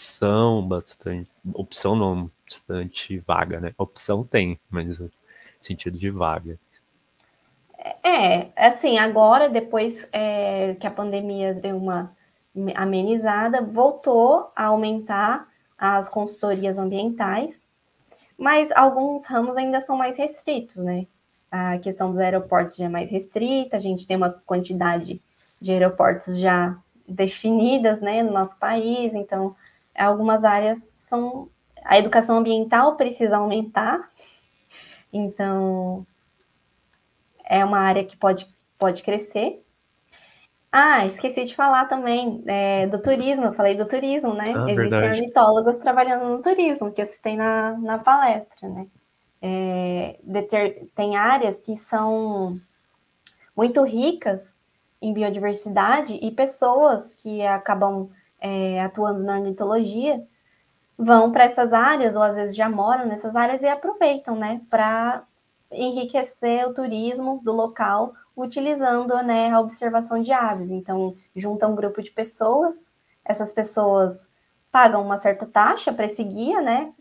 opção, 0.01 0.67
bastante 0.67 1.31
opção 1.53 1.95
não, 1.95 2.31
bastante 2.49 3.19
vaga, 3.19 3.61
né? 3.61 3.73
Opção 3.77 4.25
tem, 4.25 4.59
mas 4.71 5.01
sentido 5.61 5.99
de 5.99 6.09
vaga. 6.11 6.59
É, 8.03 8.49
assim, 8.57 8.99
agora, 8.99 9.49
depois 9.49 10.09
é, 10.13 10.75
que 10.75 10.87
a 10.87 10.91
pandemia 10.91 11.55
deu 11.55 11.77
uma 11.77 12.15
amenizada, 12.75 13.63
voltou 13.63 14.51
a 14.57 14.67
aumentar 14.67 15.49
as 15.79 16.09
consultorias 16.09 16.79
ambientais, 16.79 17.69
mas 18.39 18.71
alguns 18.73 19.27
ramos 19.27 19.57
ainda 19.57 19.81
são 19.81 19.97
mais 19.97 20.17
restritos, 20.17 20.77
né? 20.77 21.07
A 21.51 21.79
questão 21.79 22.11
dos 22.11 22.19
aeroportos 22.19 22.77
já 22.77 22.87
é 22.87 22.89
mais 22.89 23.11
restrita, 23.11 23.77
a 23.77 23.81
gente 23.81 24.07
tem 24.07 24.17
uma 24.17 24.31
quantidade 24.47 25.21
de 25.61 25.73
aeroportos 25.73 26.39
já 26.39 26.77
definidas, 27.07 28.01
né, 28.01 28.23
no 28.23 28.33
nosso 28.33 28.59
país, 28.59 29.15
então 29.15 29.55
algumas 29.95 30.45
áreas 30.45 30.79
são 30.79 31.49
a 31.85 31.99
educação 31.99 32.39
ambiental 32.39 32.97
precisa 32.97 33.39
aumentar, 33.39 34.07
então 35.13 36.07
é 37.45 37.65
uma 37.65 37.79
área 37.81 38.05
que 38.05 38.17
pode, 38.17 38.47
pode 38.79 39.03
crescer. 39.03 39.65
Ah, 40.73 41.05
esqueci 41.05 41.45
de 41.45 41.57
falar 41.57 41.87
também 41.87 42.45
é, 42.47 42.87
do 42.87 43.03
turismo, 43.03 43.47
eu 43.47 43.53
falei 43.53 43.75
do 43.75 43.87
turismo, 43.87 44.35
né? 44.35 44.53
Ah, 44.55 44.71
Existem 44.71 45.01
verdade. 45.01 45.21
ornitólogos 45.21 45.77
trabalhando 45.79 46.29
no 46.29 46.43
turismo, 46.43 46.93
que 46.93 47.03
eu 47.03 47.07
citei 47.07 47.37
na, 47.37 47.77
na 47.79 47.99
palestra, 47.99 48.69
né? 48.69 48.87
É, 49.43 50.21
deter, 50.23 50.87
tem 50.95 51.17
áreas 51.17 51.61
que 51.61 51.75
são 51.75 52.61
muito 53.57 53.83
ricas 53.83 54.55
em 55.03 55.13
biodiversidade 55.13 56.15
e 56.23 56.31
pessoas 56.31 57.13
que 57.15 57.43
acabam 57.43 58.11
é, 58.41 58.81
atuando 58.83 59.23
na 59.23 59.35
ornitologia 59.35 60.25
vão 60.97 61.33
para 61.33 61.45
essas 61.45 61.73
áreas, 61.73 62.15
ou 62.15 62.23
às 62.23 62.37
vezes 62.37 62.55
já 62.55 62.69
moram 62.69 63.07
nessas 63.07 63.35
áreas 63.35 63.63
e 63.63 63.67
aproveitam, 63.67 64.37
né, 64.37 64.61
para 64.69 65.25
enriquecer 65.73 66.67
o 66.69 66.75
turismo 66.75 67.41
do 67.43 67.53
local 67.53 68.13
utilizando 68.37 69.15
né, 69.23 69.51
a 69.51 69.61
observação 69.61 70.21
de 70.21 70.33
aves. 70.33 70.71
Então, 70.71 71.17
junta 71.35 71.67
um 71.67 71.75
grupo 71.75 72.03
de 72.03 72.11
pessoas, 72.11 72.93
essas 73.25 73.53
pessoas 73.53 74.29
pagam 74.71 75.03
uma 75.03 75.17
certa 75.17 75.47
taxa 75.47 75.93
para 75.93 76.07
esse 76.07 76.23
guia, 76.23 76.61
né? 76.61 76.93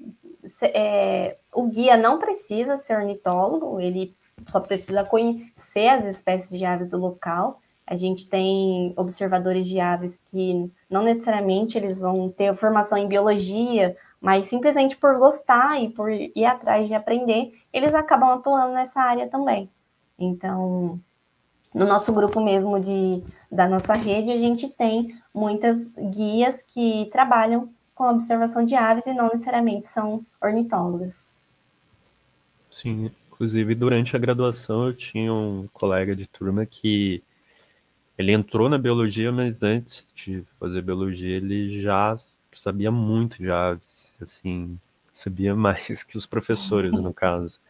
É, 0.74 1.38
o 1.54 1.64
guia 1.64 1.98
não 1.98 2.18
precisa 2.18 2.78
ser 2.78 2.98
ornitólogo, 2.98 3.80
ele 3.80 4.16
só 4.48 4.60
precisa 4.60 5.04
conhecer 5.04 5.88
as 5.88 6.06
espécies 6.06 6.58
de 6.58 6.66
aves 6.66 6.88
do 6.88 6.98
local. 6.98 7.62
A 7.90 7.96
gente 7.96 8.30
tem 8.30 8.94
observadores 8.96 9.66
de 9.66 9.80
aves 9.80 10.22
que 10.24 10.72
não 10.88 11.02
necessariamente 11.02 11.76
eles 11.76 12.00
vão 12.00 12.30
ter 12.30 12.54
formação 12.54 12.96
em 13.00 13.08
biologia, 13.08 13.98
mas 14.22 14.46
simplesmente 14.46 14.96
por 14.96 15.18
gostar 15.18 15.82
e 15.82 15.90
por 15.90 16.12
ir 16.12 16.46
atrás 16.46 16.88
de 16.88 16.94
aprender, 16.94 17.52
eles 17.74 17.96
acabam 17.96 18.30
atuando 18.30 18.76
nessa 18.76 19.02
área 19.02 19.28
também. 19.28 19.68
Então, 20.20 21.00
no 21.74 21.88
nosso 21.88 22.14
grupo 22.14 22.40
mesmo 22.40 22.80
de, 22.80 23.24
da 23.52 23.68
nossa 23.68 23.96
rede, 23.96 24.32
a 24.32 24.38
gente 24.38 24.70
tem 24.70 25.18
muitas 25.34 25.92
guias 26.12 26.62
que 26.62 27.10
trabalham 27.12 27.70
com 27.96 28.08
observação 28.08 28.64
de 28.64 28.76
aves 28.76 29.08
e 29.08 29.14
não 29.16 29.30
necessariamente 29.30 29.88
são 29.88 30.24
ornitólogas. 30.40 31.26
Sim, 32.70 33.10
inclusive 33.32 33.74
durante 33.74 34.16
a 34.16 34.20
graduação 34.20 34.86
eu 34.86 34.94
tinha 34.94 35.34
um 35.34 35.68
colega 35.74 36.16
de 36.16 36.28
turma 36.28 36.68
que 36.68 37.24
ele 38.20 38.34
entrou 38.34 38.68
na 38.68 38.78
biologia, 38.78 39.32
mas 39.32 39.64
antes 39.64 40.06
de 40.14 40.44
fazer 40.60 40.82
biologia 40.82 41.38
ele 41.38 41.82
já 41.82 42.14
sabia 42.54 42.92
muito 42.92 43.38
de 43.38 43.50
aves, 43.50 44.14
assim, 44.22 44.78
sabia 45.14 45.56
mais 45.56 46.04
que 46.04 46.18
os 46.18 46.26
professores, 46.26 46.92
no 46.92 47.14
caso. 47.14 47.62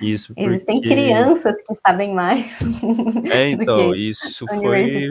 Isso 0.00 0.32
porque... 0.32 0.48
Existem 0.48 0.80
crianças 0.80 1.60
que 1.62 1.74
sabem 1.74 2.14
mais. 2.14 2.58
É, 3.32 3.50
então, 3.50 3.94
isso 3.94 4.46
foi. 4.46 5.08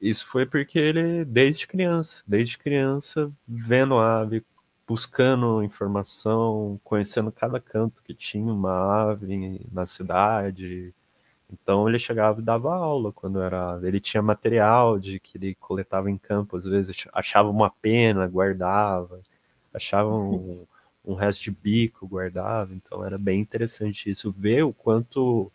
Isso 0.00 0.26
foi 0.28 0.44
porque 0.44 0.78
ele, 0.78 1.24
desde 1.24 1.66
criança, 1.66 2.22
desde 2.26 2.58
criança, 2.58 3.32
vendo 3.48 3.98
ave, 3.98 4.44
buscando 4.86 5.62
informação, 5.62 6.78
conhecendo 6.84 7.32
cada 7.32 7.58
canto 7.58 8.02
que 8.02 8.14
tinha 8.14 8.52
uma 8.52 9.10
ave 9.10 9.60
na 9.72 9.86
cidade. 9.86 10.94
Então 11.50 11.88
ele 11.88 11.98
chegava 11.98 12.40
e 12.40 12.44
dava 12.44 12.74
aula 12.74 13.12
quando 13.12 13.40
era. 13.40 13.80
Ele 13.82 14.00
tinha 14.00 14.22
material 14.22 14.98
de 14.98 15.18
que 15.18 15.38
ele 15.38 15.54
coletava 15.54 16.10
em 16.10 16.18
campo, 16.18 16.56
às 16.56 16.64
vezes 16.64 17.06
achava 17.12 17.48
uma 17.48 17.70
pena, 17.70 18.26
guardava, 18.26 19.20
achava 19.72 20.14
um, 20.14 20.66
um 21.04 21.14
resto 21.14 21.44
de 21.44 21.50
bico 21.50 22.06
guardava, 22.06 22.74
então 22.74 23.04
era 23.04 23.16
bem 23.18 23.40
interessante 23.40 24.10
isso, 24.10 24.30
ver 24.32 24.62
o 24.64 24.72
quanto 24.72 25.50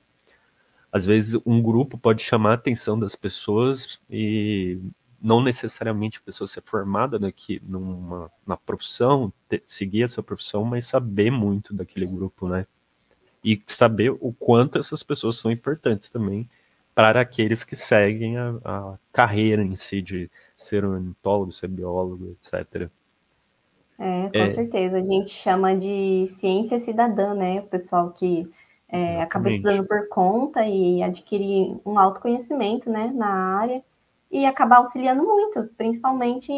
às 0.92 1.06
vezes 1.06 1.40
um 1.46 1.62
grupo 1.62 1.98
pode 1.98 2.24
chamar 2.24 2.52
a 2.52 2.54
atenção 2.56 3.00
das 3.00 3.16
pessoas 3.16 4.00
e 4.10 4.80
não 5.22 5.42
necessariamente 5.42 6.18
a 6.20 6.22
pessoa 6.22 6.48
ser 6.48 6.62
formada 6.62 7.18
daqui 7.18 7.62
numa 7.66 8.32
na 8.46 8.58
profissão, 8.58 9.32
seguir 9.64 10.04
essa 10.04 10.22
profissão, 10.22 10.66
mas 10.66 10.86
saber 10.86 11.32
muito 11.32 11.74
daquele 11.74 12.06
grupo, 12.06 12.48
né? 12.48 12.68
E 13.44 13.62
saber 13.68 14.12
o 14.12 14.34
quanto 14.40 14.80
essas 14.80 15.04
pessoas 15.04 15.38
são 15.38 15.52
importantes 15.52 16.10
também 16.10 16.50
para 16.96 17.22
aqueles 17.22 17.64
que 17.64 17.76
seguem 17.76 18.38
a, 18.38 18.56
a 18.64 18.94
carreira 19.12 19.64
em 19.64 19.76
si 19.76 20.02
de 20.02 20.30
ser 20.56 20.86
um 20.86 20.94
ornitólogo, 20.94 21.52
ser 21.52 21.68
biólogo, 21.68 22.36
etc. 22.44 22.90
É, 24.00 24.30
com 24.30 24.38
é. 24.38 24.48
certeza. 24.48 24.98
A 24.98 25.04
gente 25.04 25.32
chama 25.32 25.76
de 25.76 26.26
ciência 26.28 26.80
cidadã, 26.80 27.34
né? 27.34 27.60
O 27.60 27.64
pessoal 27.64 28.12
que 28.12 28.50
é, 28.94 29.22
acaba 29.22 29.50
estudando 29.50 29.88
por 29.88 30.08
conta 30.08 30.66
e 30.68 31.02
adquirir 31.02 31.76
um 31.84 31.98
autoconhecimento 31.98 32.92
né, 32.92 33.12
na 33.16 33.58
área 33.58 33.84
e 34.32 34.46
acaba 34.46 34.78
auxiliando 34.78 35.24
muito, 35.24 35.68
principalmente 35.76 36.52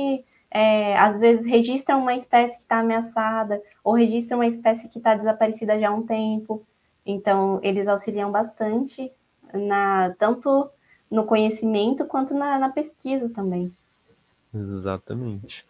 é, 0.52 0.98
às 0.98 1.18
vezes 1.18 1.46
registra 1.46 1.96
uma 1.96 2.14
espécie 2.14 2.58
que 2.58 2.64
está 2.64 2.80
ameaçada 2.80 3.62
ou 3.82 3.94
registra 3.94 4.36
uma 4.36 4.46
espécie 4.46 4.90
que 4.90 4.98
está 4.98 5.16
desaparecida 5.16 5.80
já 5.80 5.90
há 5.90 5.94
um 5.94 6.06
tempo. 6.06 6.62
Então, 7.06 7.60
eles 7.62 7.88
auxiliam 7.88 8.32
bastante 8.32 9.12
na 9.54 10.14
tanto 10.18 10.70
no 11.10 11.26
conhecimento 11.26 12.06
quanto 12.06 12.34
na, 12.34 12.58
na 12.58 12.70
pesquisa 12.70 13.30
também. 13.30 13.72
Exatamente. 14.54 15.66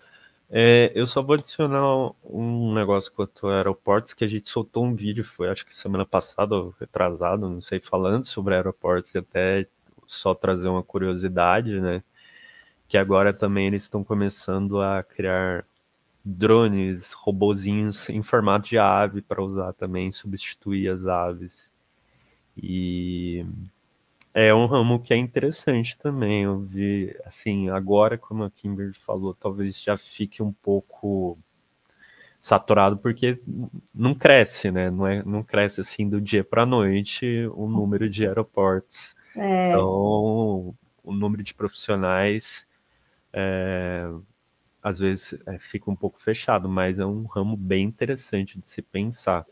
É, 0.50 0.92
eu 0.94 1.08
só 1.08 1.22
vou 1.22 1.36
adicionar 1.36 2.12
um 2.24 2.74
negócio 2.74 3.12
quanto 3.12 3.48
a 3.48 3.58
aeroportos, 3.58 4.14
que 4.14 4.24
a 4.24 4.28
gente 4.28 4.48
soltou 4.48 4.86
um 4.86 4.96
vídeo, 4.96 5.24
foi 5.24 5.50
acho 5.50 5.66
que 5.66 5.76
semana 5.76 6.06
passada, 6.06 6.56
ou 6.56 6.74
retrasado, 6.80 7.50
não 7.50 7.62
sei, 7.62 7.80
falando 7.80 8.26
sobre 8.26 8.54
aeroportos 8.56 9.14
e 9.16 9.18
até 9.18 9.68
só 10.08 10.36
trazer 10.36 10.68
uma 10.68 10.84
curiosidade, 10.84 11.80
né? 11.82 12.04
Que 12.88 12.98
agora 12.98 13.34
também 13.34 13.68
eles 13.68 13.84
estão 13.84 14.04
começando 14.04 14.80
a 14.82 15.04
criar 15.04 15.66
drones, 16.26 17.14
robozinhos 17.14 18.10
em 18.10 18.24
formato 18.24 18.68
de 18.68 18.80
ave 18.80 19.22
para 19.22 19.44
usar 19.44 19.74
também, 19.74 20.12
substituir 20.12 20.90
as 20.90 21.06
aves. 21.06 21.72
E 22.58 23.46
é 24.34 24.54
um 24.54 24.66
ramo 24.66 25.00
que 25.00 25.14
é 25.14 25.18
interessante 25.18 25.96
também. 25.98 26.44
Eu 26.44 26.60
vi, 26.60 27.16
assim, 27.26 27.70
agora, 27.70 28.18
como 28.18 28.44
a 28.44 28.50
Kimber 28.50 28.92
falou, 29.06 29.36
talvez 29.36 29.80
já 29.82 29.96
fique 29.98 30.42
um 30.42 30.52
pouco 30.52 31.38
saturado 32.42 32.98
porque 32.98 33.40
não 33.94 34.16
cresce, 34.16 34.72
né? 34.72 34.90
Não, 34.90 35.08
é, 35.08 35.24
não 35.24 35.44
cresce 35.44 35.82
assim 35.82 36.08
do 36.10 36.20
dia 36.20 36.44
para 36.44 36.64
a 36.64 36.66
noite 36.66 37.48
o 37.54 37.68
número 37.68 38.10
de 38.10 38.26
aeroportos. 38.26 39.16
É. 39.36 39.70
Então, 39.70 40.76
o 41.04 41.14
número 41.14 41.44
de 41.44 41.54
profissionais 41.54 42.68
é, 43.32 44.10
às 44.86 45.00
vezes 45.00 45.36
é, 45.48 45.58
fica 45.58 45.90
um 45.90 45.96
pouco 45.96 46.22
fechado, 46.22 46.70
mas 46.70 47.00
é 47.00 47.06
um 47.06 47.24
ramo 47.24 47.58
bem 47.58 47.86
interessante 47.86 48.60
de 48.60 48.70
se 48.70 48.84
pensar. 48.84 49.44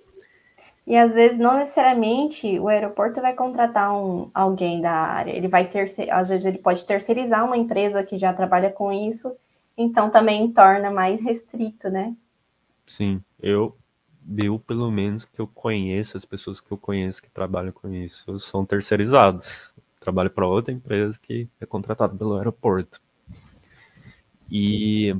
E 0.85 0.95
às 0.95 1.15
vezes 1.15 1.39
não 1.39 1.57
necessariamente 1.57 2.59
o 2.59 2.67
aeroporto 2.67 3.19
vai 3.19 3.33
contratar 3.33 3.91
um, 3.91 4.29
alguém 4.31 4.79
da 4.79 4.91
área. 4.91 5.31
Ele 5.31 5.47
vai 5.47 5.67
ter, 5.67 5.89
às 6.11 6.29
vezes 6.29 6.45
ele 6.45 6.59
pode 6.59 6.85
terceirizar 6.85 7.43
uma 7.43 7.57
empresa 7.57 8.03
que 8.03 8.15
já 8.15 8.31
trabalha 8.31 8.69
com 8.69 8.91
isso, 8.91 9.35
então 9.75 10.11
também 10.11 10.51
torna 10.51 10.91
mais 10.91 11.19
restrito, 11.19 11.89
né? 11.89 12.15
Sim, 12.85 13.19
eu 13.41 13.75
eu 14.37 14.59
pelo 14.59 14.89
menos 14.91 15.25
que 15.25 15.41
eu 15.41 15.47
conheço 15.47 16.15
as 16.15 16.25
pessoas 16.25 16.61
que 16.61 16.71
eu 16.71 16.77
conheço 16.77 17.23
que 17.23 17.29
trabalham 17.31 17.71
com 17.71 17.91
isso 17.91 18.39
são 18.39 18.63
terceirizados. 18.63 19.73
Trabalho 19.99 20.29
para 20.29 20.47
outra 20.47 20.71
empresa 20.71 21.19
que 21.19 21.49
é 21.59 21.65
contratada 21.65 22.15
pelo 22.15 22.37
aeroporto. 22.37 23.01
E. 24.49 25.15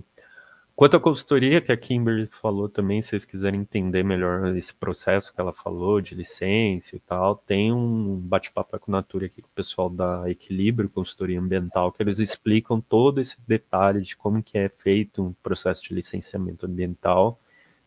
Quanto 0.76 0.98
à 0.98 1.00
consultoria 1.00 1.62
que 1.62 1.72
a 1.72 1.78
Kimberly 1.78 2.26
falou 2.42 2.68
também, 2.68 3.00
se 3.00 3.10
vocês 3.10 3.26
quiserem 3.26 3.62
entender 3.62 4.04
melhor 4.04 4.48
esse 4.58 4.74
processo 4.74 5.32
que 5.32 5.40
ela 5.40 5.54
falou 5.54 6.02
de 6.02 6.16
licença 6.16 6.96
e 6.96 7.00
tal, 7.00 7.36
tem 7.36 7.72
um 7.72 8.18
bate-papo 8.18 8.80
com 8.80 8.92
Natura 8.92 9.28
aqui 9.28 9.40
com 9.40 9.48
o 9.48 9.52
pessoal 9.52 9.88
da 9.88 10.28
Equilíbrio 10.28 10.90
Consultoria 10.90 11.40
Ambiental, 11.40 11.92
que 11.92 12.02
eles 12.02 12.18
explicam 12.18 12.82
todo 12.82 13.22
esse 13.22 13.38
detalhe 13.48 14.02
de 14.02 14.18
como 14.18 14.42
que 14.42 14.58
é 14.58 14.68
feito 14.68 15.24
um 15.24 15.34
processo 15.44 15.84
de 15.84 15.94
licenciamento 15.94 16.66
ambiental. 16.66 17.40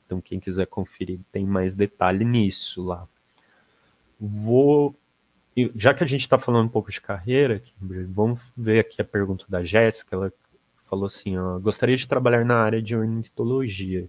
Então, 0.07 0.21
quem 0.21 0.39
quiser 0.39 0.67
conferir, 0.69 1.19
tem 1.33 1.45
mais 1.45 1.75
detalhe 1.75 2.25
nisso 2.25 2.85
lá. 2.85 3.09
Vou 4.21 4.95
já 5.75 5.95
que 5.95 6.05
a 6.05 6.07
gente 6.07 6.21
está 6.21 6.39
falando 6.39 6.67
um 6.67 6.71
pouco 6.71 6.91
de 6.91 7.01
carreira, 7.01 7.63
vamos 7.81 8.41
ver 8.55 8.81
aqui 8.81 9.01
a 9.01 9.05
pergunta 9.05 9.47
da 9.49 9.65
Jéssica. 9.65 10.15
Ela 10.15 10.33
falou 10.89 11.07
assim: 11.07 11.37
ó, 11.37 11.59
gostaria 11.59 11.97
de 11.97 12.09
trabalhar 12.09 12.45
na 12.45 12.57
área 12.57 12.83
de 12.83 12.97
ornitologia. 12.97 14.09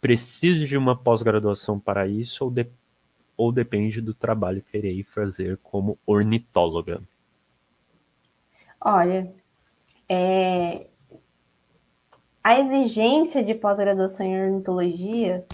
Preciso 0.00 0.66
de 0.66 0.76
uma 0.76 0.96
pós-graduação 0.96 1.78
para 1.78 2.06
isso 2.06 2.44
ou, 2.44 2.50
de, 2.50 2.66
ou 3.36 3.50
depende 3.50 4.00
do 4.00 4.14
trabalho 4.14 4.62
que 4.62 4.76
irei 4.76 5.02
fazer 5.02 5.58
como 5.62 5.98
ornitóloga? 6.06 7.02
Olha, 8.80 9.32
é, 10.08 10.86
a 12.42 12.60
exigência 12.60 13.42
de 13.42 13.54
pós-graduação 13.54 14.24
em 14.24 14.40
ornitologia 14.40 15.44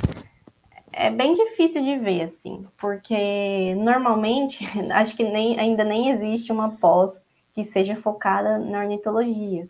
é 0.92 1.10
bem 1.10 1.32
difícil 1.32 1.82
de 1.82 1.96
ver, 1.96 2.20
assim, 2.20 2.66
porque 2.76 3.74
normalmente 3.76 4.62
acho 4.92 5.16
que 5.16 5.24
nem, 5.24 5.58
ainda 5.58 5.84
nem 5.84 6.10
existe 6.10 6.52
uma 6.52 6.70
pós 6.72 7.24
que 7.54 7.64
seja 7.64 7.96
focada 7.96 8.58
na 8.58 8.80
ornitologia. 8.80 9.68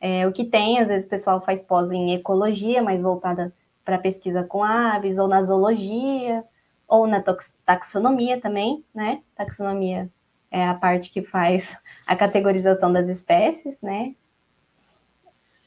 É, 0.00 0.26
o 0.26 0.32
que 0.32 0.44
tem, 0.44 0.78
às 0.78 0.88
vezes 0.88 1.06
o 1.06 1.10
pessoal 1.10 1.40
faz 1.40 1.62
pós 1.62 1.90
em 1.92 2.14
ecologia, 2.14 2.82
mais 2.82 3.00
voltada 3.00 3.52
para 3.84 3.98
pesquisa 3.98 4.42
com 4.42 4.62
aves, 4.62 5.18
ou 5.18 5.28
na 5.28 5.42
zoologia, 5.42 6.44
ou 6.86 7.06
na 7.06 7.22
taxonomia 7.64 8.40
também, 8.40 8.84
né? 8.94 9.22
Taxonomia 9.34 10.10
é 10.50 10.66
a 10.66 10.74
parte 10.74 11.10
que 11.10 11.22
faz 11.22 11.76
a 12.06 12.14
categorização 12.14 12.92
das 12.92 13.08
espécies, 13.08 13.80
né? 13.80 14.14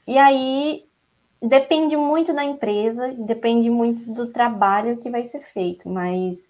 E 0.08 0.18
aí 0.18 0.86
depende 1.42 1.98
muito 1.98 2.34
da 2.34 2.44
empresa, 2.44 3.14
depende 3.14 3.70
muito 3.70 4.12
do 4.12 4.28
trabalho 4.28 4.98
que 4.98 5.10
vai 5.10 5.26
ser 5.26 5.42
feito, 5.42 5.90
mas 5.90 6.48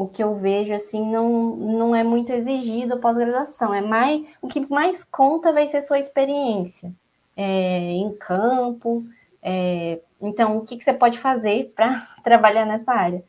o 0.00 0.08
que 0.08 0.24
eu 0.24 0.34
vejo 0.34 0.72
assim 0.72 1.04
não, 1.04 1.54
não 1.56 1.94
é 1.94 2.02
muito 2.02 2.32
exigido 2.32 2.96
pós-graduação, 2.96 3.74
é 3.74 3.82
mais 3.82 4.24
o 4.40 4.48
que 4.48 4.66
mais 4.72 5.04
conta 5.04 5.52
vai 5.52 5.66
ser 5.66 5.82
sua 5.82 5.98
experiência 5.98 6.90
é, 7.36 7.80
em 7.92 8.10
campo. 8.16 9.04
É, 9.42 10.00
então, 10.18 10.56
o 10.56 10.62
que, 10.62 10.78
que 10.78 10.84
você 10.84 10.94
pode 10.94 11.18
fazer 11.18 11.70
para 11.76 12.00
trabalhar 12.24 12.64
nessa 12.64 12.94
área? 12.94 13.22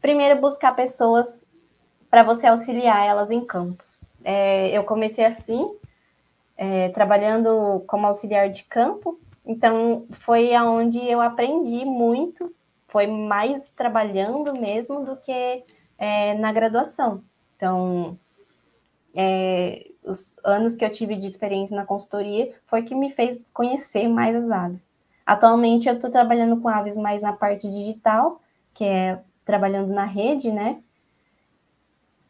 Primeiro, 0.00 0.40
buscar 0.40 0.76
pessoas 0.76 1.50
para 2.08 2.22
você 2.22 2.46
auxiliar 2.46 3.04
elas 3.04 3.32
em 3.32 3.44
campo. 3.44 3.82
É, 4.22 4.70
eu 4.70 4.84
comecei 4.84 5.24
assim, 5.24 5.76
é, 6.56 6.90
trabalhando 6.90 7.82
como 7.88 8.06
auxiliar 8.06 8.48
de 8.48 8.62
campo, 8.62 9.18
então, 9.44 10.06
foi 10.12 10.54
aonde 10.54 11.00
eu 11.00 11.20
aprendi 11.20 11.84
muito, 11.84 12.54
foi 12.86 13.08
mais 13.08 13.70
trabalhando 13.70 14.54
mesmo 14.54 15.04
do 15.04 15.16
que 15.16 15.64
é, 16.02 16.34
na 16.34 16.50
graduação. 16.50 17.22
Então, 17.54 18.18
é, 19.14 19.86
os 20.04 20.36
anos 20.44 20.74
que 20.74 20.84
eu 20.84 20.90
tive 20.90 21.14
de 21.14 21.28
experiência 21.28 21.76
na 21.76 21.86
consultoria 21.86 22.52
foi 22.66 22.82
que 22.82 22.92
me 22.92 23.08
fez 23.08 23.46
conhecer 23.52 24.08
mais 24.08 24.34
as 24.34 24.50
aves. 24.50 24.88
Atualmente, 25.24 25.88
eu 25.88 25.94
estou 25.94 26.10
trabalhando 26.10 26.60
com 26.60 26.68
aves 26.68 26.96
mais 26.96 27.22
na 27.22 27.32
parte 27.32 27.70
digital, 27.70 28.40
que 28.74 28.82
é 28.84 29.20
trabalhando 29.44 29.92
na 29.92 30.04
rede, 30.04 30.50
né? 30.50 30.82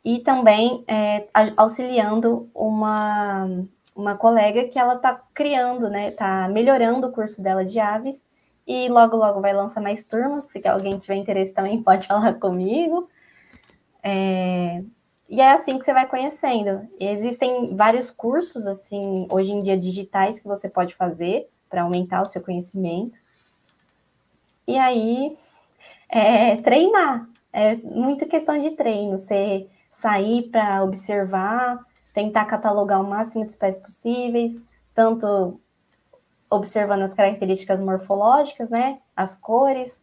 E 0.05 0.19
também 0.19 0.85
é, 0.87 1.27
auxiliando 1.57 2.51
uma 2.55 3.49
uma 3.95 4.17
colega 4.17 4.65
que 4.69 4.79
ela 4.79 4.95
está 4.95 5.15
criando, 5.33 5.89
né? 5.89 6.11
Está 6.11 6.47
melhorando 6.49 7.07
o 7.07 7.13
curso 7.13 7.43
dela 7.43 7.65
de 7.65 7.81
aves 7.81 8.23
e 8.67 8.89
logo, 8.91 9.17
logo 9.17 9.41
vai 9.41 9.55
lançar 9.55 9.81
mais 9.81 10.05
turmas. 10.05 10.45
Se 10.47 10.61
alguém 10.69 10.99
tiver 10.99 11.15
interesse 11.15 11.55
também 11.55 11.83
pode 11.83 12.07
falar 12.09 12.35
comigo. 12.35 13.09
É... 14.03 14.83
E 15.29 15.41
é 15.41 15.53
assim 15.53 15.79
que 15.79 15.85
você 15.85 15.93
vai 15.93 16.07
conhecendo. 16.07 16.87
Existem 17.01 17.75
vários 17.75 18.11
cursos, 18.11 18.67
assim, 18.67 19.27
hoje 19.31 19.53
em 19.53 19.63
dia 19.63 19.79
digitais 19.79 20.39
que 20.39 20.47
você 20.47 20.69
pode 20.69 20.95
fazer 20.95 21.49
para 21.71 21.83
aumentar 21.83 22.21
o 22.21 22.27
seu 22.27 22.43
conhecimento. 22.43 23.19
E 24.67 24.77
aí, 24.77 25.37
é, 26.09 26.57
treinar. 26.57 27.27
É 27.53 27.77
muito 27.77 28.27
questão 28.27 28.59
de 28.59 28.73
treino. 28.73 29.17
Você 29.17 29.67
sair 29.91 30.51
para 30.51 30.83
observar, 30.83 31.79
tentar 32.13 32.45
catalogar 32.47 33.01
o 33.01 33.09
máximo 33.09 33.45
de 33.45 33.51
espécies 33.51 33.83
possíveis, 33.83 34.63
tanto 34.95 35.61
observando 36.51 37.03
as 37.03 37.15
características 37.15 37.81
morfológicas, 37.81 38.71
né, 38.71 38.99
as 39.17 39.35
cores, 39.35 40.03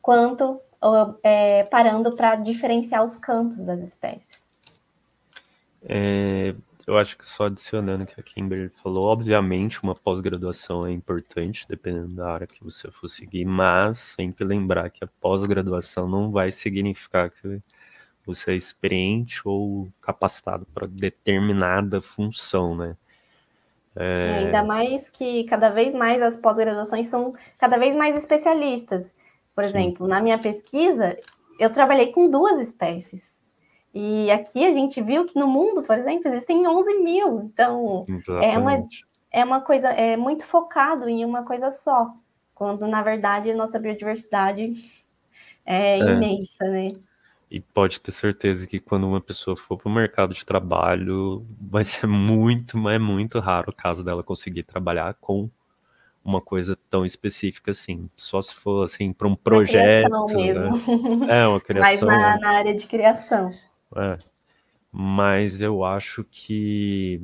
quanto 0.00 0.60
é, 1.22 1.64
parando 1.64 2.14
para 2.14 2.36
diferenciar 2.36 3.02
os 3.04 3.16
cantos 3.16 3.64
das 3.64 3.80
espécies. 3.80 4.50
É, 5.86 6.54
eu 6.86 6.98
acho 6.98 7.16
que 7.16 7.26
só 7.26 7.46
adicionando 7.46 8.04
o 8.04 8.06
que 8.06 8.20
a 8.20 8.22
Kimberly 8.22 8.70
falou, 8.82 9.06
obviamente 9.06 9.82
uma 9.82 9.94
pós-graduação 9.94 10.86
é 10.86 10.92
importante, 10.92 11.66
dependendo 11.68 12.16
da 12.16 12.30
área 12.30 12.46
que 12.46 12.62
você 12.62 12.90
for 12.90 13.08
seguir, 13.08 13.44
mas 13.44 13.98
sempre 13.98 14.44
lembrar 14.44 14.90
que 14.90 15.02
a 15.02 15.08
pós-graduação 15.20 16.08
não 16.08 16.30
vai 16.30 16.52
significar 16.52 17.30
que 17.30 17.62
você 18.24 18.52
é 18.52 18.56
experiente 18.56 19.40
ou 19.44 19.88
capacitado 20.00 20.66
para 20.74 20.86
determinada 20.86 22.00
função, 22.02 22.74
né? 22.74 22.96
É... 23.96 24.44
Ainda 24.44 24.64
mais 24.64 25.08
que 25.08 25.44
cada 25.44 25.70
vez 25.70 25.94
mais 25.94 26.20
as 26.20 26.36
pós-graduações 26.36 27.06
são 27.06 27.34
cada 27.58 27.78
vez 27.78 27.94
mais 27.94 28.16
especialistas. 28.16 29.14
Por 29.54 29.64
Sim. 29.64 29.70
exemplo, 29.70 30.08
na 30.08 30.20
minha 30.20 30.38
pesquisa, 30.38 31.16
eu 31.58 31.70
trabalhei 31.70 32.12
com 32.12 32.28
duas 32.28 32.58
espécies. 32.60 33.38
E 33.94 34.28
aqui 34.30 34.64
a 34.64 34.72
gente 34.72 35.00
viu 35.00 35.24
que 35.24 35.38
no 35.38 35.46
mundo, 35.46 35.82
por 35.82 35.96
exemplo, 35.96 36.26
existem 36.26 36.66
11 36.66 36.94
mil. 37.02 37.42
Então, 37.42 38.04
é 38.42 38.58
uma, 38.58 38.88
é 39.30 39.44
uma 39.44 39.60
coisa, 39.60 39.88
é 39.88 40.16
muito 40.16 40.44
focado 40.44 41.08
em 41.08 41.24
uma 41.24 41.44
coisa 41.44 41.70
só. 41.70 42.12
Quando, 42.54 42.86
na 42.88 43.02
verdade, 43.02 43.50
a 43.50 43.54
nossa 43.54 43.78
biodiversidade 43.78 44.72
é, 45.64 45.98
é. 45.98 46.12
imensa, 46.12 46.64
né? 46.64 46.92
E 47.48 47.60
pode 47.60 48.00
ter 48.00 48.10
certeza 48.10 48.66
que 48.66 48.80
quando 48.80 49.06
uma 49.06 49.20
pessoa 49.20 49.56
for 49.56 49.78
para 49.78 49.88
o 49.88 49.92
mercado 49.92 50.34
de 50.34 50.44
trabalho, 50.44 51.46
vai 51.60 51.84
ser 51.84 52.06
muito, 52.08 52.76
mas 52.76 52.96
é 52.96 52.98
muito 52.98 53.38
raro 53.38 53.70
o 53.70 53.74
caso 53.74 54.02
dela 54.02 54.24
conseguir 54.24 54.64
trabalhar 54.64 55.14
com 55.20 55.48
uma 56.24 56.40
coisa 56.40 56.76
tão 56.88 57.04
específica 57.04 57.72
assim. 57.72 58.08
Só 58.16 58.40
se 58.40 58.54
for 58.54 58.84
assim 58.84 59.12
para 59.12 59.28
um 59.28 59.36
projeto. 59.36 60.08
Uma 60.08 60.26
criação 60.26 60.76
mesmo. 60.76 61.16
Né? 61.18 61.26
É, 61.42 61.46
uma 61.46 61.60
criação. 61.60 62.08
Mas 62.08 62.20
na, 62.20 62.38
na 62.38 62.48
área 62.58 62.74
de 62.74 62.86
criação. 62.86 63.50
É. 63.96 64.16
Mas 64.90 65.60
eu 65.60 65.84
acho 65.84 66.24
que 66.24 67.20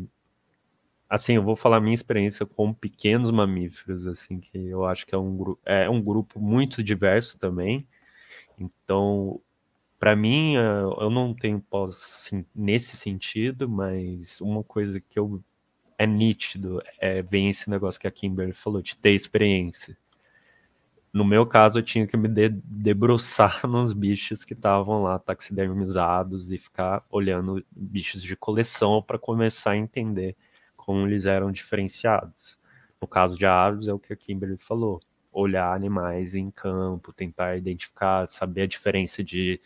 assim, 1.09 1.34
eu 1.34 1.42
vou 1.42 1.57
falar 1.57 1.80
minha 1.80 1.94
experiência 1.94 2.46
com 2.46 2.72
pequenos 2.72 3.32
mamíferos, 3.32 4.07
assim, 4.07 4.38
que 4.38 4.57
eu 4.57 4.84
acho 4.84 5.05
que 5.05 5.12
é 5.12 5.18
um, 5.18 5.57
é 5.66 5.90
um 5.90 6.01
grupo 6.01 6.38
muito 6.38 6.84
diverso 6.84 7.36
também. 7.36 7.84
Então, 8.57 9.40
para 9.98 10.14
mim, 10.14 10.55
eu 10.55 11.11
não 11.11 11.34
tenho 11.34 11.61
pós 11.61 11.96
assim, 11.96 12.44
nesse 12.55 12.96
sentido, 12.96 13.68
mas 13.68 14.40
uma 14.40 14.62
coisa 14.62 15.01
que 15.01 15.18
eu 15.18 15.42
é 16.01 16.07
nítido 16.07 16.82
é 16.98 17.20
vem 17.20 17.51
esse 17.51 17.68
negócio 17.68 18.01
que 18.01 18.07
a 18.07 18.11
Kimberly 18.11 18.55
falou 18.55 18.80
de 18.80 18.96
ter 18.96 19.12
experiência. 19.12 19.94
No 21.12 21.26
meu 21.26 21.44
caso, 21.44 21.78
eu 21.78 21.82
tinha 21.82 22.07
que 22.07 22.16
me 22.16 22.26
de, 22.26 22.48
debruçar 22.48 23.61
nos 23.68 23.92
bichos 23.92 24.42
que 24.42 24.55
estavam 24.55 25.03
lá 25.03 25.18
taxidermizados 25.18 26.51
e 26.51 26.57
ficar 26.57 27.05
olhando 27.11 27.62
bichos 27.70 28.22
de 28.22 28.34
coleção 28.34 29.03
para 29.03 29.18
começar 29.18 29.72
a 29.72 29.76
entender 29.76 30.34
como 30.74 31.07
eles 31.07 31.26
eram 31.26 31.53
diferenciados. 31.53 32.59
No 32.98 33.07
caso 33.07 33.36
de 33.36 33.44
aves, 33.44 33.86
é 33.86 33.92
o 33.92 33.98
que 33.98 34.14
a 34.14 34.16
Kimberly 34.16 34.57
falou: 34.57 35.03
olhar 35.30 35.74
animais 35.74 36.34
em 36.34 36.51
campo, 36.51 37.12
tentar 37.12 37.59
identificar, 37.59 38.26
saber 38.26 38.62
a 38.62 38.66
diferença 38.66 39.22
de 39.22 39.61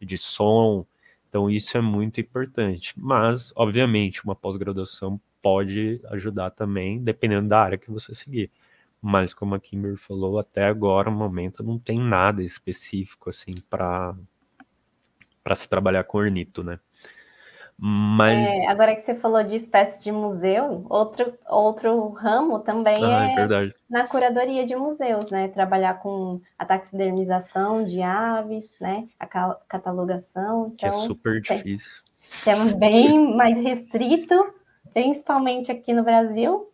de 0.00 0.18
som. 0.18 0.86
Então, 1.28 1.50
isso 1.50 1.76
é 1.78 1.80
muito 1.80 2.20
importante. 2.20 2.92
Mas, 2.96 3.52
obviamente, 3.56 4.24
uma 4.24 4.36
pós-graduação 4.36 5.20
pode 5.42 6.00
ajudar 6.10 6.50
também, 6.50 7.02
dependendo 7.02 7.48
da 7.48 7.60
área 7.60 7.78
que 7.78 7.90
você 7.90 8.14
seguir. 8.14 8.50
Mas, 9.00 9.32
como 9.32 9.54
a 9.54 9.60
Kimber 9.60 9.96
falou, 9.96 10.38
até 10.38 10.64
agora, 10.64 11.10
no 11.10 11.16
momento, 11.16 11.62
não 11.62 11.78
tem 11.78 12.00
nada 12.00 12.42
específico 12.42 13.30
assim 13.30 13.54
para 13.70 14.16
se 15.54 15.68
trabalhar 15.68 16.04
com 16.04 16.18
ornito, 16.18 16.64
né? 16.64 16.80
Mas... 17.80 18.36
É, 18.36 18.66
agora 18.66 18.96
que 18.96 19.02
você 19.02 19.14
falou 19.14 19.44
de 19.44 19.54
espécie 19.54 20.02
de 20.02 20.10
museu, 20.10 20.84
outro, 20.90 21.32
outro 21.48 22.08
ramo 22.08 22.58
também 22.58 22.96
ah, 23.04 23.28
é, 23.30 23.40
é 23.40 23.72
na 23.88 24.04
curadoria 24.04 24.66
de 24.66 24.74
museus, 24.74 25.30
né? 25.30 25.46
Trabalhar 25.46 26.00
com 26.00 26.40
a 26.58 26.64
taxidermização 26.64 27.84
de 27.84 28.02
aves, 28.02 28.74
né? 28.80 29.06
A 29.16 29.26
catalogação. 29.68 30.74
Que 30.76 30.86
é 30.86 30.88
então, 30.88 31.02
super 31.02 31.40
difícil. 31.40 32.02
É 32.44 32.56
bem 32.74 33.36
mais 33.36 33.56
restrito, 33.62 34.34
principalmente 34.92 35.70
aqui 35.70 35.92
no 35.92 36.02
Brasil, 36.02 36.70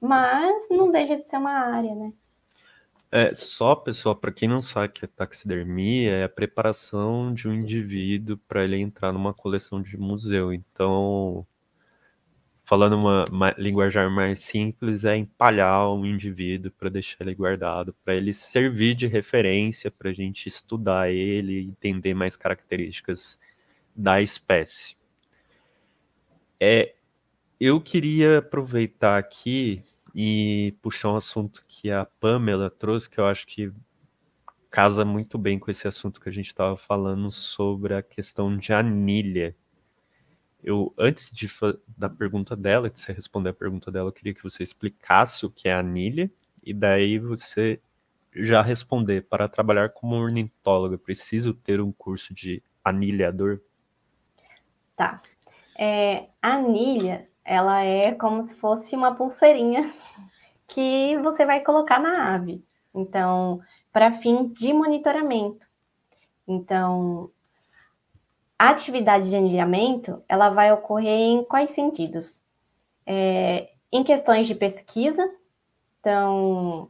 mas 0.00 0.68
não 0.70 0.90
deixa 0.90 1.16
de 1.16 1.28
ser 1.28 1.36
uma 1.36 1.52
área, 1.52 1.94
né? 1.94 2.12
É, 3.12 3.34
só, 3.34 3.74
pessoal, 3.74 4.14
para 4.14 4.30
quem 4.30 4.48
não 4.48 4.62
sabe 4.62 4.92
que 4.92 5.04
é 5.04 5.08
taxidermia, 5.08 6.12
é 6.12 6.24
a 6.24 6.28
preparação 6.28 7.34
de 7.34 7.48
um 7.48 7.54
indivíduo 7.54 8.38
para 8.46 8.62
ele 8.62 8.76
entrar 8.76 9.12
numa 9.12 9.34
coleção 9.34 9.82
de 9.82 9.96
museu. 9.96 10.52
Então, 10.52 11.44
falando 12.64 12.94
uma, 12.94 13.24
uma 13.28 13.50
linguajar 13.58 14.08
mais 14.08 14.38
simples, 14.38 15.04
é 15.04 15.16
empalhar 15.16 15.90
um 15.92 16.06
indivíduo 16.06 16.70
para 16.70 16.88
deixar 16.88 17.16
ele 17.22 17.34
guardado, 17.34 17.92
para 18.04 18.14
ele 18.14 18.32
servir 18.32 18.94
de 18.94 19.08
referência 19.08 19.90
para 19.90 20.10
a 20.10 20.12
gente 20.12 20.46
estudar 20.46 21.10
ele 21.10 21.62
e 21.62 21.66
entender 21.66 22.14
mais 22.14 22.36
características 22.36 23.40
da 23.94 24.22
espécie. 24.22 24.96
É, 26.60 26.94
eu 27.60 27.80
queria 27.80 28.38
aproveitar 28.38 29.18
aqui 29.18 29.84
e 30.14 30.74
puxar 30.80 31.12
um 31.12 31.16
assunto 31.16 31.62
que 31.68 31.90
a 31.90 32.06
Pamela 32.06 32.70
trouxe, 32.70 33.10
que 33.10 33.20
eu 33.20 33.26
acho 33.26 33.46
que 33.46 33.70
casa 34.70 35.04
muito 35.04 35.36
bem 35.36 35.58
com 35.58 35.70
esse 35.70 35.86
assunto 35.86 36.20
que 36.20 36.28
a 36.28 36.32
gente 36.32 36.46
estava 36.46 36.76
falando 36.76 37.30
sobre 37.30 37.94
a 37.94 38.02
questão 38.02 38.56
de 38.56 38.72
anilha. 38.72 39.54
Eu, 40.62 40.94
antes 40.98 41.30
de 41.30 41.48
da 41.96 42.08
pergunta 42.08 42.56
dela, 42.56 42.88
de 42.88 42.98
você 42.98 43.12
responder 43.12 43.50
a 43.50 43.54
pergunta 43.54 43.90
dela, 43.90 44.08
eu 44.08 44.12
queria 44.12 44.34
que 44.34 44.42
você 44.42 44.62
explicasse 44.62 45.44
o 45.44 45.50
que 45.50 45.68
é 45.68 45.74
anilha, 45.74 46.30
e 46.62 46.72
daí 46.72 47.18
você 47.18 47.80
já 48.34 48.62
responder. 48.62 49.22
Para 49.22 49.48
trabalhar 49.48 49.90
como 49.90 50.16
ornitóloga, 50.16 50.96
preciso 50.96 51.52
ter 51.52 51.80
um 51.80 51.92
curso 51.92 52.32
de 52.32 52.62
anilhador? 52.84 53.60
Tá. 54.94 55.22
É, 55.78 56.28
anilha, 56.42 57.24
ela 57.50 57.82
é 57.82 58.12
como 58.12 58.40
se 58.44 58.54
fosse 58.54 58.94
uma 58.94 59.16
pulseirinha 59.16 59.92
que 60.68 61.18
você 61.18 61.44
vai 61.44 61.60
colocar 61.60 61.98
na 61.98 62.32
ave. 62.32 62.64
Então, 62.94 63.60
para 63.92 64.12
fins 64.12 64.54
de 64.54 64.72
monitoramento. 64.72 65.66
Então, 66.46 67.28
a 68.56 68.68
atividade 68.68 69.28
de 69.28 69.34
anilhamento, 69.34 70.22
ela 70.28 70.50
vai 70.50 70.72
ocorrer 70.72 71.18
em 71.18 71.42
quais 71.42 71.70
sentidos? 71.70 72.44
É, 73.04 73.70
em 73.90 74.04
questões 74.04 74.46
de 74.46 74.54
pesquisa, 74.54 75.28
então, 75.98 76.88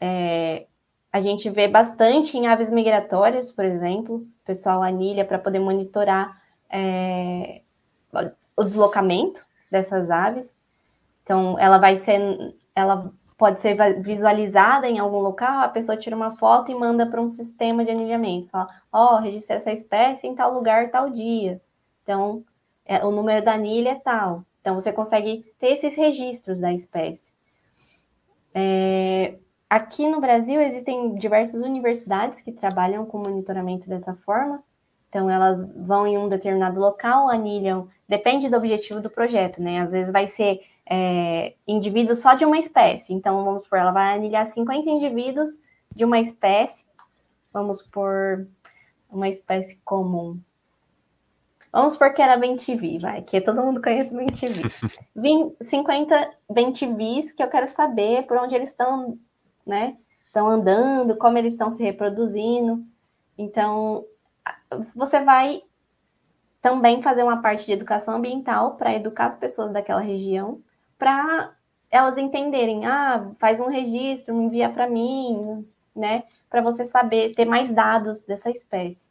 é, 0.00 0.66
a 1.12 1.20
gente 1.20 1.48
vê 1.50 1.68
bastante 1.68 2.36
em 2.36 2.48
aves 2.48 2.72
migratórias, 2.72 3.52
por 3.52 3.64
exemplo, 3.64 4.16
o 4.16 4.44
pessoal 4.44 4.82
anilha 4.82 5.24
para 5.24 5.38
poder 5.38 5.60
monitorar 5.60 6.42
é, 6.68 7.62
o 8.56 8.64
deslocamento 8.64 9.46
dessas 9.74 10.08
aves. 10.08 10.56
Então, 11.24 11.58
ela 11.58 11.78
vai 11.78 11.96
ser, 11.96 12.54
ela 12.74 13.12
pode 13.36 13.60
ser 13.60 13.76
visualizada 14.00 14.88
em 14.88 15.00
algum 15.00 15.18
local, 15.18 15.60
a 15.64 15.68
pessoa 15.68 15.98
tira 15.98 16.14
uma 16.14 16.30
foto 16.30 16.70
e 16.70 16.74
manda 16.74 17.04
para 17.06 17.20
um 17.20 17.28
sistema 17.28 17.84
de 17.84 17.90
anilhamento. 17.90 18.48
Fala, 18.48 18.68
ó, 18.92 19.14
oh, 19.14 19.18
registrei 19.18 19.56
essa 19.56 19.72
espécie 19.72 20.28
em 20.28 20.34
tal 20.34 20.54
lugar, 20.54 20.90
tal 20.90 21.10
dia. 21.10 21.60
Então, 22.02 22.44
é, 22.84 23.04
o 23.04 23.10
número 23.10 23.44
da 23.44 23.54
anilha 23.54 23.90
é 23.90 23.94
tal. 23.96 24.44
Então, 24.60 24.74
você 24.74 24.92
consegue 24.92 25.44
ter 25.58 25.68
esses 25.68 25.96
registros 25.96 26.60
da 26.60 26.72
espécie. 26.72 27.32
É, 28.54 29.36
aqui 29.68 30.08
no 30.08 30.20
Brasil, 30.20 30.60
existem 30.60 31.16
diversas 31.16 31.60
universidades 31.60 32.40
que 32.40 32.52
trabalham 32.52 33.04
com 33.04 33.18
monitoramento 33.18 33.88
dessa 33.88 34.14
forma. 34.14 34.62
Então, 35.14 35.30
elas 35.30 35.72
vão 35.76 36.08
em 36.08 36.18
um 36.18 36.28
determinado 36.28 36.80
local, 36.80 37.30
anilham, 37.30 37.88
depende 38.08 38.48
do 38.48 38.56
objetivo 38.56 39.00
do 39.00 39.08
projeto, 39.08 39.62
né? 39.62 39.78
Às 39.78 39.92
vezes 39.92 40.12
vai 40.12 40.26
ser 40.26 40.60
é, 40.84 41.54
indivíduos 41.68 42.18
só 42.18 42.34
de 42.34 42.44
uma 42.44 42.58
espécie. 42.58 43.14
Então, 43.14 43.44
vamos 43.44 43.62
supor, 43.62 43.78
ela 43.78 43.92
vai 43.92 44.16
anilhar 44.16 44.44
50 44.44 44.90
indivíduos 44.90 45.62
de 45.94 46.04
uma 46.04 46.18
espécie, 46.18 46.86
vamos 47.52 47.80
por 47.80 48.44
uma 49.08 49.28
espécie 49.28 49.80
comum. 49.84 50.36
Vamos 51.72 51.92
supor 51.92 52.12
que 52.12 52.20
era 52.20 52.36
bentivi, 52.36 52.98
vai, 52.98 53.22
que 53.22 53.40
todo 53.40 53.62
mundo 53.62 53.80
conhece 53.80 54.12
bentivi. 54.12 54.62
50 55.62 56.34
bentivis 56.50 57.30
que 57.30 57.40
eu 57.40 57.48
quero 57.48 57.68
saber 57.68 58.26
por 58.26 58.36
onde 58.36 58.56
eles 58.56 58.70
estão, 58.70 59.16
né? 59.64 59.96
Estão 60.26 60.48
andando, 60.48 61.16
como 61.16 61.38
eles 61.38 61.52
estão 61.52 61.70
se 61.70 61.84
reproduzindo. 61.84 62.84
Então, 63.38 64.04
você 64.94 65.20
vai 65.20 65.62
também 66.60 67.02
fazer 67.02 67.22
uma 67.22 67.42
parte 67.42 67.66
de 67.66 67.72
educação 67.72 68.16
ambiental 68.16 68.76
para 68.76 68.94
educar 68.94 69.26
as 69.26 69.36
pessoas 69.36 69.72
daquela 69.72 70.00
região, 70.00 70.62
para 70.98 71.54
elas 71.90 72.16
entenderem, 72.16 72.86
ah, 72.86 73.30
faz 73.38 73.60
um 73.60 73.68
registro, 73.68 74.34
envia 74.34 74.68
para 74.70 74.88
mim, 74.88 75.66
né, 75.94 76.24
para 76.48 76.62
você 76.62 76.84
saber 76.84 77.34
ter 77.34 77.44
mais 77.44 77.70
dados 77.70 78.22
dessa 78.22 78.50
espécie. 78.50 79.10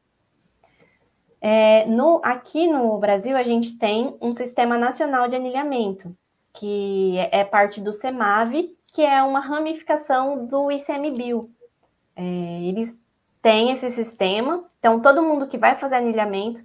É, 1.39 1.85
no, 1.85 2.21
aqui 2.23 2.67
no 2.67 2.97
Brasil, 2.97 3.35
a 3.35 3.43
gente 3.43 3.77
tem 3.77 4.17
um 4.21 4.31
Sistema 4.31 4.77
Nacional 4.77 5.27
de 5.27 5.35
Anilhamento, 5.35 6.15
que 6.53 7.17
é 7.31 7.43
parte 7.43 7.81
do 7.81 7.91
CEMAV, 7.91 8.73
que 8.93 9.01
é 9.01 9.21
uma 9.21 9.39
ramificação 9.39 10.45
do 10.45 10.71
ICMBio. 10.71 11.51
É, 12.15 12.63
eles 12.63 13.02
têm 13.43 13.69
esse 13.69 13.91
sistema, 13.91 14.63
então 14.79 14.99
todo 15.01 15.21
mundo 15.21 15.45
que 15.45 15.57
vai 15.57 15.77
fazer 15.77 15.95
anilhamento 15.95 16.61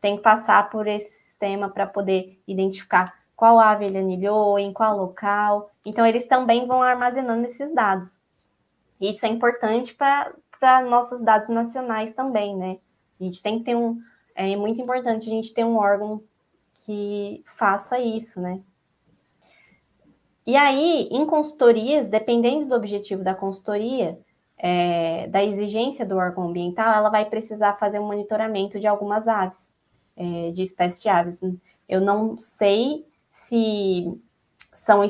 tem 0.00 0.16
que 0.16 0.22
passar 0.22 0.70
por 0.70 0.86
esse 0.86 1.24
sistema 1.24 1.68
para 1.68 1.86
poder 1.86 2.40
identificar 2.46 3.20
qual 3.36 3.58
ave 3.58 3.86
ele 3.86 3.98
anilhou, 3.98 4.58
em 4.58 4.72
qual 4.72 4.96
local. 4.96 5.70
Então, 5.84 6.06
eles 6.06 6.26
também 6.28 6.66
vão 6.66 6.82
armazenando 6.82 7.46
esses 7.46 7.74
dados. 7.74 8.20
Isso 9.00 9.24
é 9.24 9.28
importante 9.28 9.94
para 9.94 10.82
nossos 10.82 11.22
dados 11.22 11.48
nacionais 11.48 12.12
também, 12.12 12.56
né? 12.56 12.78
A 13.18 13.24
gente 13.24 13.42
tem 13.42 13.58
que 13.58 13.64
ter 13.64 13.74
um. 13.74 13.98
É 14.34 14.54
muito 14.56 14.80
importante 14.80 15.28
a 15.28 15.32
gente 15.32 15.52
ter 15.52 15.64
um 15.64 15.76
órgão 15.76 16.22
que 16.74 17.42
faça 17.46 17.98
isso, 17.98 18.40
né? 18.40 18.60
E 20.46 20.54
aí, 20.56 21.08
em 21.10 21.26
consultorias, 21.26 22.08
dependendo 22.08 22.66
do 22.66 22.74
objetivo 22.74 23.24
da 23.24 23.34
consultoria, 23.34 24.18
é, 24.62 25.26
da 25.28 25.42
exigência 25.42 26.04
do 26.04 26.16
órgão 26.16 26.48
ambiental, 26.48 26.94
ela 26.94 27.08
vai 27.08 27.24
precisar 27.24 27.76
fazer 27.76 27.98
um 27.98 28.06
monitoramento 28.06 28.78
de 28.78 28.86
algumas 28.86 29.26
aves, 29.26 29.74
é, 30.14 30.50
de 30.50 30.62
espécies 30.62 31.00
de 31.00 31.08
aves. 31.08 31.40
Eu 31.88 32.02
não 32.02 32.36
sei 32.36 33.06
se 33.30 34.20
são, 34.70 35.00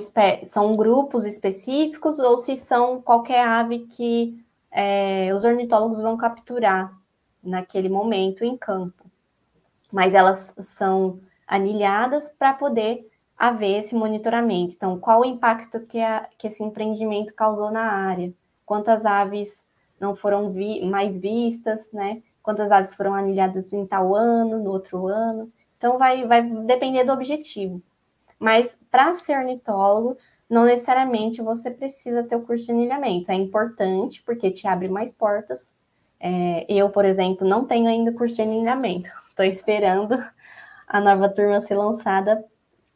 são 0.45 0.77
grupos 0.77 1.25
específicos 1.25 2.21
ou 2.21 2.39
se 2.39 2.55
são 2.55 3.03
qualquer 3.03 3.45
ave 3.45 3.81
que 3.81 4.41
é, 4.71 5.35
os 5.35 5.45
ornitólogos 5.45 6.01
vão 6.01 6.17
capturar 6.17 6.97
naquele 7.43 7.89
momento 7.89 8.45
em 8.45 8.57
campo. 8.57 9.05
Mas 9.93 10.15
elas 10.15 10.55
são 10.61 11.19
anilhadas 11.45 12.29
para 12.29 12.55
poder 12.55 13.11
haver 13.37 13.79
esse 13.79 13.97
monitoramento. 13.97 14.77
Então, 14.77 14.97
qual 15.01 15.23
o 15.23 15.25
impacto 15.25 15.81
que, 15.81 15.99
a, 15.99 16.29
que 16.39 16.47
esse 16.47 16.63
empreendimento 16.63 17.35
causou 17.35 17.73
na 17.73 17.83
área? 17.83 18.33
Quantas 18.71 19.05
aves 19.05 19.67
não 19.99 20.15
foram 20.15 20.53
vi, 20.53 20.87
mais 20.87 21.19
vistas, 21.19 21.91
né? 21.91 22.23
Quantas 22.41 22.71
aves 22.71 22.95
foram 22.95 23.15
anilhadas 23.17 23.73
em 23.73 23.85
tal 23.85 24.15
ano, 24.15 24.63
no 24.63 24.71
outro 24.71 25.09
ano? 25.09 25.53
Então, 25.77 25.99
vai, 25.99 26.25
vai 26.25 26.41
depender 26.41 27.03
do 27.03 27.13
objetivo. 27.13 27.83
Mas 28.39 28.79
para 28.89 29.13
ser 29.15 29.37
ornitólogo, 29.37 30.17
não 30.49 30.63
necessariamente 30.63 31.43
você 31.43 31.69
precisa 31.69 32.23
ter 32.23 32.37
o 32.37 32.43
curso 32.43 32.67
de 32.67 32.71
anilhamento. 32.71 33.33
É 33.33 33.35
importante 33.35 34.23
porque 34.23 34.53
te 34.53 34.69
abre 34.69 34.89
mais 34.89 35.13
portas. 35.13 35.77
É, 36.21 36.65
eu, 36.69 36.91
por 36.91 37.05
exemplo, 37.05 37.45
não 37.45 37.65
tenho 37.65 37.89
ainda 37.89 38.13
curso 38.13 38.37
de 38.37 38.43
anilhamento. 38.43 39.11
Estou 39.27 39.45
esperando 39.45 40.15
a 40.87 41.01
nova 41.01 41.29
turma 41.29 41.61
ser 41.61 41.75
lançada. 41.75 42.45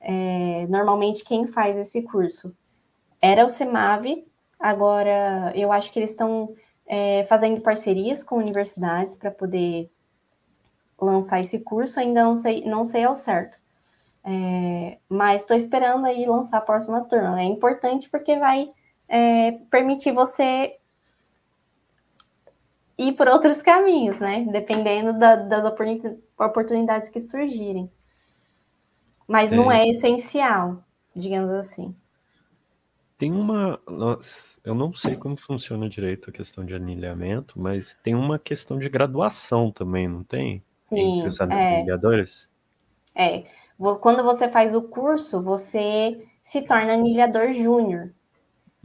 É, 0.01 0.69
normalmente, 0.69 1.25
quem 1.25 1.49
faz 1.49 1.77
esse 1.77 2.03
curso 2.03 2.57
era 3.21 3.45
o 3.45 3.49
CEMAV. 3.49 4.25
Agora, 4.65 5.53
eu 5.55 5.71
acho 5.71 5.93
que 5.93 5.99
eles 5.99 6.13
estão 6.13 6.57
é, 6.87 7.27
fazendo 7.27 7.61
parcerias 7.61 8.25
com 8.25 8.37
universidades 8.37 9.15
para 9.15 9.31
poder 9.31 9.91
lançar 10.99 11.39
esse 11.39 11.59
curso. 11.59 12.01
Ainda 12.01 12.25
não 12.25 12.35
sei, 12.35 12.65
não 12.65 12.83
sei 12.83 13.05
ao 13.05 13.15
certo. 13.15 13.59
É, 14.25 14.97
mas 15.07 15.43
estou 15.43 15.55
esperando 15.55 16.07
aí 16.07 16.25
lançar 16.25 16.57
a 16.57 16.63
próxima 16.63 17.05
turma. 17.05 17.43
É 17.43 17.45
importante 17.45 18.09
porque 18.09 18.39
vai 18.39 18.73
é, 19.07 19.53
permitir 19.71 20.13
você 20.13 20.79
ir 22.97 23.13
por 23.13 23.29
outros 23.29 23.61
caminhos, 23.61 24.19
né? 24.19 24.47
Dependendo 24.51 25.19
da, 25.19 25.37
das 25.37 25.63
oportunidades 26.39 27.11
que 27.11 27.21
surgirem. 27.21 27.93
Mas 29.29 29.53
é. 29.53 29.57
não 29.57 29.71
é 29.71 29.87
essencial, 29.91 30.83
digamos 31.15 31.53
assim. 31.53 31.95
Tem 33.19 33.31
uma. 33.31 33.79
Eu 34.65 34.75
não 34.75 34.95
sei 34.95 35.15
como 35.15 35.37
funciona 35.37 35.91
direito 35.91 36.31
a 36.31 36.33
questão 36.33 36.65
de 36.65 36.75
anilhamento, 36.75 37.61
mas 37.61 37.95
tem 38.03 38.15
uma 38.15 38.39
questão 38.39 38.79
de 38.79 38.89
graduação 38.89 39.71
também, 39.71 40.09
não 40.09 40.25
tem? 40.25 40.65
Sim. 40.85 41.19
Entre 41.19 41.29
os 41.29 41.39
é. 41.39 41.45
anilhadores? 41.45 42.49
É. 43.15 43.37
é. 43.41 43.45
Quando 44.01 44.23
você 44.23 44.49
faz 44.49 44.75
o 44.75 44.83
curso, 44.83 45.43
você 45.43 46.27
se 46.43 46.63
torna 46.63 46.95
anilhador 46.95 47.53
júnior. 47.53 48.11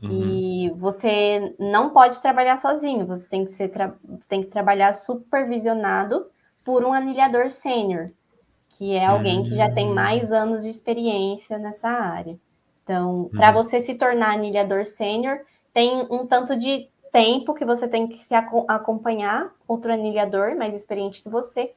Uhum. 0.02 0.10
E 0.12 0.70
você 0.78 1.56
não 1.60 1.92
pode 1.92 2.22
trabalhar 2.22 2.58
sozinho, 2.58 3.06
você 3.06 3.30
tem 3.30 3.46
que, 3.46 3.52
ser 3.52 3.72
tem 4.28 4.42
que 4.42 4.48
trabalhar 4.48 4.94
supervisionado 4.94 6.28
por 6.64 6.84
um 6.84 6.94
anilhador 6.94 7.50
sênior, 7.50 8.10
que 8.70 8.94
é 8.96 9.06
alguém 9.06 9.44
que 9.44 9.56
já 9.56 9.70
tem 9.72 9.90
hum. 9.90 9.94
mais 9.94 10.32
anos 10.32 10.64
de 10.64 10.70
experiência 10.70 11.58
nessa 11.58 11.90
área. 11.90 12.38
Então, 12.84 13.30
para 13.34 13.50
uhum. 13.50 13.54
você 13.56 13.82
se 13.82 13.96
tornar 13.96 14.34
anilhador 14.34 14.86
sênior, 14.86 15.42
tem 15.74 16.06
um 16.10 16.26
tanto 16.26 16.58
de 16.58 16.88
tempo 17.12 17.54
que 17.54 17.66
você 17.66 17.88
tem 17.88 18.08
que 18.08 18.18
se 18.18 18.34
acompanhar 18.36 19.52
outro 19.68 19.92
anilhador 19.92 20.56
mais 20.56 20.74
experiente 20.74 21.22
que 21.22 21.30
você 21.30 21.74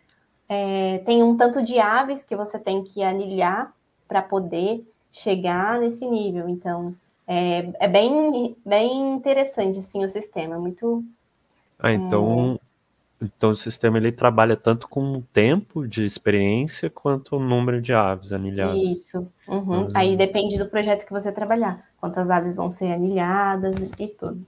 é, 0.49 0.99
tem 1.07 1.22
um 1.22 1.36
tanto 1.36 1.62
de 1.62 1.78
aves 1.78 2.24
que 2.24 2.36
você 2.36 2.59
tem 2.59 2.84
que 2.84 3.03
anilhar 3.03 3.72
para 4.07 4.20
poder 4.20 4.86
chegar 5.11 5.80
nesse 5.80 6.07
nível. 6.07 6.49
Então, 6.49 6.95
É, 7.24 7.86
é 7.86 7.88
bem, 7.88 8.57
bem 8.66 9.14
interessante 9.14 9.78
assim, 9.78 10.05
o 10.05 10.09
sistema, 10.09 10.59
muito. 10.59 11.05
Ah, 11.78 11.93
então, 11.93 12.59
é... 13.20 13.24
então 13.24 13.53
o 13.53 13.57
sistema 13.57 13.97
ele 13.97 14.11
trabalha 14.11 14.57
tanto 14.57 14.88
com 14.88 15.18
o 15.18 15.22
tempo 15.32 15.86
de 15.86 16.05
experiência 16.05 16.90
quanto 16.90 17.36
o 17.36 17.40
número 17.40 17.80
de 17.80 17.93
aves 17.95 18.32
anilhadas. 18.32 18.76
Isso. 18.76 19.28
Uhum. 19.47 19.86
Aí 19.95 20.16
depende 20.16 20.59
do 20.59 20.66
projeto 20.66 21.07
que 21.07 21.12
você 21.12 21.30
trabalhar, 21.30 21.88
quantas 22.03 22.30
aves 22.30 22.57
vão 22.57 22.68
ser 22.68 22.90
anilhadas 22.90 23.76
e 23.96 24.09
tudo. 24.09 24.44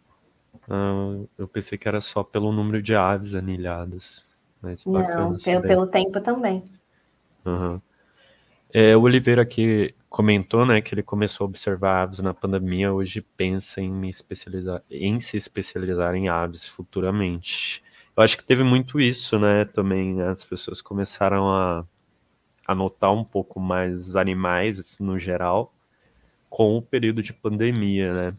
Ah, 0.68 1.20
eu 1.38 1.46
pensei 1.46 1.78
que 1.78 1.86
era 1.86 2.00
só 2.00 2.24
pelo 2.24 2.50
número 2.50 2.82
de 2.82 2.96
aves 2.96 3.36
anilhadas. 3.36 4.24
Mas 4.60 4.84
Não, 4.84 5.36
pelo, 5.36 5.62
pelo 5.62 5.86
tempo 5.86 6.20
também. 6.20 6.64
Uhum. 7.46 7.80
É, 8.72 8.96
o 8.96 9.02
Oliveira 9.02 9.42
aqui 9.42 9.94
comentou, 10.08 10.66
né, 10.66 10.80
que 10.80 10.92
ele 10.92 11.02
começou 11.04 11.44
a 11.44 11.48
observar 11.48 12.02
aves 12.02 12.18
na 12.18 12.34
pandemia, 12.34 12.92
hoje 12.92 13.20
pensa 13.20 13.80
em 13.80 14.08
especializar, 14.08 14.82
em 14.90 15.20
se 15.20 15.36
especializar 15.36 16.16
em 16.16 16.28
aves 16.28 16.66
futuramente. 16.66 17.84
Eu 18.16 18.24
acho 18.24 18.36
que 18.36 18.42
teve 18.42 18.64
muito 18.64 18.98
isso, 18.98 19.38
né, 19.38 19.64
também 19.64 20.20
as 20.22 20.42
pessoas 20.42 20.82
começaram 20.82 21.48
a, 21.48 21.84
a 22.66 22.74
notar 22.74 23.12
um 23.12 23.22
pouco 23.22 23.60
mais 23.60 24.08
os 24.08 24.16
animais, 24.16 24.80
assim, 24.80 25.04
no 25.04 25.20
geral, 25.20 25.73
com 26.54 26.76
o 26.76 26.80
período 26.80 27.20
de 27.20 27.32
pandemia, 27.32 28.14
né? 28.14 28.36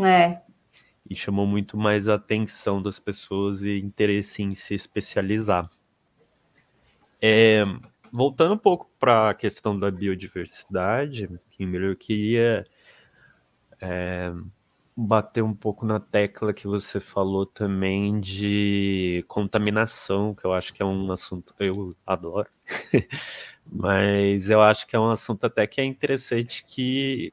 É. 0.00 0.40
E 1.08 1.14
chamou 1.14 1.46
muito 1.46 1.76
mais 1.76 2.08
a 2.08 2.14
atenção 2.14 2.80
das 2.80 2.98
pessoas 2.98 3.60
e 3.60 3.78
interesse 3.78 4.42
em 4.42 4.54
se 4.54 4.72
especializar. 4.72 5.70
É, 7.20 7.62
voltando 8.10 8.54
um 8.54 8.58
pouco 8.58 8.90
para 8.98 9.28
a 9.28 9.34
questão 9.34 9.78
da 9.78 9.90
biodiversidade, 9.90 11.28
Kimberly, 11.50 11.88
eu 11.88 11.96
queria 11.96 12.66
é, 13.82 14.32
bater 14.96 15.44
um 15.44 15.54
pouco 15.54 15.84
na 15.84 16.00
tecla 16.00 16.54
que 16.54 16.66
você 16.66 17.00
falou 17.00 17.44
também 17.44 18.18
de 18.18 19.22
contaminação, 19.28 20.34
que 20.34 20.46
eu 20.46 20.54
acho 20.54 20.72
que 20.72 20.82
é 20.82 20.86
um 20.86 21.12
assunto 21.12 21.54
eu 21.60 21.94
adoro, 22.06 22.48
mas 23.70 24.48
eu 24.50 24.62
acho 24.62 24.86
que 24.86 24.96
é 24.96 25.00
um 25.00 25.10
assunto 25.10 25.44
até 25.44 25.66
que 25.66 25.80
é 25.80 25.84
interessante 25.84 26.64
que 26.64 27.32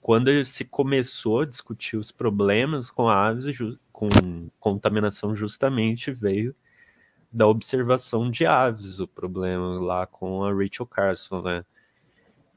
quando 0.00 0.44
se 0.44 0.64
começou 0.64 1.40
a 1.40 1.46
discutir 1.46 1.96
os 1.96 2.10
problemas 2.10 2.90
com 2.90 3.08
aves, 3.08 3.56
com 3.92 4.08
contaminação, 4.58 5.34
justamente 5.34 6.10
veio 6.10 6.54
da 7.32 7.46
observação 7.46 8.30
de 8.30 8.44
aves, 8.44 8.98
o 9.00 9.08
problema 9.08 9.80
lá 9.80 10.06
com 10.06 10.44
a 10.44 10.52
Rachel 10.52 10.86
Carson, 10.86 11.42
né? 11.42 11.64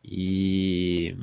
E 0.04 1.18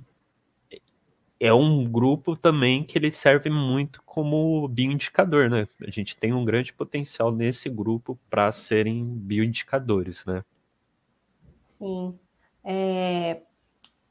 é 1.38 1.52
um 1.52 1.84
grupo 1.84 2.36
também 2.36 2.84
que 2.84 2.96
ele 2.96 3.10
serve 3.10 3.50
muito 3.50 4.02
como 4.04 4.66
bioindicador, 4.68 5.50
né? 5.50 5.66
A 5.86 5.90
gente 5.90 6.16
tem 6.16 6.32
um 6.32 6.44
grande 6.44 6.72
potencial 6.72 7.32
nesse 7.32 7.68
grupo 7.68 8.18
para 8.30 8.52
serem 8.52 9.04
bioindicadores, 9.04 10.24
né? 10.24 10.44
Sim. 11.82 12.16
É... 12.64 13.42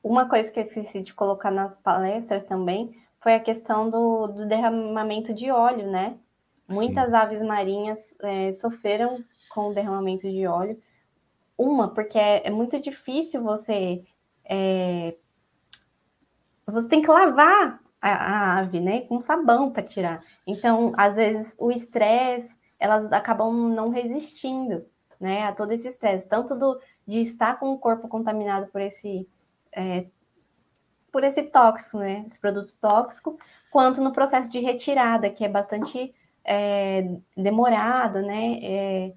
Uma 0.04 0.28
coisa 0.28 0.52
que 0.52 0.60
eu 0.60 0.64
esqueci 0.64 1.02
de 1.02 1.14
colocar 1.14 1.52
na 1.52 1.70
palestra 1.70 2.42
também 2.42 2.94
foi 3.22 3.36
a 3.36 3.40
questão 3.40 3.90
do, 3.90 4.28
do 4.28 4.46
derramamento 4.46 5.34
de 5.34 5.50
óleo, 5.50 5.90
né? 5.90 6.18
Muitas 6.68 7.12
Sim. 7.12 7.16
aves 7.16 7.42
marinhas 7.42 8.16
é, 8.22 8.52
sofreram 8.52 9.24
com 9.50 9.72
derramamento 9.72 10.30
de 10.30 10.46
óleo. 10.48 10.82
Uma, 11.58 11.88
porque 11.88 12.18
é, 12.18 12.48
é 12.48 12.50
muito 12.50 12.78
difícil 12.80 13.42
você. 13.42 14.04
É, 14.44 15.16
você 16.66 16.90
tem 16.90 17.02
que 17.02 17.10
lavar 17.10 17.80
a, 18.02 18.10
a 18.10 18.60
ave, 18.60 18.82
né? 18.82 19.02
Com 19.02 19.22
sabão 19.22 19.72
para 19.72 19.84
tirar. 19.84 20.24
Então, 20.46 20.92
às 20.98 21.16
vezes, 21.16 21.56
o 21.60 21.72
estresse, 21.72 22.58
elas 22.80 23.12
acabam 23.14 23.54
não 23.70 23.90
resistindo, 23.90 24.86
né? 25.20 25.44
A 25.44 25.54
todo 25.54 25.72
esse 25.72 25.88
estresse, 25.88 26.28
tanto 26.28 26.56
do, 26.56 26.80
de 27.08 27.20
estar 27.20 27.60
com 27.60 27.72
o 27.72 27.78
corpo 27.78 28.08
contaminado 28.08 28.68
por 28.68 28.82
esse. 28.82 29.28
É, 29.72 30.06
por 31.12 31.24
esse 31.24 31.44
tóxico, 31.44 31.98
né? 31.98 32.24
Esse 32.26 32.40
produto 32.40 32.74
tóxico, 32.80 33.38
quanto 33.70 34.02
no 34.02 34.14
processo 34.14 34.52
de 34.52 34.60
retirada, 34.60 35.30
que 35.30 35.44
é 35.44 35.50
bastante 35.50 36.14
é, 36.44 37.18
demorado, 37.36 38.22
né? 38.22 38.60
É, 38.64 39.14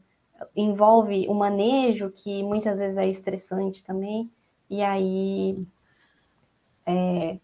envolve 0.56 1.26
o 1.28 1.34
manejo, 1.34 2.10
que 2.10 2.42
muitas 2.42 2.80
vezes 2.80 2.98
é 2.98 3.06
estressante 3.06 3.84
também, 3.84 4.30
e 4.68 4.82
aí 4.82 5.64
é, 6.84 7.38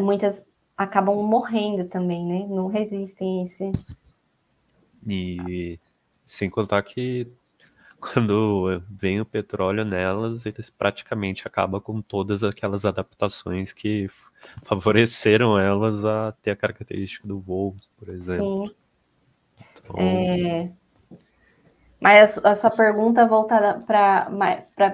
muitas 0.00 0.46
acabam 0.76 1.22
morrendo 1.22 1.84
também, 1.84 2.24
né? 2.24 2.46
Não 2.48 2.66
resistem 2.66 3.40
a 3.40 3.42
esse. 3.42 3.72
E 5.06 5.78
sem 6.26 6.48
contar 6.48 6.82
que 6.82 7.26
quando 8.00 8.82
vem 8.90 9.20
o 9.20 9.24
petróleo 9.24 9.84
nelas, 9.84 10.46
eles 10.46 10.70
praticamente 10.70 11.46
acabam 11.46 11.80
com 11.80 12.00
todas 12.00 12.42
aquelas 12.44 12.84
adaptações 12.84 13.72
que 13.72 14.08
favoreceram 14.64 15.58
elas 15.58 16.04
a 16.04 16.32
ter 16.42 16.52
a 16.52 16.56
característica 16.56 17.26
do 17.26 17.40
voo, 17.40 17.76
por 17.96 18.08
exemplo. 18.08 18.68
Sim. 18.68 18.74
Então... 19.72 19.96
É... 19.98 20.70
Mas 22.00 22.38
a, 22.44 22.54
sua 22.54 22.70
pergunta 22.70 23.26
voltada 23.26 23.80
para 23.80 24.30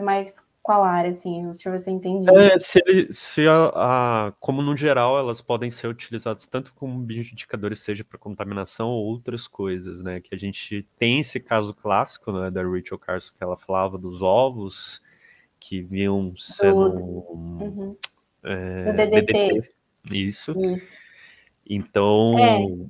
mais 0.02 0.46
qual 0.64 0.82
área, 0.82 1.10
assim? 1.10 1.44
Deixa 1.50 1.68
eu 1.68 1.72
ver 1.72 1.78
se 1.78 1.90
eu 1.90 1.94
entendi. 1.94 2.26
É, 2.30 2.58
se, 2.58 2.82
ele, 2.86 3.12
se 3.12 3.46
a, 3.46 3.66
a, 3.74 4.32
como 4.40 4.62
no 4.62 4.74
geral 4.74 5.18
elas 5.18 5.42
podem 5.42 5.70
ser 5.70 5.88
utilizadas 5.88 6.46
tanto 6.46 6.72
como 6.72 6.98
bioindicadores, 7.00 7.80
seja 7.80 8.02
para 8.02 8.18
contaminação 8.18 8.88
ou 8.88 9.04
outras 9.04 9.46
coisas, 9.46 10.02
né? 10.02 10.22
Que 10.22 10.34
a 10.34 10.38
gente 10.38 10.88
tem 10.98 11.20
esse 11.20 11.38
caso 11.38 11.74
clássico, 11.74 12.32
né, 12.32 12.50
da 12.50 12.62
Rachel 12.62 12.98
Carson, 12.98 13.34
que 13.36 13.44
ela 13.44 13.58
falava 13.58 13.98
dos 13.98 14.22
ovos 14.22 15.02
que 15.60 15.82
vinham 15.82 16.32
sendo. 16.38 16.80
Uhum. 16.80 17.94
É, 18.42 18.92
DDT. 18.94 19.32
DDT. 19.32 19.74
Isso. 20.10 20.58
Isso. 20.58 20.98
Então, 21.68 22.38
é 22.38 22.88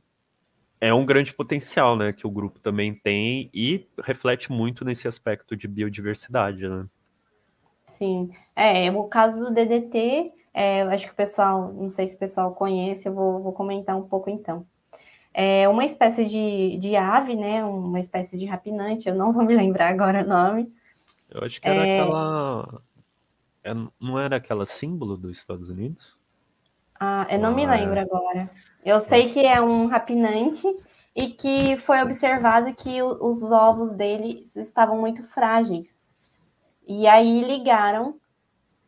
é 0.81 0.93
um 0.93 1.07
grande 1.07 1.33
potencial, 1.33 1.97
né, 1.97 2.13
que 2.13 2.27
o 2.27 2.31
grupo 2.31 2.61
também 2.61 2.95
tem 2.95 3.49
e 3.55 3.87
reflete 4.05 4.53
muito 4.53 4.85
nesse 4.85 5.09
aspecto 5.09 5.57
de 5.57 5.67
biodiversidade, 5.67 6.69
né? 6.69 6.87
Sim, 7.87 8.31
é, 8.57 8.91
o 8.91 9.05
caso 9.05 9.47
do 9.47 9.55
DDT, 9.55 10.33
é, 10.53 10.83
acho 10.83 11.07
que 11.07 11.13
o 11.13 11.17
pessoal, 11.17 11.73
não 11.73 11.91
sei 11.91 12.09
se 12.09 12.17
o 12.17 12.19
pessoal 12.19 12.55
conhece, 12.55 13.09
eu 13.09 13.15
vou, 13.15 13.43
vou 13.43 13.53
comentar 13.53 13.97
um 13.97 14.09
pouco 14.09 14.31
então. 14.31 14.67
É 15.33 15.69
uma 15.69 15.85
espécie 15.85 16.25
de, 16.25 16.79
de 16.79 16.97
ave, 16.97 17.35
né, 17.35 17.65
uma 17.65 17.99
espécie 18.01 18.39
de 18.39 18.47
rapinante, 18.47 19.09
eu 19.09 19.15
não 19.15 19.33
vou 19.33 19.45
me 19.45 19.55
lembrar 19.55 19.89
agora 19.89 20.25
o 20.25 20.29
nome. 20.29 20.73
Eu 21.29 21.45
acho 21.45 21.61
que 21.61 21.69
era 21.69 21.87
é... 21.87 22.01
aquela... 22.01 22.83
É, 23.65 23.75
não 23.99 24.19
era 24.19 24.37
aquela 24.37 24.67
símbolo 24.67 25.17
dos 25.17 25.39
Estados 25.39 25.69
Unidos? 25.69 26.17
Ah, 27.01 27.27
eu 27.31 27.39
não 27.39 27.55
me 27.55 27.67
lembro 27.67 27.99
é. 27.99 28.03
agora. 28.03 28.51
Eu 28.85 29.01
sei 29.01 29.29
que 29.29 29.41
é 29.41 29.61
um 29.61 29.87
rapinante 29.87 30.67
e 31.17 31.29
que 31.29 31.77
foi 31.79 32.03
observado 32.03 32.75
que 32.75 33.03
os 33.03 33.43
ovos 33.51 33.93
dele 33.93 34.45
estavam 34.57 35.01
muito 35.01 35.23
frágeis. 35.25 36.04
E 36.87 37.07
aí 37.07 37.43
ligaram 37.43 38.19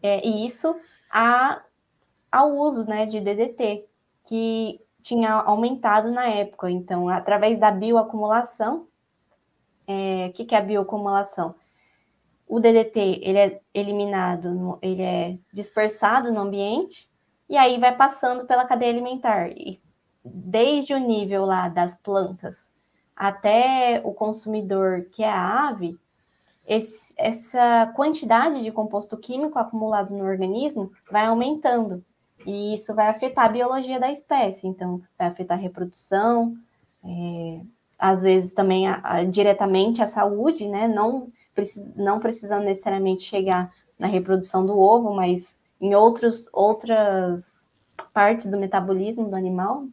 é, 0.02 0.26
isso 0.26 0.76
a, 1.10 1.62
ao 2.30 2.54
uso 2.56 2.84
né, 2.86 3.06
de 3.06 3.20
DDT, 3.20 3.86
que 4.28 4.80
tinha 5.02 5.32
aumentado 5.32 6.10
na 6.10 6.26
época. 6.26 6.70
Então, 6.70 7.08
através 7.08 7.58
da 7.58 7.70
bioacumulação, 7.70 8.86
é, 9.86 10.26
o 10.28 10.32
que, 10.32 10.44
que 10.44 10.54
é 10.54 10.58
a 10.58 10.62
bioacumulação? 10.62 11.54
O 12.48 12.60
DDT 12.60 13.20
ele 13.22 13.38
é 13.38 13.60
eliminado, 13.74 14.78
ele 14.82 15.02
é 15.02 15.38
dispersado 15.52 16.32
no 16.32 16.40
ambiente 16.40 17.08
e 17.48 17.56
aí 17.56 17.78
vai 17.78 17.96
passando 17.96 18.46
pela 18.46 18.66
cadeia 18.66 18.92
alimentar. 18.92 19.50
E 19.50 19.80
desde 20.24 20.94
o 20.94 20.98
nível 20.98 21.44
lá 21.44 21.68
das 21.68 21.94
plantas 21.94 22.72
até 23.14 24.00
o 24.04 24.12
consumidor, 24.12 25.06
que 25.12 25.24
é 25.24 25.30
a 25.30 25.68
ave, 25.68 25.98
esse, 26.66 27.14
essa 27.16 27.92
quantidade 27.94 28.62
de 28.62 28.72
composto 28.72 29.16
químico 29.16 29.58
acumulado 29.58 30.14
no 30.14 30.24
organismo 30.24 30.90
vai 31.10 31.26
aumentando. 31.26 32.04
E 32.44 32.74
isso 32.74 32.94
vai 32.94 33.08
afetar 33.08 33.46
a 33.46 33.50
biologia 33.50 33.98
da 33.98 34.10
espécie, 34.10 34.66
então 34.66 35.00
vai 35.18 35.28
afetar 35.28 35.58
a 35.58 35.60
reprodução, 35.60 36.56
é, 37.04 37.60
às 37.98 38.22
vezes 38.22 38.52
também 38.52 38.86
a, 38.86 39.00
a, 39.02 39.24
diretamente 39.24 40.02
a 40.02 40.06
saúde, 40.06 40.68
né? 40.68 40.86
Não, 40.86 41.28
não 41.96 42.20
precisando 42.20 42.64
necessariamente 42.64 43.22
chegar 43.22 43.72
na 43.98 44.06
reprodução 44.06 44.64
do 44.66 44.78
ovo, 44.78 45.14
mas 45.14 45.58
em 45.80 45.94
outros, 45.94 46.48
outras 46.52 47.68
partes 48.12 48.50
do 48.50 48.58
metabolismo 48.58 49.28
do 49.28 49.36
animal, 49.36 49.86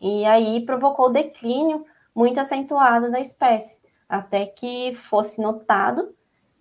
e 0.00 0.24
aí 0.24 0.64
provocou 0.64 1.10
declínio 1.10 1.84
muito 2.14 2.38
acentuado 2.38 3.10
da 3.10 3.20
espécie, 3.20 3.77
até 4.08 4.46
que 4.46 4.94
fosse 4.94 5.40
notado 5.40 6.14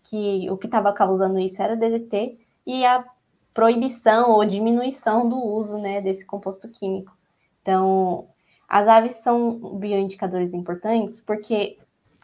que 0.03 0.49
o 0.49 0.57
que 0.57 0.67
estava 0.67 0.93
causando 0.93 1.39
isso 1.39 1.61
era 1.61 1.75
DDT, 1.75 2.37
e 2.65 2.85
a 2.85 3.05
proibição 3.53 4.31
ou 4.31 4.45
diminuição 4.45 5.27
do 5.27 5.37
uso 5.37 5.77
né, 5.77 5.99
desse 5.99 6.25
composto 6.25 6.69
químico. 6.69 7.17
Então, 7.61 8.27
as 8.67 8.87
aves 8.87 9.13
são 9.13 9.77
bioindicadores 9.77 10.53
importantes 10.53 11.21
porque 11.21 11.77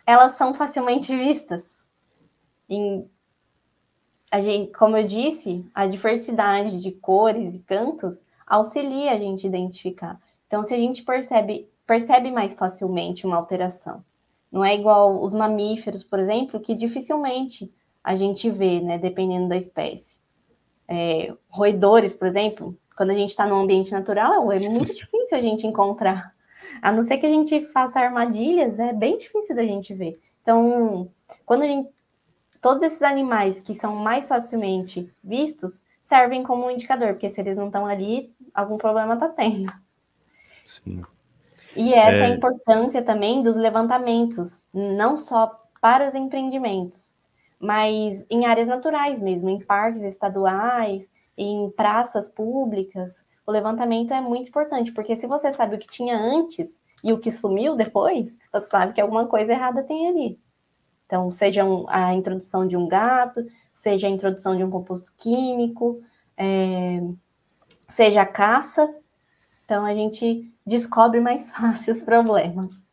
elas 0.06 0.34
são 0.34 0.54
facilmente 0.54 1.16
vistas. 1.16 1.84
Em, 2.70 3.10
a 4.30 4.42
gente, 4.42 4.72
como 4.74 4.96
eu 4.96 5.08
disse, 5.08 5.66
a 5.74 5.88
diversidade 5.88 6.80
de 6.82 6.92
cores 6.92 7.56
e 7.56 7.60
cantos 7.62 8.22
auxilia 8.46 9.12
a 9.12 9.18
gente 9.18 9.46
a 9.46 9.50
identificar. 9.50 10.22
Então, 10.48 10.64
se 10.64 10.74
a 10.74 10.78
gente 10.78 11.04
percebe, 11.04 11.70
percebe 11.86 12.32
mais 12.32 12.54
facilmente 12.54 13.26
uma 13.26 13.38
alteração. 13.38 14.04
Não 14.54 14.64
é 14.64 14.76
igual 14.76 15.20
os 15.20 15.34
mamíferos, 15.34 16.04
por 16.04 16.20
exemplo, 16.20 16.60
que 16.60 16.76
dificilmente 16.76 17.74
a 18.04 18.16
gente 18.16 18.52
vê, 18.52 18.80
né, 18.80 19.00
dependendo 19.00 19.50
da 19.50 19.58
espécie. 19.58 20.20
É, 20.88 21.34
roedores, 21.50 22.14
por 22.14 22.28
exemplo, 22.28 22.78
quando 22.96 23.10
a 23.10 23.16
gente 23.16 23.32
está 23.32 23.48
no 23.48 23.56
ambiente 23.56 23.92
natural, 23.92 24.52
é 24.52 24.60
muito 24.60 24.94
difícil 24.94 25.40
a 25.40 25.42
gente 25.42 25.66
encontrar. 25.66 26.36
A 26.84 26.92
não 26.92 27.02
ser 27.02 27.18
que 27.18 27.26
a 27.26 27.30
gente 27.30 27.66
faça 27.68 28.00
armadilhas, 28.00 28.78
é 28.78 28.94
bem 28.94 29.18
difícil 29.18 29.56
da 29.56 29.64
gente 29.64 29.92
ver. 29.92 30.22
Então, 30.44 31.10
quando 31.48 31.64
a 31.64 31.68
gente. 31.68 31.90
Todos 32.62 32.84
esses 32.84 33.02
animais 33.02 33.60
que 33.60 33.76
são 33.76 33.96
mais 33.96 34.26
facilmente 34.26 35.12
vistos 35.22 35.84
servem 36.00 36.44
como 36.44 36.66
um 36.66 36.72
indicador, 36.72 37.14
porque 37.14 37.30
se 37.30 37.42
eles 37.42 37.58
não 37.58 37.68
estão 37.68 37.86
ali, 37.86 38.34
algum 38.54 38.78
problema 38.78 39.16
está 39.16 39.28
tendo. 39.28 39.74
Sim. 40.64 41.02
E 41.76 41.94
essa 41.94 42.18
é... 42.18 42.22
é 42.22 42.26
a 42.26 42.30
importância 42.30 43.02
também 43.02 43.42
dos 43.42 43.56
levantamentos, 43.56 44.66
não 44.74 45.18
só 45.18 45.60
para 45.82 46.08
os 46.08 46.16
empreendimentos, 46.16 47.12
mas 47.60 48.26
em 48.30 48.46
áreas 48.46 48.68
naturais 48.68 49.20
mesmo, 49.20 49.50
em 49.50 49.60
parques 49.60 50.04
estaduais, 50.04 51.10
em 51.38 51.70
praças 51.72 52.30
públicas. 52.30 53.26
O 53.46 53.52
levantamento 53.52 54.14
é 54.14 54.22
muito 54.22 54.50
importante, 54.50 54.92
porque 54.92 55.16
se 55.16 55.28
você 55.28 55.52
sabe 55.52 55.76
o 55.76 55.80
que 55.80 55.88
tinha 55.88 56.18
antes 56.18 56.80
e 57.04 57.12
o 57.12 57.20
que 57.20 57.32
sumiu 57.32 57.76
depois, 57.76 58.38
você 58.52 58.68
sabe 58.68 58.94
que 58.94 59.02
alguma 59.02 59.28
coisa 59.28 59.52
errada 59.52 59.84
tem 59.84 60.08
ali. 60.08 60.40
Então, 61.06 61.30
seja 61.30 61.64
a 61.90 62.14
introdução 62.14 62.66
de 62.66 62.78
um 62.78 62.88
gato, 62.88 63.46
seja 63.74 64.08
a 64.08 64.10
introdução 64.10 64.56
de 64.56 64.64
um 64.64 64.70
composto 64.70 65.12
químico, 65.18 66.02
é, 66.38 67.02
seja 67.88 68.22
a 68.22 68.26
caça. 68.26 68.94
Então, 69.74 69.88
a 69.88 69.96
gente 69.96 70.54
descobre 70.64 71.20
mais 71.20 71.50
fácil 71.58 71.96
os 71.96 72.04
problemas. 72.04 72.86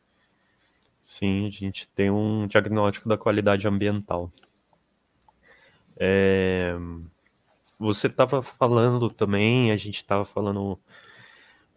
Sim, 1.04 1.46
a 1.46 1.50
gente 1.50 1.86
tem 1.88 2.10
um 2.10 2.46
diagnóstico 2.46 3.06
da 3.06 3.18
qualidade 3.18 3.68
ambiental. 3.68 4.32
É, 5.98 6.74
você 7.78 8.06
estava 8.06 8.42
falando 8.42 9.10
também, 9.10 9.70
a 9.70 9.76
gente 9.76 9.96
estava 9.96 10.24
falando 10.24 10.78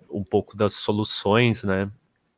um 0.10 0.24
pouco 0.24 0.56
das 0.56 0.76
soluções, 0.76 1.64
né? 1.64 1.92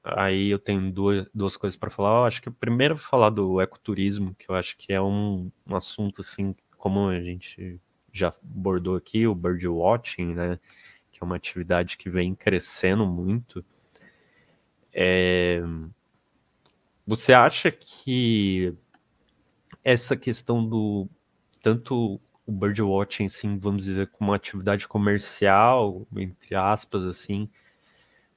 Aí 0.04 0.50
eu 0.50 0.58
tenho 0.58 0.92
duas, 0.92 1.30
duas 1.32 1.56
coisas 1.56 1.78
para 1.78 1.92
falar. 1.92 2.22
Eu 2.22 2.26
acho 2.26 2.42
que 2.42 2.50
primeiro 2.50 2.98
falar 2.98 3.30
do 3.30 3.62
ecoturismo, 3.62 4.34
que 4.40 4.50
eu 4.50 4.56
acho 4.56 4.76
que 4.76 4.92
é 4.92 5.00
um, 5.00 5.52
um 5.68 5.76
assunto 5.76 6.22
assim, 6.22 6.56
como 6.80 7.10
a 7.10 7.22
gente 7.22 7.80
já 8.12 8.30
abordou 8.30 8.96
aqui, 8.96 9.28
o 9.28 9.36
birdwatching, 9.36 10.34
né? 10.34 10.60
Que 11.16 11.24
é 11.24 11.26
uma 11.26 11.38
atividade 11.38 11.98
que 11.98 12.10
vem 12.10 12.36
crescendo 12.36 13.08
muito. 13.08 13.64
É... 14.92 15.62
Você 17.08 17.32
acha 17.32 17.72
que 17.72 18.74
essa 19.82 20.18
questão 20.18 20.68
do 20.68 21.08
tanto 21.64 22.20
o 22.46 22.52
birdwatching, 22.52 23.26
assim, 23.26 23.58
vamos 23.58 23.86
dizer, 23.86 24.08
como 24.08 24.32
uma 24.32 24.36
atividade 24.36 24.88
comercial, 24.88 26.06
entre 26.16 26.54
aspas, 26.54 27.04
assim, 27.06 27.50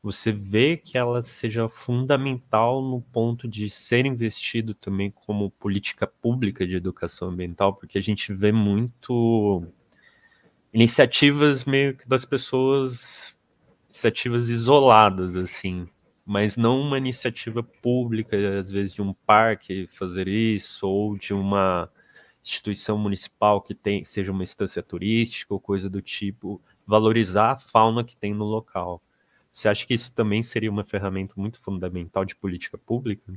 você 0.02 0.32
vê 0.32 0.76
que 0.76 0.96
ela 0.96 1.22
seja 1.22 1.68
fundamental 1.68 2.80
no 2.80 3.02
ponto 3.02 3.48
de 3.48 3.68
ser 3.68 4.06
investido 4.06 4.72
também 4.72 5.10
como 5.10 5.50
política 5.50 6.06
pública 6.06 6.66
de 6.66 6.76
educação 6.76 7.28
ambiental, 7.28 7.74
porque 7.74 7.98
a 7.98 8.00
gente 8.00 8.32
vê 8.32 8.52
muito 8.52 9.66
iniciativas 10.72 11.64
meio 11.64 11.96
que 11.96 12.08
das 12.08 12.24
pessoas, 12.24 13.34
iniciativas 13.88 14.48
isoladas, 14.48 15.36
assim, 15.36 15.88
mas 16.24 16.56
não 16.56 16.80
uma 16.80 16.98
iniciativa 16.98 17.62
pública, 17.62 18.36
às 18.58 18.70
vezes 18.70 18.94
de 18.94 19.02
um 19.02 19.12
parque 19.12 19.86
fazer 19.98 20.28
isso, 20.28 20.86
ou 20.86 21.16
de 21.16 21.32
uma 21.32 21.90
instituição 22.42 22.96
municipal 22.98 23.60
que 23.60 23.74
tem, 23.74 24.04
seja 24.04 24.32
uma 24.32 24.42
instância 24.42 24.82
turística 24.82 25.52
ou 25.52 25.60
coisa 25.60 25.88
do 25.88 26.00
tipo, 26.00 26.60
valorizar 26.86 27.52
a 27.52 27.58
fauna 27.58 28.04
que 28.04 28.16
tem 28.16 28.34
no 28.34 28.44
local. 28.44 29.02
Você 29.52 29.68
acha 29.68 29.86
que 29.86 29.94
isso 29.94 30.12
também 30.12 30.42
seria 30.42 30.70
uma 30.70 30.84
ferramenta 30.84 31.34
muito 31.36 31.60
fundamental 31.60 32.24
de 32.24 32.36
política 32.36 32.78
pública? 32.78 33.32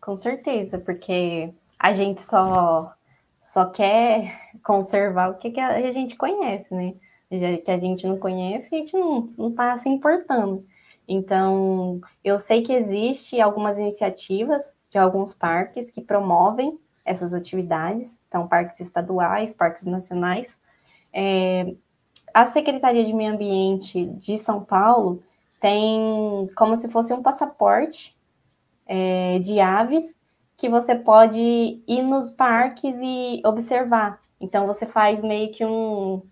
Com 0.00 0.16
certeza, 0.16 0.78
porque 0.78 1.52
a 1.78 1.92
gente 1.92 2.20
só 2.20 2.94
só 3.42 3.66
quer 3.66 4.50
conservar 4.62 5.30
o 5.30 5.34
que, 5.34 5.50
que 5.50 5.60
a 5.60 5.92
gente 5.92 6.16
conhece, 6.16 6.72
né? 6.72 6.94
Que 7.28 7.70
a 7.70 7.78
gente 7.78 8.06
não 8.06 8.18
conhece, 8.18 8.74
a 8.74 8.78
gente 8.78 8.96
não, 8.96 9.32
não 9.36 9.52
tá 9.52 9.76
se 9.76 9.88
importando. 9.88 10.64
Então, 11.08 12.00
eu 12.22 12.38
sei 12.38 12.62
que 12.62 12.72
existe 12.72 13.40
algumas 13.40 13.78
iniciativas 13.78 14.74
de 14.90 14.98
alguns 14.98 15.34
parques 15.34 15.90
que 15.90 16.00
promovem 16.00 16.78
essas 17.04 17.34
atividades, 17.34 18.20
então 18.28 18.46
parques 18.46 18.78
estaduais, 18.80 19.52
parques 19.52 19.86
nacionais. 19.86 20.56
É, 21.12 21.74
a 22.32 22.46
Secretaria 22.46 23.04
de 23.04 23.12
Meio 23.12 23.34
Ambiente 23.34 24.06
de 24.06 24.38
São 24.38 24.62
Paulo 24.62 25.22
tem 25.60 26.50
como 26.56 26.76
se 26.76 26.88
fosse 26.88 27.12
um 27.12 27.22
passaporte 27.22 28.16
é, 28.86 29.38
de 29.38 29.60
aves 29.60 30.16
que 30.62 30.68
você 30.68 30.94
pode 30.94 31.82
ir 31.88 32.02
nos 32.02 32.30
parques 32.30 32.96
e 33.02 33.42
observar. 33.44 34.22
Então 34.40 34.64
você 34.64 34.86
faz 34.86 35.20
meio 35.20 35.50
que 35.50 35.64
um. 35.64 36.22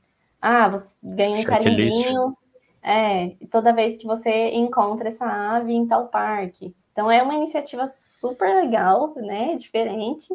Ah, 0.40 0.68
você 0.68 0.96
ganha 1.02 1.40
um 1.40 1.42
carimbinho. 1.42 2.36
É, 2.80 3.30
toda 3.50 3.72
vez 3.72 3.96
que 3.96 4.06
você 4.06 4.52
encontra 4.52 5.08
essa 5.08 5.26
ave 5.26 5.72
em 5.72 5.84
tal 5.84 6.06
parque. 6.06 6.72
Então 6.92 7.10
é 7.10 7.20
uma 7.24 7.34
iniciativa 7.34 7.88
super 7.88 8.54
legal, 8.54 9.12
né? 9.16 9.56
Diferente, 9.56 10.32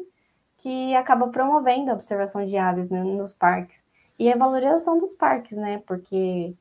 que 0.58 0.94
acaba 0.94 1.30
promovendo 1.30 1.90
a 1.90 1.94
observação 1.94 2.46
de 2.46 2.58
aves 2.58 2.90
né, 2.90 3.02
nos 3.02 3.32
parques. 3.32 3.86
E 4.20 4.30
a 4.30 4.36
valorização 4.36 4.98
dos 4.98 5.14
parques, 5.14 5.58
né? 5.58 5.82
Porque 5.88 6.54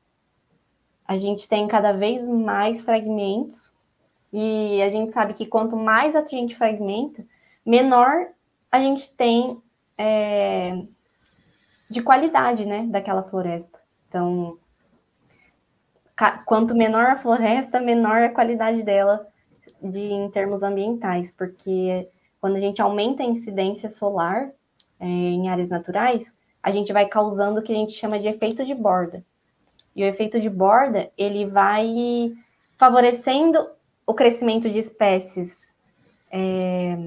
a 1.05 1.17
gente 1.17 1.49
tem 1.49 1.67
cada 1.67 1.91
vez 1.91 2.29
mais 2.29 2.81
fragmentos 2.81 3.74
e 4.37 4.81
a 4.81 4.89
gente 4.89 5.13
sabe 5.13 5.33
que 5.33 5.45
quanto 5.45 5.77
mais 5.77 6.13
a 6.13 6.19
gente 6.25 6.57
fragmenta, 6.57 7.25
menor 7.65 8.27
a 8.69 8.79
gente 8.79 9.13
tem 9.13 9.57
é, 9.97 10.77
de 11.89 12.01
qualidade, 12.01 12.65
né, 12.65 12.85
daquela 12.85 13.23
floresta. 13.23 13.79
Então, 14.09 14.57
quanto 16.45 16.75
menor 16.75 17.05
a 17.05 17.15
floresta, 17.15 17.79
menor 17.79 18.23
a 18.23 18.29
qualidade 18.29 18.83
dela 18.83 19.25
de, 19.81 20.01
em 20.01 20.29
termos 20.29 20.63
ambientais, 20.63 21.31
porque 21.31 22.09
quando 22.41 22.57
a 22.57 22.59
gente 22.59 22.81
aumenta 22.81 23.23
a 23.23 23.25
incidência 23.25 23.89
solar 23.89 24.51
é, 24.99 25.05
em 25.05 25.47
áreas 25.47 25.69
naturais, 25.69 26.37
a 26.61 26.71
gente 26.71 26.91
vai 26.91 27.07
causando 27.07 27.61
o 27.61 27.63
que 27.63 27.71
a 27.71 27.75
gente 27.75 27.93
chama 27.93 28.19
de 28.19 28.27
efeito 28.27 28.65
de 28.65 28.75
borda. 28.75 29.23
E 29.95 30.03
o 30.03 30.05
efeito 30.05 30.41
de 30.41 30.49
borda, 30.49 31.09
ele 31.17 31.45
vai 31.45 32.33
favorecendo 32.75 33.65
o 34.05 34.13
crescimento 34.13 34.69
de 34.69 34.79
espécies, 34.79 35.75
é, 36.31 36.97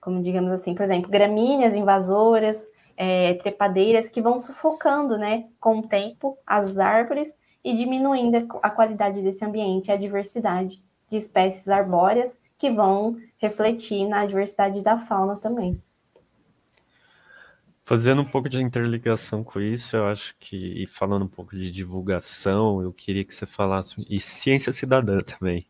como 0.00 0.22
digamos 0.22 0.50
assim, 0.50 0.74
por 0.74 0.82
exemplo, 0.82 1.10
gramíneas 1.10 1.74
invasoras, 1.74 2.68
é, 2.96 3.34
trepadeiras 3.34 4.08
que 4.08 4.20
vão 4.20 4.38
sufocando, 4.38 5.16
né, 5.16 5.46
com 5.60 5.78
o 5.78 5.86
tempo, 5.86 6.36
as 6.46 6.78
árvores 6.78 7.36
e 7.62 7.74
diminuindo 7.74 8.48
a 8.62 8.70
qualidade 8.70 9.22
desse 9.22 9.44
ambiente, 9.44 9.92
a 9.92 9.96
diversidade 9.96 10.82
de 11.08 11.16
espécies 11.16 11.68
arbóreas 11.68 12.38
que 12.58 12.70
vão 12.70 13.16
refletir 13.38 14.06
na 14.08 14.26
diversidade 14.26 14.82
da 14.82 14.98
fauna 14.98 15.36
também. 15.36 15.80
Fazendo 17.84 18.20
um 18.20 18.24
pouco 18.24 18.50
de 18.50 18.60
interligação 18.60 19.42
com 19.42 19.60
isso, 19.60 19.96
eu 19.96 20.06
acho 20.08 20.34
que, 20.38 20.82
e 20.82 20.84
falando 20.86 21.24
um 21.24 21.28
pouco 21.28 21.56
de 21.56 21.70
divulgação, 21.70 22.82
eu 22.82 22.92
queria 22.92 23.24
que 23.24 23.34
você 23.34 23.46
falasse, 23.46 23.94
e 24.10 24.20
ciência 24.20 24.72
cidadã 24.74 25.20
também, 25.20 25.66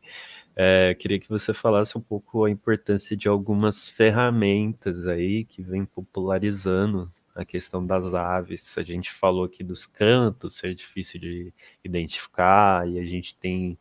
é, 0.60 0.92
queria 0.92 1.20
que 1.20 1.28
você 1.28 1.54
falasse 1.54 1.96
um 1.96 2.00
pouco 2.00 2.44
a 2.44 2.50
importância 2.50 3.16
de 3.16 3.28
algumas 3.28 3.88
ferramentas 3.88 5.06
aí 5.06 5.44
que 5.44 5.62
vem 5.62 5.84
popularizando 5.84 7.08
a 7.32 7.44
questão 7.44 7.86
das 7.86 8.12
aves. 8.12 8.76
A 8.76 8.82
gente 8.82 9.12
falou 9.12 9.44
aqui 9.44 9.62
dos 9.62 9.86
cantos, 9.86 10.56
ser 10.56 10.74
difícil 10.74 11.20
de 11.20 11.54
identificar, 11.84 12.88
e 12.88 12.98
a 12.98 13.04
gente 13.04 13.36
tem 13.36 13.78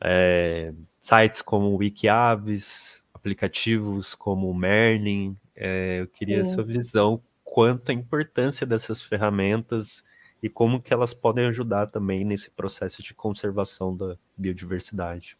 é, 0.00 0.72
sites 0.98 1.42
como 1.42 1.66
o 1.66 1.76
Wikiaves, 1.76 3.04
aplicativos 3.12 4.14
como 4.14 4.48
o 4.48 4.54
Merlin. 4.54 5.36
É, 5.54 6.00
eu 6.00 6.06
queria 6.06 6.46
Sim. 6.46 6.54
sua 6.54 6.64
visão 6.64 7.22
quanto 7.44 7.90
a 7.90 7.94
importância 7.94 8.66
dessas 8.66 9.02
ferramentas 9.02 10.02
e 10.42 10.48
como 10.48 10.80
que 10.80 10.94
elas 10.94 11.12
podem 11.12 11.44
ajudar 11.48 11.88
também 11.88 12.24
nesse 12.24 12.50
processo 12.50 13.02
de 13.02 13.12
conservação 13.12 13.94
da 13.94 14.16
biodiversidade. 14.34 15.36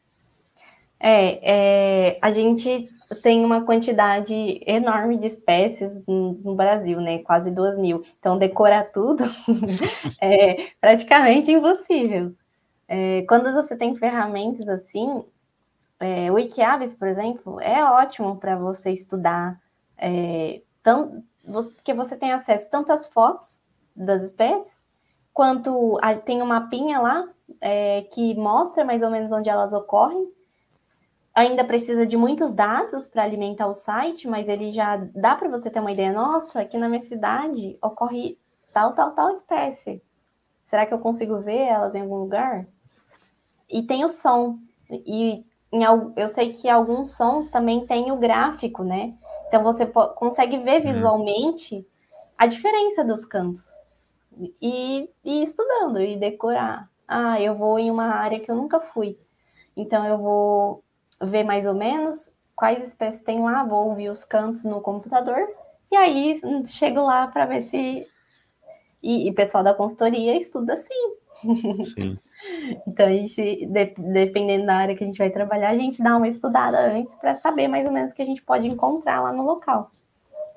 É, 1.07 2.15
é, 2.15 2.19
a 2.23 2.31
gente 2.31 2.89
tem 3.23 3.45
uma 3.45 3.63
quantidade 3.63 4.59
enorme 4.67 5.19
de 5.19 5.27
espécies 5.27 6.03
no 6.07 6.55
Brasil, 6.55 6.99
né? 6.99 7.19
Quase 7.19 7.51
duas 7.51 7.79
mil. 7.79 8.03
Então, 8.19 8.39
decorar 8.39 8.85
tudo 8.85 9.23
é 10.19 10.71
praticamente 10.81 11.53
impossível. 11.53 12.33
É, 12.89 13.21
quando 13.29 13.53
você 13.53 13.77
tem 13.77 13.95
ferramentas 13.95 14.67
assim, 14.67 15.23
é, 16.01 16.31
o 16.31 16.37
Wikiaves, 16.37 16.95
por 16.95 17.07
exemplo, 17.07 17.61
é 17.61 17.85
ótimo 17.85 18.37
para 18.37 18.57
você 18.57 18.91
estudar, 18.91 19.61
é, 19.99 20.63
tão, 20.83 21.23
porque 21.75 21.93
você 21.93 22.17
tem 22.17 22.33
acesso 22.33 22.71
tanto 22.71 22.91
às 22.91 23.07
fotos 23.09 23.61
das 23.95 24.23
espécies, 24.23 24.83
quanto 25.35 25.99
a, 26.01 26.15
tem 26.15 26.41
uma 26.41 26.61
mapinha 26.61 26.99
lá 26.99 27.29
é, 27.61 28.03
que 28.11 28.35
mostra 28.35 28.87
mais 28.87 29.03
ou 29.03 29.11
menos 29.11 29.33
onde 29.33 29.51
elas 29.51 29.75
ocorrem. 29.75 30.33
Ainda 31.35 31.65
precisa 31.65 32.07
de 32.07 32.17
muitos 32.17 32.53
dados 32.53 33.07
para 33.07 33.25
alimentar 33.25 33.67
o 33.67 33.75
site, 33.75 34.29
mas 34.29 34.49
ele 34.49 34.71
já 34.71 34.97
dá 34.97 35.35
para 35.35 35.49
você 35.49 35.69
ter 35.69 35.81
uma 35.81 35.91
ideia. 35.91 36.13
Nossa, 36.13 36.61
aqui 36.61 36.79
na 36.79 36.89
minha 36.89 37.01
cidade 37.01 37.77
ocorre 37.83 38.39
tal, 38.73 38.95
tal, 38.95 39.11
tal 39.11 39.35
espécie. 39.35 40.01
Será 40.63 40.87
que 40.87 40.95
eu 40.95 40.99
consigo 41.01 41.41
ver 41.41 41.63
elas 41.63 41.97
em 41.97 42.03
algum 42.03 42.17
lugar? 42.17 42.67
E 43.69 43.83
tem 43.83 44.05
o 44.05 44.09
som. 44.09 44.59
E 44.89 45.45
em, 45.73 45.83
eu 46.17 46.29
sei 46.29 46.53
que 46.53 46.69
alguns 46.69 47.17
sons 47.17 47.51
também 47.51 47.85
tem 47.85 48.13
o 48.13 48.17
gráfico, 48.17 48.85
né? 48.85 49.15
Então 49.49 49.65
você 49.65 49.85
consegue 49.87 50.59
ver 50.59 50.83
uhum. 50.83 50.93
visualmente 50.93 51.85
a 52.39 52.47
diferença 52.47 53.05
dos 53.05 53.25
cantos 53.25 53.73
e, 54.63 55.11
e 55.25 55.43
estudando 55.43 56.01
e 56.01 56.17
decorar. 56.17 56.89
Ah, 57.09 57.41
eu 57.41 57.57
vou 57.57 57.77
em 57.77 57.91
uma 57.91 58.07
área 58.07 58.39
que 58.39 58.49
eu 58.49 58.55
nunca 58.55 58.79
fui. 58.79 59.19
Então 59.77 60.07
eu 60.07 60.17
vou 60.17 60.84
ver 61.23 61.45
mais 61.45 61.67
ou 61.67 61.75
menos 61.75 62.35
quais 62.55 62.87
espécies 62.87 63.23
tem 63.23 63.43
lá, 63.43 63.65
vou 63.65 63.89
ouvir 63.89 64.09
os 64.09 64.25
cantos 64.25 64.65
no 64.65 64.81
computador 64.81 65.49
e 65.95 65.97
aí 65.97 66.41
chego 66.67 67.03
lá 67.03 67.29
para 67.29 67.47
ver 67.47 67.63
se. 67.63 68.07
E 69.03 69.31
o 69.31 69.35
pessoal 69.35 69.63
da 69.63 69.75
consultoria 69.75 70.37
estuda 70.37 70.73
assim. 70.73 71.15
Sim. 71.95 72.19
então 72.87 73.07
a 73.07 73.11
gente, 73.11 73.67
de, 73.67 73.95
dependendo 73.99 74.67
da 74.67 74.77
área 74.77 74.97
que 74.97 75.05
a 75.05 75.07
gente 75.07 75.19
vai 75.19 75.31
trabalhar, 75.31 75.71
a 75.71 75.77
gente 75.77 76.03
dá 76.03 76.17
uma 76.17 76.27
estudada 76.27 76.81
antes 76.81 77.15
para 77.15 77.35
saber 77.35 77.69
mais 77.69 77.87
ou 77.87 77.93
menos 77.93 78.13
o 78.13 78.17
que 78.17 78.23
a 78.23 78.27
gente 78.27 78.43
pode 78.43 78.67
encontrar 78.67 79.21
lá 79.21 79.33
no 79.33 79.45
local. 79.45 79.91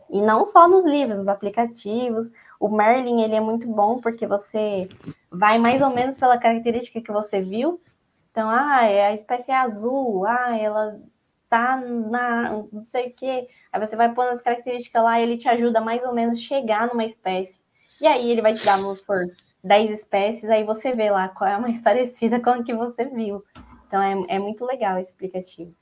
E 0.10 0.22
não 0.22 0.44
só 0.44 0.68
nos 0.68 0.86
livros, 0.86 1.20
nos 1.20 1.28
aplicativos. 1.28 2.32
O 2.60 2.70
Merlin, 2.70 3.22
ele 3.22 3.36
é 3.36 3.42
muito 3.42 3.68
bom 3.68 4.00
porque 4.00 4.26
você 4.26 4.90
vai 5.30 5.60
mais 5.60 5.82
ou 5.82 5.92
menos 5.92 6.18
pela 6.18 6.40
característica 6.40 7.02
que 7.02 7.12
você 7.12 7.42
viu. 7.42 7.80
Então, 8.38 8.52
ah, 8.52 8.86
é 8.86 9.08
a 9.08 9.14
espécie 9.16 9.50
é 9.50 9.56
azul, 9.56 10.24
ah, 10.28 10.56
ela 10.56 11.02
tá 11.50 11.76
na 11.76 12.52
não 12.72 12.86
sei 12.86 13.08
o 13.08 13.14
quê. 13.16 13.48
Aí 13.74 13.80
você 13.80 13.96
vai 13.96 14.14
pondo 14.14 14.30
as 14.30 14.44
características 14.44 15.04
lá 15.04 15.20
e 15.20 15.24
ele 15.24 15.38
te 15.38 15.50
ajuda 15.50 15.82
mais 15.82 16.04
ou 16.04 16.14
menos 16.14 16.40
chegar 16.40 16.88
numa 16.88 17.04
espécie. 17.04 17.64
E 18.00 18.06
aí 18.06 18.30
ele 18.30 18.44
vai 18.44 18.54
te 18.54 18.64
dar, 18.64 18.78
vamos 18.78 19.02
por 19.02 19.26
10 19.64 19.90
espécies, 19.90 20.48
aí 20.52 20.64
você 20.64 20.94
vê 20.94 21.10
lá 21.10 21.30
qual 21.30 21.50
é 21.50 21.54
a 21.56 21.60
mais 21.60 21.82
parecida 21.82 22.40
com 22.40 22.52
a 22.52 22.64
que 22.64 22.76
você 22.76 23.06
viu. 23.06 23.44
Então 23.88 24.00
é, 24.00 24.36
é 24.36 24.38
muito 24.38 24.64
legal 24.64 25.00
esse 25.00 25.14
aplicativo. 25.16 25.74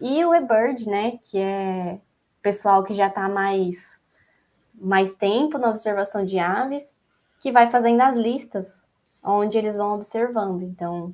E 0.00 0.24
o 0.24 0.32
eBird, 0.32 0.88
né, 0.88 1.18
que 1.28 1.38
é 1.38 1.98
pessoal 2.40 2.84
que 2.84 2.94
já 2.94 3.08
está 3.08 3.28
mais, 3.28 4.00
mais 4.72 5.10
tempo 5.10 5.58
na 5.58 5.70
observação 5.70 6.24
de 6.24 6.38
aves, 6.38 6.96
que 7.42 7.50
vai 7.50 7.68
fazendo 7.68 8.00
as 8.00 8.16
listas 8.16 8.86
onde 9.20 9.58
eles 9.58 9.76
vão 9.76 9.96
observando. 9.96 10.62
Então, 10.62 11.12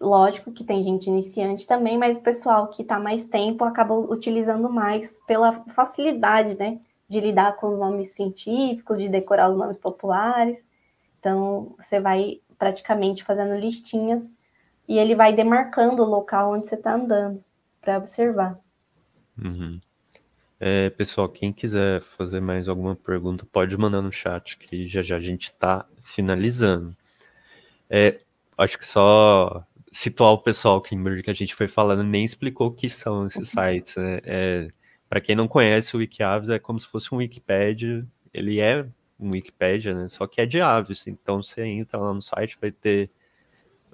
lógico 0.00 0.52
que 0.52 0.64
tem 0.64 0.82
gente 0.82 1.08
iniciante 1.08 1.66
também, 1.66 1.98
mas 1.98 2.18
o 2.18 2.22
pessoal 2.22 2.68
que 2.68 2.82
está 2.82 2.98
mais 2.98 3.26
tempo 3.26 3.64
acaba 3.64 3.94
utilizando 3.94 4.70
mais 4.70 5.20
pela 5.26 5.52
facilidade, 5.70 6.56
né? 6.56 6.80
De 7.08 7.20
lidar 7.20 7.56
com 7.56 7.68
os 7.68 7.78
nomes 7.78 8.08
científicos, 8.08 8.98
de 8.98 9.08
decorar 9.08 9.48
os 9.48 9.56
nomes 9.56 9.78
populares. 9.78 10.66
Então, 11.18 11.74
você 11.78 12.00
vai 12.00 12.40
praticamente 12.58 13.24
fazendo 13.24 13.58
listinhas 13.58 14.32
e 14.88 14.98
ele 14.98 15.14
vai 15.14 15.32
demarcando 15.32 16.02
o 16.02 16.08
local 16.08 16.52
onde 16.52 16.68
você 16.68 16.74
está 16.74 16.94
andando 16.94 17.42
para 17.80 17.98
observar. 17.98 18.58
Uhum. 19.36 19.80
É, 20.58 20.88
pessoal, 20.90 21.28
quem 21.28 21.52
quiser 21.52 22.02
fazer 22.16 22.40
mais 22.40 22.66
alguma 22.68 22.96
pergunta, 22.96 23.46
pode 23.50 23.76
mandar 23.76 24.00
no 24.00 24.10
chat, 24.10 24.56
que 24.56 24.88
já 24.88 25.02
já 25.02 25.16
a 25.16 25.20
gente 25.20 25.44
está 25.44 25.84
finalizando. 26.02 26.96
É, 27.90 28.18
acho 28.56 28.78
que 28.78 28.86
só 28.86 29.64
situar 29.96 30.32
o 30.32 30.38
pessoal 30.38 30.80
que, 30.80 30.94
que 31.22 31.30
a 31.30 31.34
gente 31.34 31.54
foi 31.54 31.66
falando, 31.66 32.04
nem 32.04 32.22
explicou 32.22 32.68
o 32.68 32.72
que 32.72 32.88
são 32.88 33.26
esses 33.26 33.48
sites. 33.48 33.96
Né? 33.96 34.20
É, 34.24 34.68
Para 35.08 35.22
quem 35.22 35.34
não 35.34 35.48
conhece, 35.48 35.96
o 35.96 35.98
Wikiaves 35.98 36.50
é 36.50 36.58
como 36.58 36.78
se 36.78 36.86
fosse 36.86 37.14
um 37.14 37.18
Wikipedia. 37.18 38.06
Ele 38.32 38.60
é 38.60 38.86
um 39.18 39.30
Wikipedia, 39.30 39.94
né? 39.94 40.08
só 40.08 40.26
que 40.26 40.40
é 40.40 40.46
de 40.46 40.60
aves. 40.60 41.06
Então 41.06 41.42
você 41.42 41.64
entra 41.64 41.98
lá 41.98 42.12
no 42.12 42.20
site, 42.20 42.58
vai 42.60 42.70
ter 42.70 43.10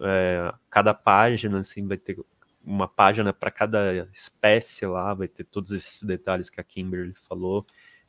é, 0.01 0.53
cada 0.69 0.93
página, 0.93 1.61
assim, 1.61 1.87
vai 1.87 1.97
ter 1.97 2.19
uma 2.65 2.89
página 2.89 3.33
para 3.33 3.51
cada 3.53 4.09
espécie 4.13 4.85
lá, 4.87 5.15
vai 5.15 5.29
ter 5.29 5.45
todos 5.45 5.71
esses 5.71 6.03
detalhes 6.03 6.51
que 6.51 6.61
a 6.61 6.65
Kimberly 6.65 7.15
falou, 7.29 7.65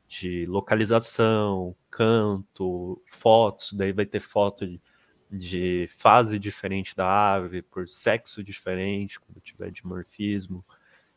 de 0.08 0.48
localização, 0.48 1.76
canto, 1.92 3.00
fotos, 3.12 3.74
daí 3.74 3.92
vai 3.92 4.06
ter 4.06 4.20
foto 4.20 4.66
de, 4.66 4.82
de 5.34 5.90
fase 5.96 6.38
diferente 6.38 6.96
da 6.96 7.34
ave, 7.36 7.62
por 7.62 7.88
sexo 7.90 8.44
diferente, 8.44 9.20
quando 9.20 9.42
tiver 9.42 9.72
dimorfismo. 9.72 10.64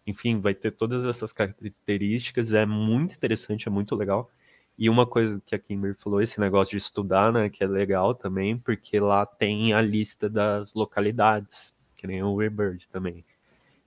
Enfim, 0.06 0.40
vai 0.40 0.55
ter 0.55 0.70
todas 0.72 1.05
essas 1.05 1.32
características, 1.32 2.52
é 2.52 2.64
muito 2.64 3.14
interessante, 3.14 3.68
é 3.68 3.70
muito 3.70 3.94
legal. 3.94 4.30
E 4.78 4.88
uma 4.90 5.06
coisa 5.06 5.40
que 5.44 5.55
a 5.55 5.59
Kimber 5.59 5.97
falou, 5.97 6.20
esse 6.20 6.40
negócio 6.40 6.72
de 6.72 6.76
estudar, 6.78 7.32
né, 7.32 7.48
que 7.51 7.64
é 7.64 7.66
legal 7.66 8.14
também, 8.14 8.59
porque 8.59 9.01
lá 9.01 9.26
tem 9.26 9.72
a 9.72 9.80
lista 9.80 10.28
das 10.28 10.74
localidades 10.74 11.74
que 11.97 12.06
nem 12.06 12.22
o 12.22 12.36
Rebird 12.36 12.86
também. 12.88 13.24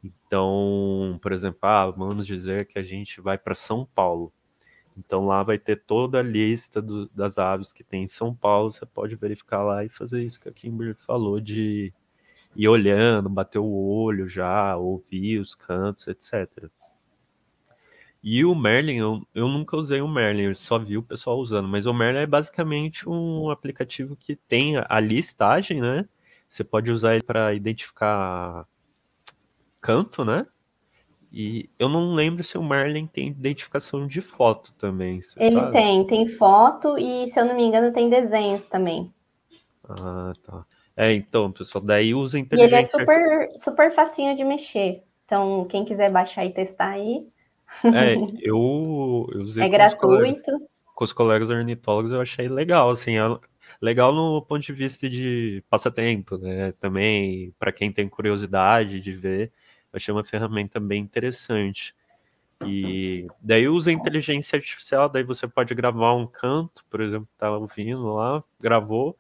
Então, 0.03 1.19
por 1.21 1.31
exemplo, 1.31 1.59
ah, 1.63 1.89
vamos 1.91 2.25
dizer 2.25 2.65
que 2.67 2.79
a 2.79 2.83
gente 2.83 3.21
vai 3.21 3.37
para 3.37 3.55
São 3.55 3.85
Paulo. 3.85 4.33
Então 4.99 5.25
lá 5.25 5.41
vai 5.43 5.57
ter 5.57 5.77
toda 5.77 6.19
a 6.19 6.23
lista 6.23 6.81
do, 6.81 7.07
das 7.09 7.37
aves 7.37 7.71
que 7.71 7.83
tem 7.83 8.03
em 8.03 8.07
São 8.07 8.35
Paulo. 8.35 8.71
Você 8.71 8.85
pode 8.85 9.15
verificar 9.15 9.63
lá 9.63 9.83
e 9.85 9.89
fazer 9.89 10.23
isso 10.23 10.39
que 10.39 10.49
a 10.49 10.51
Kimber 10.51 10.95
falou 10.95 11.39
de 11.39 11.93
ir 12.55 12.67
olhando, 12.67 13.29
bater 13.29 13.59
o 13.59 13.71
olho 13.71 14.27
já, 14.27 14.75
ouvir 14.75 15.39
os 15.39 15.55
cantos, 15.55 16.07
etc. 16.07 16.69
E 18.21 18.43
o 18.43 18.53
Merlin, 18.53 18.97
eu, 18.97 19.27
eu 19.33 19.47
nunca 19.47 19.77
usei 19.77 20.01
o 20.01 20.07
Merlin, 20.07 20.43
eu 20.43 20.55
só 20.55 20.77
vi 20.77 20.97
o 20.97 21.03
pessoal 21.03 21.37
usando, 21.39 21.69
mas 21.69 21.85
o 21.85 21.93
Merlin 21.93 22.19
é 22.19 22.27
basicamente 22.27 23.07
um 23.07 23.49
aplicativo 23.49 24.15
que 24.17 24.35
tem 24.35 24.73
a 24.77 24.99
listagem, 24.99 25.79
né? 25.79 26.07
Você 26.49 26.63
pode 26.63 26.91
usar 26.91 27.13
ele 27.13 27.23
para 27.23 27.53
identificar 27.53 28.67
canto, 29.79 30.25
né? 30.25 30.45
E 31.31 31.69
eu 31.77 31.87
não 31.87 32.13
lembro 32.13 32.43
se 32.43 32.57
o 32.57 32.63
Merlin 32.63 33.05
tem 33.05 33.27
identificação 33.27 34.07
de 34.07 34.19
foto 34.19 34.73
também. 34.73 35.21
Ele 35.37 35.59
sabe? 35.59 35.71
tem, 35.71 36.03
tem 36.05 36.27
foto 36.27 36.97
e, 36.97 37.27
se 37.27 37.39
eu 37.39 37.45
não 37.45 37.55
me 37.55 37.63
engano, 37.63 37.93
tem 37.93 38.09
desenhos 38.09 38.65
também. 38.65 39.13
Ah, 39.87 40.33
tá. 40.43 40.65
É, 40.97 41.13
então, 41.13 41.51
pessoal, 41.51 41.83
daí 41.83 42.13
usa 42.13 42.39
inteligência. 42.39 42.75
E 42.75 42.79
ele 42.79 42.83
é 42.83 42.87
super, 42.87 43.49
super 43.55 43.91
facinho 43.91 44.35
de 44.35 44.43
mexer. 44.43 45.03
Então, 45.23 45.65
quem 45.65 45.85
quiser 45.85 46.11
baixar 46.11 46.45
e 46.45 46.51
testar 46.51 46.89
aí. 46.89 47.27
É, 47.85 48.15
eu, 48.41 49.29
eu 49.31 49.41
usei. 49.41 49.63
É 49.63 49.69
gratuito. 49.69 50.51
Os 50.51 50.57
colegas, 50.57 50.69
com 50.95 51.03
os 51.03 51.13
colegas 51.13 51.49
ornitólogos, 51.51 52.11
eu 52.11 52.19
achei 52.19 52.47
legal, 52.47 52.89
assim, 52.89 53.13
legal 53.81 54.13
no 54.13 54.41
ponto 54.41 54.61
de 54.61 54.73
vista 54.73 55.09
de 55.09 55.63
passatempo, 55.69 56.37
né? 56.37 56.73
Também 56.73 57.53
para 57.57 57.71
quem 57.71 57.91
tem 57.91 58.09
curiosidade 58.09 58.99
de 58.99 59.11
ver, 59.13 59.51
achei 59.93 60.13
uma 60.13 60.23
ferramenta 60.23 60.79
bem 60.79 61.01
interessante. 61.01 61.95
E 62.61 63.27
daí 63.41 63.67
usa 63.69 63.91
inteligência 63.91 64.57
artificial, 64.57 65.07
daí 65.07 65.23
você 65.23 65.47
pode 65.47 65.73
gravar 65.73 66.13
um 66.13 66.27
canto, 66.27 66.83
por 66.89 66.99
exemplo, 66.99 67.27
tá 67.37 67.49
ouvindo 67.51 68.13
lá, 68.13 68.43
gravou, 68.59 69.17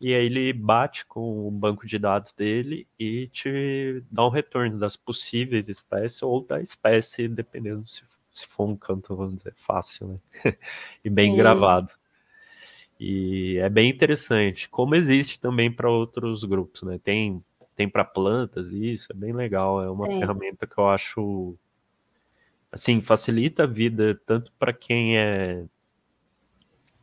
e 0.00 0.14
aí 0.14 0.26
ele 0.26 0.52
bate 0.52 1.06
com 1.06 1.48
o 1.48 1.50
banco 1.50 1.86
de 1.86 1.98
dados 1.98 2.32
dele 2.32 2.86
e 2.98 3.28
te 3.28 4.02
dá 4.10 4.26
um 4.26 4.30
retorno 4.30 4.78
das 4.78 4.96
possíveis 4.96 5.68
espécies 5.68 6.22
ou 6.22 6.42
da 6.42 6.60
espécie, 6.60 7.26
dependendo 7.26 7.86
se, 7.88 8.02
se 8.30 8.46
for 8.46 8.68
um 8.68 8.76
canto, 8.76 9.16
vamos 9.16 9.36
dizer, 9.36 9.54
fácil, 9.56 10.08
né? 10.08 10.18
e 11.02 11.08
bem 11.08 11.30
Sim. 11.30 11.36
gravado. 11.38 11.92
E 13.00 13.56
é 13.58 13.68
bem 13.68 13.90
interessante, 13.90 14.68
como 14.68 14.94
existe 14.94 15.40
também 15.40 15.72
para 15.72 15.90
outros 15.90 16.44
grupos, 16.44 16.82
né? 16.82 16.98
Tem, 17.02 17.42
tem 17.74 17.88
para 17.88 18.04
plantas 18.04 18.70
isso, 18.70 19.12
é 19.12 19.14
bem 19.14 19.32
legal, 19.32 19.82
é 19.82 19.90
uma 19.90 20.06
Sim. 20.06 20.20
ferramenta 20.20 20.66
que 20.66 20.78
eu 20.78 20.88
acho 20.88 21.56
assim, 22.70 23.00
facilita 23.00 23.64
a 23.64 23.66
vida 23.66 24.20
tanto 24.26 24.52
para 24.58 24.72
quem 24.72 25.16
é 25.16 25.64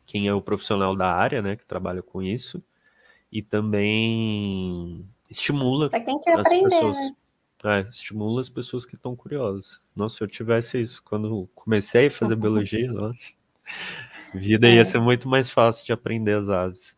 quem 0.05 0.27
é 0.27 0.33
o 0.33 0.41
profissional 0.41 0.93
da 0.93 1.09
área, 1.09 1.41
né, 1.41 1.55
que 1.55 1.65
trabalha 1.65 2.01
com 2.01 2.21
isso, 2.21 2.61
e 3.31 3.41
também 3.41 5.07
estimula 5.29 5.85
as 5.85 5.93
aprender, 5.93 6.63
pessoas. 6.63 6.97
Né? 6.97 7.15
É, 7.63 7.81
estimula 7.89 8.41
as 8.41 8.49
pessoas 8.49 8.85
que 8.85 8.95
estão 8.95 9.15
curiosas. 9.15 9.79
Nossa, 9.95 10.17
se 10.17 10.23
eu 10.23 10.27
tivesse 10.27 10.81
isso 10.81 11.01
quando 11.03 11.47
comecei 11.55 12.07
a 12.07 12.11
fazer 12.11 12.35
biologia, 12.35 12.91
nossa, 12.91 13.31
vida 14.33 14.67
é. 14.67 14.75
ia 14.75 14.83
ser 14.83 14.99
muito 14.99 15.29
mais 15.29 15.49
fácil 15.49 15.85
de 15.85 15.93
aprender 15.93 16.33
as 16.33 16.49
aves. 16.49 16.97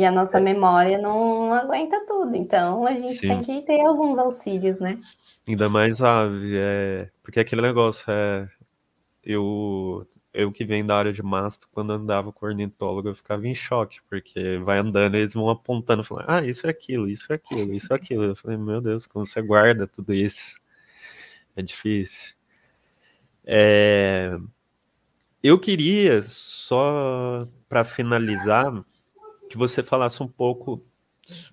E 0.00 0.04
a 0.06 0.10
nossa 0.10 0.38
é. 0.38 0.40
memória 0.40 0.96
não 0.96 1.52
aguenta 1.52 2.06
tudo, 2.06 2.34
então 2.34 2.86
a 2.86 2.94
gente 2.94 3.16
Sim. 3.16 3.28
tem 3.28 3.42
que 3.42 3.66
ter 3.66 3.82
alguns 3.82 4.18
auxílios, 4.18 4.80
né? 4.80 4.98
Ainda 5.46 5.68
mais 5.68 6.02
ave, 6.02 6.56
é... 6.56 7.10
porque 7.22 7.38
aquele 7.38 7.60
negócio 7.60 8.06
é. 8.08 8.48
Eu, 9.22 10.08
eu 10.32 10.50
que 10.50 10.64
venho 10.64 10.86
da 10.86 10.96
área 10.96 11.12
de 11.12 11.22
mastro, 11.22 11.68
quando 11.70 11.92
andava 11.92 12.32
com 12.32 12.46
ornitólogo, 12.46 13.08
eu 13.08 13.14
ficava 13.14 13.46
em 13.46 13.54
choque, 13.54 13.98
porque 14.08 14.56
vai 14.64 14.78
andando 14.78 15.16
eles 15.16 15.34
vão 15.34 15.50
apontando, 15.50 16.02
falando, 16.02 16.30
ah, 16.30 16.42
isso 16.46 16.66
é 16.66 16.70
aquilo, 16.70 17.06
isso 17.06 17.30
é 17.30 17.36
aquilo, 17.36 17.74
isso 17.74 17.92
é 17.92 17.96
aquilo. 17.96 18.24
Eu 18.24 18.34
falei, 18.34 18.56
meu 18.56 18.80
Deus, 18.80 19.06
como 19.06 19.26
você 19.26 19.42
guarda 19.42 19.86
tudo 19.86 20.14
isso? 20.14 20.58
É 21.54 21.60
difícil. 21.60 22.34
É... 23.44 24.34
Eu 25.42 25.58
queria, 25.60 26.22
só 26.22 27.46
para 27.68 27.84
finalizar, 27.84 28.82
que 29.50 29.58
você 29.58 29.82
falasse 29.82 30.22
um 30.22 30.28
pouco 30.28 30.80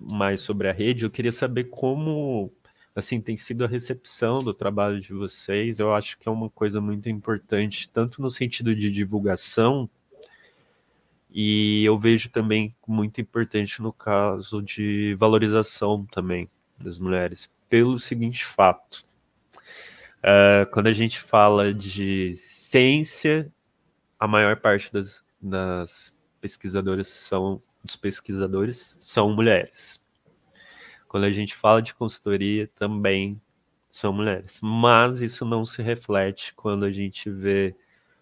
mais 0.00 0.40
sobre 0.40 0.68
a 0.68 0.72
rede. 0.72 1.04
Eu 1.04 1.10
queria 1.10 1.32
saber 1.32 1.64
como 1.64 2.50
assim 2.94 3.20
tem 3.20 3.36
sido 3.36 3.64
a 3.64 3.68
recepção 3.68 4.38
do 4.38 4.54
trabalho 4.54 5.00
de 5.00 5.12
vocês. 5.12 5.80
Eu 5.80 5.92
acho 5.92 6.16
que 6.16 6.28
é 6.28 6.32
uma 6.32 6.48
coisa 6.48 6.80
muito 6.80 7.08
importante, 7.08 7.90
tanto 7.90 8.22
no 8.22 8.30
sentido 8.30 8.74
de 8.74 8.90
divulgação, 8.90 9.90
e 11.28 11.84
eu 11.84 11.98
vejo 11.98 12.30
também 12.30 12.74
muito 12.86 13.20
importante 13.20 13.82
no 13.82 13.92
caso 13.92 14.62
de 14.62 15.14
valorização 15.18 16.06
também 16.06 16.48
das 16.78 17.00
mulheres, 17.00 17.50
pelo 17.68 17.98
seguinte 17.98 18.44
fato. 18.44 19.04
Uh, 20.18 20.70
quando 20.72 20.86
a 20.86 20.92
gente 20.92 21.20
fala 21.20 21.74
de 21.74 22.34
ciência, 22.36 23.52
a 24.18 24.26
maior 24.28 24.56
parte 24.56 24.92
das, 24.92 25.22
das 25.40 26.14
pesquisadoras 26.40 27.08
são 27.08 27.60
dos 27.88 27.96
pesquisadores 27.96 28.96
são 29.00 29.34
mulheres. 29.34 30.00
Quando 31.08 31.24
a 31.24 31.32
gente 31.32 31.56
fala 31.56 31.82
de 31.82 31.94
consultoria, 31.94 32.68
também 32.76 33.40
são 33.90 34.12
mulheres. 34.12 34.60
Mas 34.62 35.20
isso 35.22 35.44
não 35.44 35.64
se 35.66 35.82
reflete 35.82 36.54
quando 36.54 36.84
a 36.84 36.92
gente 36.92 37.30
vê 37.30 37.74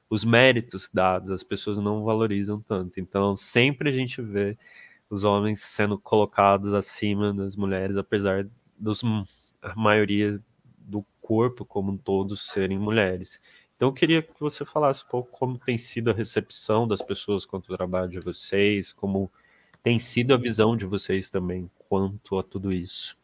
os 0.08 0.24
méritos 0.24 0.88
dados, 0.92 1.30
as 1.30 1.42
pessoas 1.42 1.78
não 1.78 2.04
valorizam 2.04 2.60
tanto. 2.60 3.00
Então, 3.00 3.34
sempre 3.34 3.90
a 3.90 3.92
gente 3.92 4.22
vê 4.22 4.56
os 5.10 5.24
homens 5.24 5.60
sendo 5.60 5.98
colocados 5.98 6.72
acima 6.72 7.34
das 7.34 7.56
mulheres, 7.56 7.96
apesar 7.96 8.48
dos 8.78 9.02
a 9.60 9.74
maioria 9.74 10.40
do 10.78 11.04
corpo 11.20 11.64
como 11.64 11.92
um 11.92 11.96
todo 11.96 12.36
serem 12.36 12.78
mulheres. 12.78 13.40
Então, 13.74 13.88
eu 13.88 13.92
queria 13.92 14.22
que 14.22 14.40
você 14.40 14.64
falasse 14.64 15.04
um 15.04 15.08
pouco 15.08 15.30
como 15.30 15.58
tem 15.58 15.76
sido 15.76 16.10
a 16.10 16.14
recepção 16.14 16.86
das 16.86 17.02
pessoas 17.02 17.44
quanto 17.44 17.72
ao 17.72 17.76
trabalho 17.76 18.08
de 18.08 18.20
vocês, 18.20 18.92
como 18.92 19.30
tem 19.86 20.00
sido 20.00 20.34
a 20.34 20.36
visão 20.36 20.76
de 20.76 20.84
vocês 20.84 21.30
também 21.30 21.70
quanto 21.88 22.36
a 22.40 22.42
tudo 22.42 22.72
isso? 22.72 23.16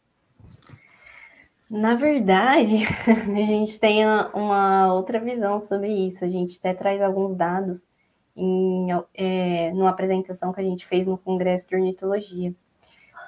Na 1.69 1.93
verdade, 1.93 2.85
a 3.05 3.45
gente 3.45 3.77
tem 3.77 4.05
uma 4.33 4.93
outra 4.93 5.19
visão 5.19 5.59
sobre 5.59 5.91
isso. 5.91 6.23
A 6.23 6.29
gente 6.29 6.57
até 6.57 6.73
traz 6.73 7.01
alguns 7.01 7.33
dados 7.33 7.85
em 8.33 8.87
é, 9.13 9.73
numa 9.73 9.89
apresentação 9.89 10.53
que 10.53 10.61
a 10.61 10.63
gente 10.63 10.85
fez 10.85 11.05
no 11.05 11.17
Congresso 11.17 11.67
de 11.67 11.75
Ornitologia, 11.75 12.55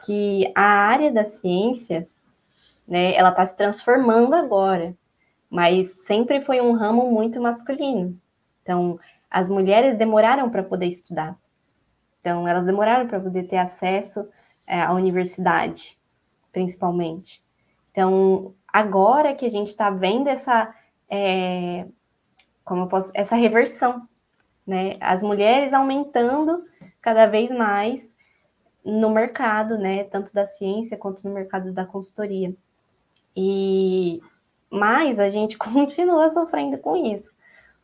que 0.05 0.49
a 0.55 0.87
área 0.87 1.11
da 1.11 1.25
ciência, 1.25 2.07
né, 2.87 3.13
ela 3.15 3.31
está 3.31 3.45
se 3.45 3.57
transformando 3.57 4.33
agora, 4.33 4.95
mas 5.49 6.05
sempre 6.05 6.39
foi 6.39 6.61
um 6.61 6.71
ramo 6.71 7.11
muito 7.11 7.41
masculino. 7.41 8.17
Então, 8.63 8.97
as 9.29 9.49
mulheres 9.49 9.97
demoraram 9.97 10.49
para 10.49 10.63
poder 10.63 10.87
estudar. 10.87 11.37
Então, 12.25 12.47
elas 12.47 12.65
demoraram 12.65 13.07
para 13.07 13.19
poder 13.19 13.43
ter 13.43 13.57
acesso 13.57 14.27
é, 14.65 14.81
à 14.81 14.91
universidade, 14.91 15.95
principalmente. 16.51 17.43
Então, 17.91 18.55
agora 18.67 19.35
que 19.35 19.45
a 19.45 19.51
gente 19.51 19.67
está 19.67 19.91
vendo 19.91 20.27
essa, 20.27 20.73
é, 21.07 21.85
como 22.63 22.81
eu 22.81 22.87
posso, 22.87 23.11
essa 23.13 23.35
reversão, 23.35 24.09
né? 24.65 24.93
As 24.99 25.21
mulheres 25.21 25.71
aumentando 25.71 26.65
cada 26.99 27.27
vez 27.27 27.51
mais 27.51 28.11
no 28.83 29.11
mercado, 29.11 29.77
né? 29.77 30.03
Tanto 30.05 30.33
da 30.33 30.47
ciência 30.47 30.97
quanto 30.97 31.27
no 31.27 31.35
mercado 31.35 31.71
da 31.71 31.85
consultoria. 31.85 32.55
E 33.35 34.19
mas 34.67 35.19
a 35.19 35.29
gente 35.29 35.59
continua 35.59 36.27
sofrendo 36.31 36.79
com 36.79 36.95
isso, 36.95 37.31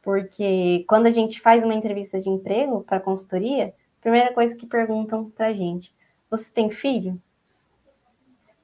porque 0.01 0.83
quando 0.89 1.05
a 1.05 1.11
gente 1.11 1.39
faz 1.39 1.63
uma 1.63 1.75
entrevista 1.75 2.19
de 2.19 2.27
emprego 2.27 2.81
para 2.81 2.99
consultoria, 2.99 3.71
Primeira 4.01 4.33
coisa 4.33 4.55
que 4.55 4.65
perguntam 4.65 5.29
pra 5.29 5.53
gente: 5.53 5.93
você 6.29 6.51
tem 6.51 6.69
filho? 6.69 7.21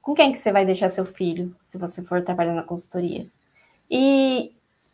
Com 0.02 0.14
quem 0.14 0.32
que 0.32 0.38
você 0.38 0.50
vai 0.50 0.64
deixar 0.64 0.88
seu 0.88 1.04
filho 1.04 1.54
se 1.62 1.78
você 1.78 2.02
for 2.02 2.22
trabalhar 2.22 2.54
na 2.54 2.62
consultoria? 2.62 3.26
E, 3.90 4.52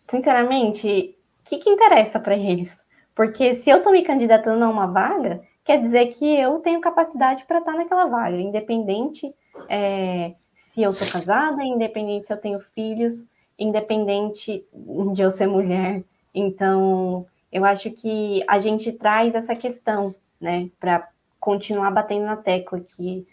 sinceramente, 0.08 1.16
o 1.40 1.48
que, 1.48 1.58
que 1.58 1.70
interessa 1.70 2.20
para 2.20 2.36
eles? 2.36 2.84
Porque 3.14 3.54
se 3.54 3.70
eu 3.70 3.78
estou 3.78 3.92
me 3.92 4.02
candidatando 4.02 4.64
a 4.64 4.68
uma 4.68 4.86
vaga, 4.86 5.42
quer 5.64 5.80
dizer 5.80 6.06
que 6.08 6.24
eu 6.24 6.58
tenho 6.58 6.80
capacidade 6.80 7.44
para 7.44 7.60
estar 7.60 7.74
naquela 7.74 8.06
vaga, 8.06 8.36
independente 8.36 9.32
é, 9.68 10.34
se 10.54 10.82
eu 10.82 10.92
sou 10.92 11.06
casada, 11.08 11.62
independente 11.62 12.26
se 12.26 12.32
eu 12.32 12.36
tenho 12.36 12.60
filhos, 12.60 13.24
independente 13.58 14.66
de 15.12 15.22
eu 15.22 15.30
ser 15.30 15.46
mulher. 15.46 16.02
Então, 16.34 17.24
eu 17.52 17.64
acho 17.64 17.90
que 17.92 18.42
a 18.48 18.58
gente 18.58 18.92
traz 18.92 19.34
essa 19.34 19.54
questão 19.54 20.14
né, 20.44 20.70
para 20.78 21.08
continuar 21.40 21.90
batendo 21.90 22.26
na 22.26 22.36
tecla 22.36 22.78
que 22.78 23.26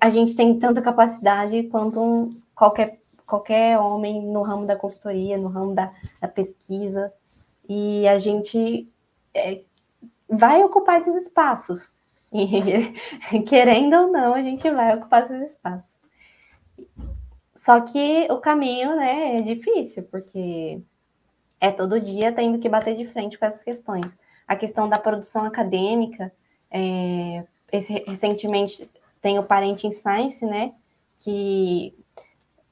a 0.00 0.08
gente 0.08 0.36
tem 0.36 0.56
tanta 0.56 0.80
capacidade 0.80 1.64
quanto 1.64 2.30
qualquer, 2.54 3.00
qualquer 3.26 3.76
homem 3.76 4.22
no 4.22 4.42
ramo 4.42 4.64
da 4.64 4.76
consultoria, 4.76 5.36
no 5.36 5.48
ramo 5.48 5.74
da, 5.74 5.92
da 6.20 6.28
pesquisa, 6.28 7.12
e 7.68 8.06
a 8.06 8.20
gente 8.20 8.88
é, 9.34 9.62
vai 10.28 10.62
ocupar 10.62 10.98
esses 10.98 11.26
espaços. 11.26 11.92
E, 12.32 13.42
querendo 13.42 13.94
ou 13.96 14.12
não, 14.12 14.34
a 14.34 14.40
gente 14.40 14.70
vai 14.70 14.96
ocupar 14.96 15.24
esses 15.24 15.50
espaços. 15.50 15.98
Só 17.52 17.80
que 17.80 18.28
o 18.30 18.38
caminho 18.38 18.94
né, 18.94 19.38
é 19.38 19.40
difícil, 19.40 20.04
porque 20.04 20.80
é 21.60 21.72
todo 21.72 22.00
dia 22.00 22.30
tendo 22.30 22.60
que 22.60 22.68
bater 22.68 22.94
de 22.94 23.06
frente 23.06 23.36
com 23.36 23.44
essas 23.44 23.64
questões 23.64 24.16
a 24.48 24.56
questão 24.56 24.88
da 24.88 24.98
produção 24.98 25.44
acadêmica. 25.44 26.32
É, 26.70 27.44
esse, 27.70 28.02
recentemente 28.06 28.90
tem 29.20 29.38
o 29.38 29.44
Parent 29.44 29.84
in 29.84 29.90
Science, 29.90 30.44
né, 30.46 30.72
que 31.18 31.94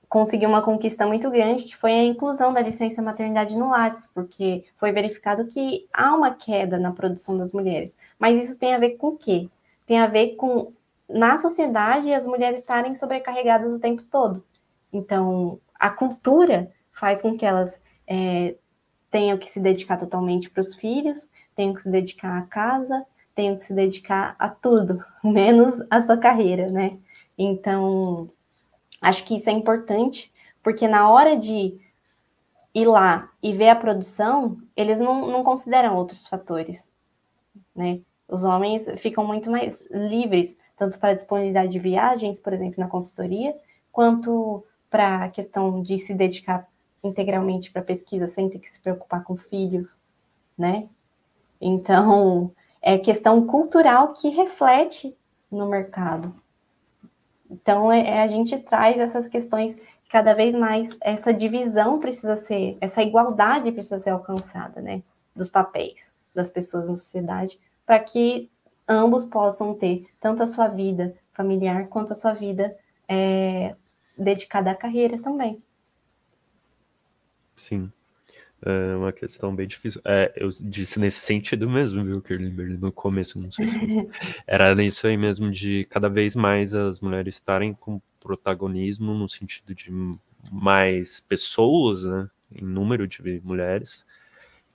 conseguiu 0.08 0.48
uma 0.48 0.62
conquista 0.62 1.06
muito 1.06 1.28
grande, 1.30 1.64
que 1.64 1.76
foi 1.76 1.92
a 1.92 2.04
inclusão 2.04 2.52
da 2.52 2.60
licença 2.60 3.02
maternidade 3.02 3.56
no 3.56 3.68
Lattes, 3.68 4.08
porque 4.14 4.64
foi 4.76 4.92
verificado 4.92 5.46
que 5.46 5.86
há 5.92 6.14
uma 6.14 6.32
queda 6.32 6.78
na 6.78 6.92
produção 6.92 7.36
das 7.36 7.52
mulheres. 7.52 7.94
Mas 8.18 8.42
isso 8.42 8.58
tem 8.58 8.74
a 8.74 8.78
ver 8.78 8.90
com 8.90 9.08
o 9.08 9.16
quê? 9.16 9.48
Tem 9.84 9.98
a 9.98 10.06
ver 10.06 10.36
com, 10.36 10.72
na 11.08 11.36
sociedade, 11.36 12.14
as 12.14 12.26
mulheres 12.26 12.60
estarem 12.60 12.94
sobrecarregadas 12.94 13.72
o 13.72 13.80
tempo 13.80 14.02
todo. 14.04 14.44
Então, 14.92 15.60
a 15.74 15.90
cultura 15.90 16.70
faz 16.92 17.20
com 17.20 17.36
que 17.36 17.44
elas 17.44 17.82
é, 18.06 18.54
tenham 19.10 19.36
que 19.36 19.46
se 19.46 19.60
dedicar 19.60 19.96
totalmente 19.96 20.48
para 20.48 20.60
os 20.60 20.74
filhos, 20.74 21.28
tenho 21.56 21.74
que 21.74 21.80
se 21.80 21.90
dedicar 21.90 22.38
à 22.38 22.42
casa, 22.42 23.04
tenho 23.34 23.56
que 23.56 23.64
se 23.64 23.74
dedicar 23.74 24.36
a 24.38 24.48
tudo, 24.48 25.02
menos 25.24 25.82
a 25.90 26.00
sua 26.00 26.16
carreira, 26.16 26.68
né? 26.68 26.98
Então, 27.36 28.30
acho 29.00 29.24
que 29.24 29.34
isso 29.34 29.50
é 29.50 29.52
importante, 29.52 30.32
porque 30.62 30.86
na 30.86 31.10
hora 31.10 31.36
de 31.36 31.78
ir 32.74 32.86
lá 32.86 33.30
e 33.42 33.52
ver 33.52 33.70
a 33.70 33.76
produção, 33.76 34.58
eles 34.76 35.00
não, 35.00 35.26
não 35.26 35.42
consideram 35.42 35.96
outros 35.96 36.28
fatores, 36.28 36.92
né? 37.74 38.00
Os 38.28 38.44
homens 38.44 38.88
ficam 38.98 39.24
muito 39.24 39.50
mais 39.50 39.84
livres, 39.90 40.58
tanto 40.76 40.98
para 40.98 41.14
disponibilidade 41.14 41.72
de 41.72 41.78
viagens, 41.78 42.40
por 42.40 42.52
exemplo, 42.52 42.80
na 42.80 42.88
consultoria, 42.88 43.56
quanto 43.92 44.64
para 44.90 45.24
a 45.24 45.28
questão 45.28 45.80
de 45.80 45.96
se 45.98 46.12
dedicar 46.12 46.68
integralmente 47.02 47.70
para 47.70 47.82
pesquisa 47.82 48.26
sem 48.26 48.48
ter 48.48 48.58
que 48.58 48.68
se 48.68 48.80
preocupar 48.80 49.22
com 49.22 49.36
filhos, 49.36 50.00
né? 50.58 50.88
Então, 51.60 52.52
é 52.82 52.98
questão 52.98 53.46
cultural 53.46 54.12
que 54.12 54.28
reflete 54.28 55.16
no 55.50 55.68
mercado. 55.68 56.34
Então, 57.50 57.90
é, 57.90 58.00
é, 58.00 58.22
a 58.22 58.26
gente 58.26 58.58
traz 58.58 58.98
essas 58.98 59.28
questões 59.28 59.76
cada 60.08 60.34
vez 60.34 60.54
mais 60.54 60.96
essa 61.00 61.32
divisão 61.32 61.98
precisa 61.98 62.36
ser, 62.36 62.76
essa 62.80 63.02
igualdade 63.02 63.72
precisa 63.72 63.98
ser 63.98 64.10
alcançada, 64.10 64.80
né? 64.80 65.02
Dos 65.34 65.50
papéis 65.50 66.14
das 66.34 66.50
pessoas 66.50 66.88
na 66.88 66.94
sociedade, 66.94 67.58
para 67.84 67.98
que 67.98 68.50
ambos 68.86 69.24
possam 69.24 69.74
ter 69.74 70.06
tanto 70.20 70.42
a 70.42 70.46
sua 70.46 70.68
vida 70.68 71.14
familiar 71.32 71.88
quanto 71.88 72.12
a 72.12 72.16
sua 72.16 72.32
vida 72.32 72.76
é, 73.08 73.74
dedicada 74.16 74.70
à 74.70 74.74
carreira 74.74 75.18
também. 75.20 75.62
Sim. 77.56 77.90
É 78.62 78.96
uma 78.96 79.12
questão 79.12 79.54
bem 79.54 79.66
difícil. 79.66 80.00
É, 80.04 80.32
eu 80.36 80.50
disse 80.60 80.98
nesse 80.98 81.20
sentido 81.20 81.68
mesmo, 81.68 82.02
viu, 82.04 82.22
Kirlimberg, 82.22 82.78
no 82.78 82.90
começo, 82.90 83.38
não 83.38 83.52
sei 83.52 83.66
se 83.66 83.76
era 84.46 84.74
nisso 84.74 85.06
aí 85.06 85.16
mesmo, 85.16 85.50
de 85.50 85.86
cada 85.90 86.08
vez 86.08 86.34
mais 86.34 86.74
as 86.74 87.00
mulheres 87.00 87.34
estarem 87.34 87.74
com 87.74 88.00
protagonismo 88.18 89.14
no 89.14 89.28
sentido 89.28 89.74
de 89.74 89.90
mais 90.50 91.20
pessoas, 91.20 92.02
né, 92.02 92.30
em 92.50 92.64
número 92.64 93.06
de 93.06 93.40
mulheres, 93.44 94.04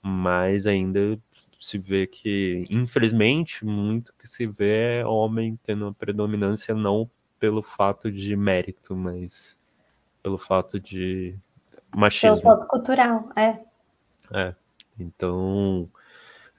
mas 0.00 0.66
ainda 0.66 1.18
se 1.60 1.78
vê 1.78 2.06
que, 2.06 2.66
infelizmente, 2.70 3.64
muito 3.64 4.12
que 4.18 4.28
se 4.28 4.46
vê 4.46 5.00
é 5.00 5.06
homem 5.06 5.58
tendo 5.64 5.84
uma 5.84 5.94
predominância 5.94 6.74
não 6.74 7.10
pelo 7.38 7.62
fato 7.62 8.10
de 8.10 8.34
mérito, 8.36 8.96
mas 8.96 9.58
pelo 10.22 10.38
fato 10.38 10.78
de 10.78 11.36
machismo. 11.96 12.40
Pelo 12.40 12.42
fato 12.42 12.66
cultural, 12.68 13.28
é. 13.36 13.71
É, 14.30 14.54
então, 14.98 15.90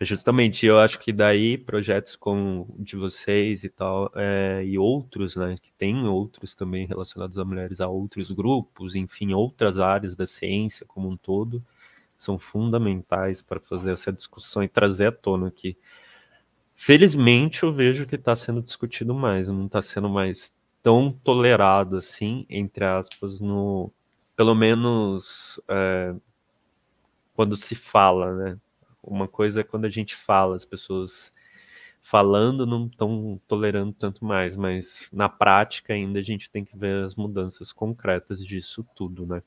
justamente, 0.01 0.65
eu 0.65 0.79
acho 0.79 0.99
que 0.99 1.13
daí 1.13 1.57
projetos 1.57 2.15
como 2.15 2.75
de 2.79 2.95
vocês 2.95 3.63
e 3.63 3.69
tal, 3.69 4.11
é, 4.15 4.63
e 4.65 4.77
outros, 4.77 5.35
né, 5.35 5.57
que 5.61 5.71
tem 5.73 6.05
outros 6.07 6.55
também 6.55 6.85
relacionados 6.85 7.37
a 7.37 7.45
mulheres, 7.45 7.79
a 7.81 7.87
outros 7.87 8.31
grupos, 8.31 8.95
enfim, 8.95 9.33
outras 9.33 9.79
áreas 9.79 10.15
da 10.15 10.25
ciência 10.27 10.85
como 10.85 11.09
um 11.09 11.17
todo, 11.17 11.63
são 12.17 12.39
fundamentais 12.39 13.41
para 13.41 13.59
fazer 13.59 13.91
essa 13.93 14.11
discussão 14.11 14.63
e 14.63 14.67
trazer 14.69 15.07
à 15.07 15.11
tona 15.11 15.51
que, 15.51 15.77
felizmente, 16.75 17.63
eu 17.63 17.73
vejo 17.73 18.05
que 18.07 18.15
está 18.15 18.35
sendo 18.35 18.61
discutido 18.61 19.13
mais, 19.13 19.47
não 19.49 19.65
está 19.65 19.81
sendo 19.81 20.09
mais 20.09 20.53
tão 20.81 21.11
tolerado 21.11 21.97
assim, 21.97 22.45
entre 22.49 22.83
aspas, 22.85 23.39
no 23.39 23.91
pelo 24.35 24.55
menos 24.55 25.61
é, 25.67 26.15
quando 27.33 27.55
se 27.55 27.75
fala, 27.75 28.33
né? 28.35 28.57
Uma 29.01 29.27
coisa 29.27 29.61
é 29.61 29.63
quando 29.63 29.85
a 29.85 29.89
gente 29.89 30.15
fala, 30.15 30.55
as 30.55 30.65
pessoas 30.65 31.33
falando 32.01 32.65
não 32.65 32.87
estão 32.87 33.39
tolerando 33.47 33.93
tanto 33.93 34.25
mais, 34.25 34.55
mas 34.55 35.07
na 35.11 35.29
prática 35.29 35.93
ainda 35.93 36.19
a 36.19 36.23
gente 36.23 36.49
tem 36.51 36.65
que 36.65 36.77
ver 36.77 37.03
as 37.05 37.15
mudanças 37.15 37.71
concretas 37.71 38.45
disso 38.45 38.85
tudo, 38.95 39.25
né? 39.25 39.41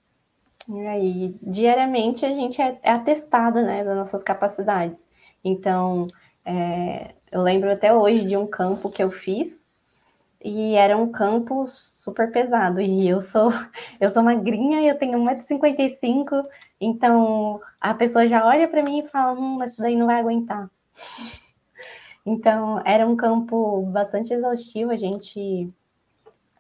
E 0.69 0.87
aí, 0.87 1.35
diariamente 1.43 2.25
a 2.25 2.31
gente 2.31 2.61
é, 2.61 2.79
é 2.83 2.91
atestado, 2.91 3.63
né, 3.63 3.85
das 3.85 3.97
nossas 3.97 4.23
capacidades. 4.23 5.05
Então, 5.45 6.09
é, 6.45 7.15
eu 7.31 7.43
lembro 7.43 7.71
até 7.71 7.93
hoje 7.93 8.25
de 8.25 8.37
um 8.37 8.47
campo 8.47 8.91
que 8.91 9.03
eu 9.03 9.11
fiz 9.11 9.65
e 10.43 10.75
era 10.75 10.97
um 10.97 11.11
campo 11.13 11.67
super 11.69 12.33
pesado. 12.33 12.81
E 12.81 13.09
eu 13.09 13.21
sou 13.21 13.53
eu 14.01 14.09
sou 14.09 14.23
magrinha, 14.23 14.83
eu 14.83 14.99
tenho 14.99 15.19
1,55m, 15.19 16.43
então 16.81 17.61
a 17.81 17.95
pessoa 17.95 18.29
já 18.29 18.47
olha 18.47 18.69
para 18.69 18.83
mim 18.83 19.01
e 19.01 19.09
fala: 19.09 19.39
hum, 19.39 19.63
essa 19.63 19.83
daí 19.83 19.97
não 19.97 20.07
vai 20.07 20.21
aguentar. 20.21 20.71
Então, 22.29 22.83
era 22.85 23.07
um 23.07 23.15
campo 23.15 23.83
bastante 23.83 24.35
exaustivo, 24.35 24.91
a 24.91 24.97
gente 24.97 25.73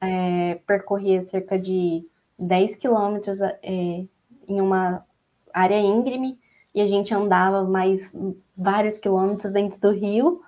é, 0.01 0.60
percorria 0.64 1.20
cerca 1.20 1.59
de 1.59 2.06
10 2.38 2.76
quilômetros 2.76 3.40
é, 3.43 3.59
em 3.64 4.60
uma 4.60 5.05
área 5.52 5.80
íngreme 5.80 6.38
e 6.72 6.80
a 6.80 6.86
gente 6.86 7.12
andava 7.12 7.64
mais 7.64 8.14
vários 8.56 8.97
quilômetros 8.98 9.52
dentro 9.52 9.80
do 9.80 9.90
rio 9.90 10.40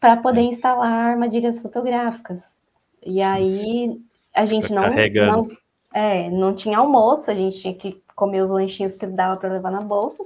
para 0.00 0.16
poder 0.16 0.40
é. 0.40 0.44
instalar 0.44 1.10
armadilhas 1.10 1.60
fotográficas. 1.60 2.58
E 3.06 3.22
aí 3.22 4.00
a 4.34 4.44
gente 4.44 4.72
não, 4.72 4.82
não, 4.90 5.48
é, 5.92 6.28
não 6.30 6.54
tinha 6.54 6.78
almoço, 6.78 7.30
a 7.30 7.34
gente 7.34 7.60
tinha 7.60 7.74
que 7.74 8.02
comer 8.14 8.42
os 8.42 8.50
lanchinhos 8.50 8.96
que 8.96 9.06
dava 9.06 9.36
para 9.36 9.52
levar 9.52 9.70
na 9.70 9.80
bolsa. 9.80 10.24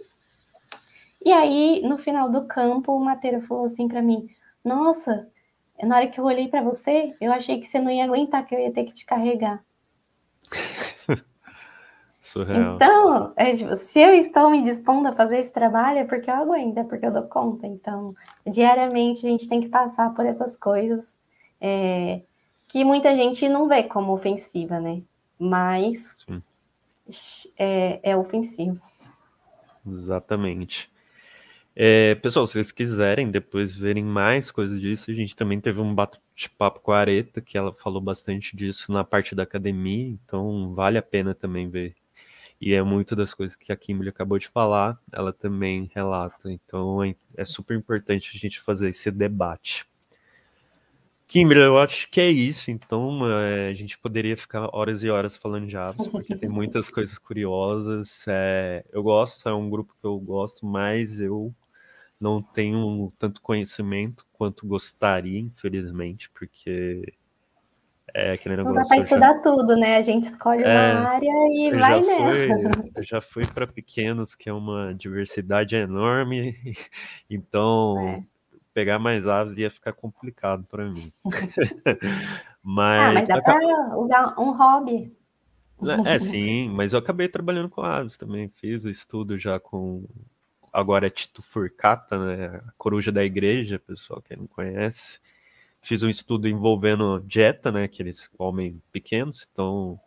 E 1.25 1.33
aí, 1.33 1.83
no 1.83 1.99
final 1.99 2.31
do 2.31 2.47
campo, 2.47 2.93
o 2.93 3.05
Mateiro 3.05 3.41
falou 3.43 3.65
assim 3.65 3.89
para 3.89 4.03
mim: 4.03 4.29
Nossa, 4.65 5.29
na 5.83 5.97
hora 5.97 6.09
que 6.09 6.21
eu 6.21 6.25
olhei 6.25 6.49
para 6.49 6.63
você, 6.63 7.15
eu 7.21 7.33
achei 7.33 7.59
que 7.59 7.67
você 7.67 7.79
não 7.79 7.91
ia 7.91 8.05
aguentar, 8.05 8.45
que 8.45 8.55
eu 8.55 8.61
ia 8.61 8.73
ter 8.73 8.85
que 8.85 8.93
te 8.93 9.05
carregar. 9.05 9.63
Surreal. 12.21 12.75
Então, 12.75 13.33
é, 13.37 13.55
tipo, 13.57 13.75
se 13.75 13.99
eu 13.99 14.13
estou 14.13 14.51
me 14.51 14.63
dispondo 14.63 15.07
a 15.07 15.13
fazer 15.13 15.39
esse 15.39 15.51
trabalho, 15.51 16.01
é 16.01 16.05
porque 16.05 16.31
eu 16.31 16.35
aguento, 16.35 16.77
é 16.79 16.85
porque 16.85 17.07
eu 17.07 17.13
dou 17.13 17.23
conta. 17.23 17.67
Então, 17.67 18.15
diariamente 18.47 19.27
a 19.27 19.31
gente 19.31 19.49
tem 19.49 19.61
que 19.61 19.69
passar 19.69 20.13
por 20.15 20.27
essas 20.27 20.55
coisas 20.55 21.19
é, 21.59 22.21
que 22.67 22.85
muita 22.85 23.15
gente 23.15 23.49
não 23.49 23.67
vê 23.67 23.83
como 23.83 24.13
ofensiva, 24.13 24.79
né? 24.79 25.01
Mas 25.39 26.17
é, 27.59 28.01
é, 28.03 28.17
ofensivo. 28.17 28.81
Exatamente. 29.87 30.91
É, 31.75 32.17
pessoal, 32.17 32.47
se 32.47 32.55
vocês 32.55 32.73
quiserem 32.73 33.31
depois 33.31 33.75
verem 33.75 34.05
mais 34.05 34.51
coisas 34.51 34.81
disso, 34.81 35.11
a 35.11 35.15
gente 35.15 35.37
também 35.37 35.61
teve 35.61 35.81
um 35.81 35.95
bate-papo 35.95 36.81
com 36.81 36.93
a 36.93 36.99
Areta, 36.99 37.41
que 37.41 37.57
ela 37.57 37.73
falou 37.73 38.01
bastante 38.01 38.57
disso 38.57 38.91
na 38.93 39.05
parte 39.05 39.35
da 39.35 39.45
academia, 39.45 40.09
então 40.09 40.75
vale 40.75 40.99
a 40.99 41.03
pena 41.03 41.35
também 41.35 41.71
ver 41.71 41.95
e 42.61 42.75
é 42.75 42.83
muito 42.83 43.15
das 43.15 43.33
coisas 43.33 43.57
que 43.57 43.73
a 43.73 43.77
Kimberly 43.77 44.09
acabou 44.09 44.39
de 44.39 44.49
falar, 44.49 44.99
ela 45.13 45.33
também 45.33 45.91
relata. 45.95 46.51
Então 46.51 47.03
é, 47.05 47.15
é 47.37 47.45
super 47.45 47.77
importante 47.77 48.31
a 48.35 48.39
gente 48.39 48.61
fazer 48.61 48.89
esse 48.89 49.11
debate. 49.11 49.87
Kimberly, 51.29 51.63
eu 51.63 51.79
acho 51.79 52.11
que 52.11 52.21
é 52.21 52.31
isso. 52.31 52.71
Então 52.71 53.21
é, 53.31 53.69
a 53.69 53.75
gente 53.75 53.99
poderia 53.99 54.37
ficar 54.37 54.69
horas 54.75 55.05
e 55.05 55.11
horas 55.11 55.37
falando 55.37 55.67
de 55.67 55.77
aves, 55.77 56.09
porque 56.09 56.35
tem 56.35 56.49
muitas 56.49 56.89
coisas 56.89 57.19
curiosas. 57.19 58.25
É, 58.27 58.83
eu 58.91 59.03
gosto, 59.03 59.47
é 59.47 59.53
um 59.53 59.69
grupo 59.69 59.95
que 60.01 60.07
eu 60.07 60.19
gosto, 60.19 60.65
mas 60.65 61.21
eu 61.21 61.55
não 62.19 62.43
tenho 62.43 63.13
tanto 63.19 63.43
conhecimento 63.43 64.25
quanto 64.33 64.67
gostaria, 64.67 65.39
infelizmente, 65.39 66.31
porque 66.31 67.13
é 68.15 68.33
aquele 68.33 68.57
negócio. 68.57 68.75
Não 68.75 68.83
dá 68.83 68.89
para 68.89 68.99
estudar 68.99 69.35
já... 69.35 69.43
tudo, 69.43 69.77
né? 69.77 69.97
A 69.99 70.03
gente 70.03 70.25
escolhe 70.25 70.65
é, 70.65 70.67
uma 70.67 71.09
área 71.11 71.33
e 71.53 71.71
vai 71.77 72.01
nela. 72.01 72.33
eu 72.97 73.03
já 73.03 73.21
fui 73.21 73.47
para 73.47 73.67
pequenos, 73.67 74.35
que 74.35 74.49
é 74.49 74.53
uma 74.53 74.95
diversidade 74.95 75.77
enorme, 75.77 76.57
então 77.29 78.01
é. 78.01 78.25
Pegar 78.73 78.99
mais 78.99 79.27
aves 79.27 79.57
ia 79.57 79.71
ficar 79.71 79.93
complicado 79.93 80.65
para 80.65 80.85
mim. 80.85 81.13
mas, 82.63 83.01
ah, 83.03 83.13
mas 83.13 83.29
dá 83.29 83.43
para 83.43 83.97
usar 83.99 84.35
um 84.39 84.53
hobby. 84.53 85.17
É, 86.07 86.19
sim, 86.19 86.69
mas 86.71 86.93
eu 86.93 86.99
acabei 86.99 87.29
trabalhando 87.29 87.69
com 87.69 87.83
aves 87.83 88.17
também, 88.17 88.49
fiz 88.57 88.85
o 88.85 88.91
estudo 88.91 89.39
já 89.39 89.61
com. 89.61 90.05
Agora 90.73 91.07
é 91.07 91.11
Tito 91.11 91.43
Furcata, 91.43 92.19
né? 92.19 92.63
A 92.67 92.73
coruja 92.77 93.13
da 93.13 93.25
igreja, 93.25 93.79
pessoal, 93.79 94.21
quem 94.21 94.37
não 94.37 94.47
conhece 94.47 95.21
fiz 95.83 96.03
um 96.03 96.09
estudo 96.09 96.49
envolvendo 96.49 97.21
dieta, 97.27 97.73
né? 97.73 97.89
Que 97.89 98.03
eles 98.03 98.29
comem 98.29 98.81
pequenos, 98.93 99.47
então. 99.51 99.99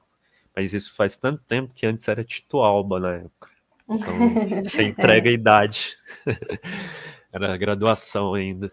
Mas 0.56 0.74
isso 0.74 0.94
faz 0.96 1.16
tanto 1.16 1.42
tempo 1.44 1.74
que 1.74 1.86
antes 1.86 2.08
era 2.08 2.24
Tito 2.24 2.60
Alba 2.60 3.00
na 3.00 3.14
época. 3.14 3.50
Então, 3.90 4.14
você 4.64 4.84
entrega 4.84 5.30
a 5.30 5.34
idade. 5.34 5.98
era 7.32 7.58
graduação 7.58 8.34
ainda. 8.34 8.72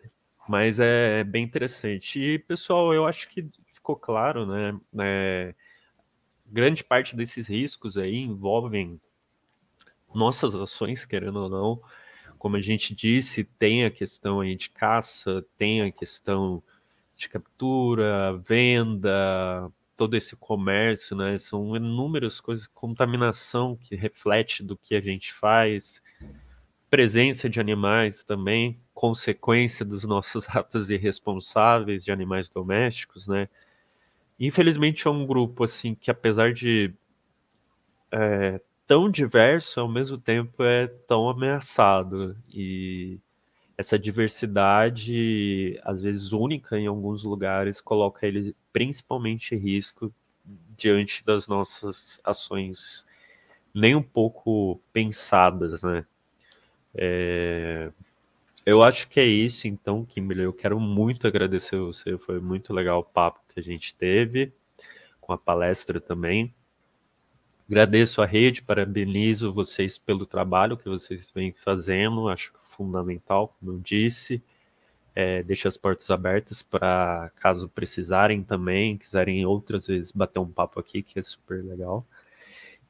Mas 0.48 0.80
é 0.80 1.22
bem 1.24 1.44
interessante. 1.44 2.20
E, 2.20 2.38
pessoal, 2.38 2.94
eu 2.94 3.06
acho 3.06 3.28
que 3.28 3.48
ficou 3.72 3.96
claro, 3.96 4.46
né? 4.46 4.78
É, 4.98 5.54
grande 6.46 6.82
parte 6.82 7.14
desses 7.14 7.48
riscos 7.48 7.96
aí 7.96 8.16
envolvem 8.16 9.00
nossas 10.14 10.54
ações, 10.54 11.04
querendo 11.04 11.40
ou 11.40 11.48
não. 11.48 11.82
Como 12.38 12.56
a 12.56 12.60
gente 12.60 12.94
disse, 12.94 13.44
tem 13.44 13.84
a 13.84 13.90
questão 13.90 14.40
aí 14.40 14.56
de 14.56 14.70
caça, 14.70 15.44
tem 15.56 15.82
a 15.82 15.92
questão 15.92 16.62
de 17.16 17.28
captura, 17.28 18.38
venda, 18.46 19.70
todo 19.96 20.16
esse 20.16 20.36
comércio, 20.36 21.16
né? 21.16 21.36
São 21.36 21.76
inúmeras 21.76 22.40
coisas, 22.40 22.66
contaminação 22.68 23.76
que 23.76 23.96
reflete 23.96 24.62
do 24.62 24.76
que 24.76 24.94
a 24.94 25.00
gente 25.00 25.32
faz, 25.32 26.00
presença 26.90 27.48
de 27.48 27.60
animais 27.60 28.24
também, 28.24 28.78
consequência 28.94 29.84
dos 29.84 30.04
nossos 30.04 30.46
atos 30.54 30.90
irresponsáveis 30.90 32.04
de 32.04 32.12
animais 32.12 32.48
domésticos, 32.48 33.28
né? 33.28 33.48
Infelizmente 34.40 35.06
é 35.06 35.10
um 35.10 35.26
grupo 35.26 35.64
assim 35.64 35.94
que 35.94 36.10
apesar 36.10 36.52
de 36.52 36.92
é, 38.12 38.60
tão 38.86 39.10
diverso, 39.10 39.80
ao 39.80 39.88
mesmo 39.88 40.18
tempo 40.18 40.62
é 40.62 40.86
tão 40.86 41.28
ameaçado 41.28 42.36
e 42.52 43.18
essa 43.76 43.98
diversidade, 43.98 45.80
às 45.84 46.02
vezes 46.02 46.32
única 46.32 46.78
em 46.78 46.86
alguns 46.86 47.24
lugares, 47.24 47.80
coloca 47.80 48.26
ele 48.26 48.54
principalmente 48.72 49.54
em 49.54 49.58
risco 49.58 50.12
diante 50.76 51.24
das 51.24 51.46
nossas 51.48 52.20
ações 52.24 53.06
nem 53.74 53.94
um 53.94 54.02
pouco 54.02 54.80
pensadas, 54.92 55.82
né? 55.82 56.04
É... 56.98 57.90
Eu 58.66 58.82
acho 58.82 59.08
que 59.08 59.18
é 59.20 59.24
isso, 59.24 59.66
então, 59.66 60.04
Kimberly. 60.04 60.42
Eu 60.42 60.52
quero 60.52 60.78
muito 60.78 61.26
agradecer 61.26 61.78
você. 61.78 62.18
Foi 62.18 62.40
muito 62.40 62.74
legal 62.74 63.00
o 63.00 63.04
papo 63.04 63.40
que 63.48 63.60
a 63.60 63.62
gente 63.62 63.94
teve, 63.94 64.52
com 65.20 65.32
a 65.32 65.38
palestra 65.38 66.00
também. 66.00 66.52
Agradeço 67.66 68.20
a 68.20 68.26
rede, 68.26 68.62
parabenizo 68.62 69.52
vocês 69.52 69.96
pelo 69.96 70.26
trabalho 70.26 70.76
que 70.76 70.88
vocês 70.88 71.30
vêm 71.34 71.52
fazendo, 71.52 72.28
acho 72.28 72.52
fundamental, 72.70 73.54
como 73.58 73.72
eu 73.72 73.78
disse. 73.78 74.42
É, 75.14 75.42
deixo 75.42 75.68
as 75.68 75.76
portas 75.76 76.10
abertas 76.10 76.62
para 76.62 77.30
caso 77.36 77.68
precisarem 77.68 78.42
também, 78.42 78.96
quiserem 78.98 79.44
outras 79.46 79.86
vezes 79.86 80.12
bater 80.12 80.38
um 80.38 80.50
papo 80.50 80.78
aqui, 80.78 81.02
que 81.02 81.18
é 81.18 81.22
super 81.22 81.64
legal. 81.64 82.06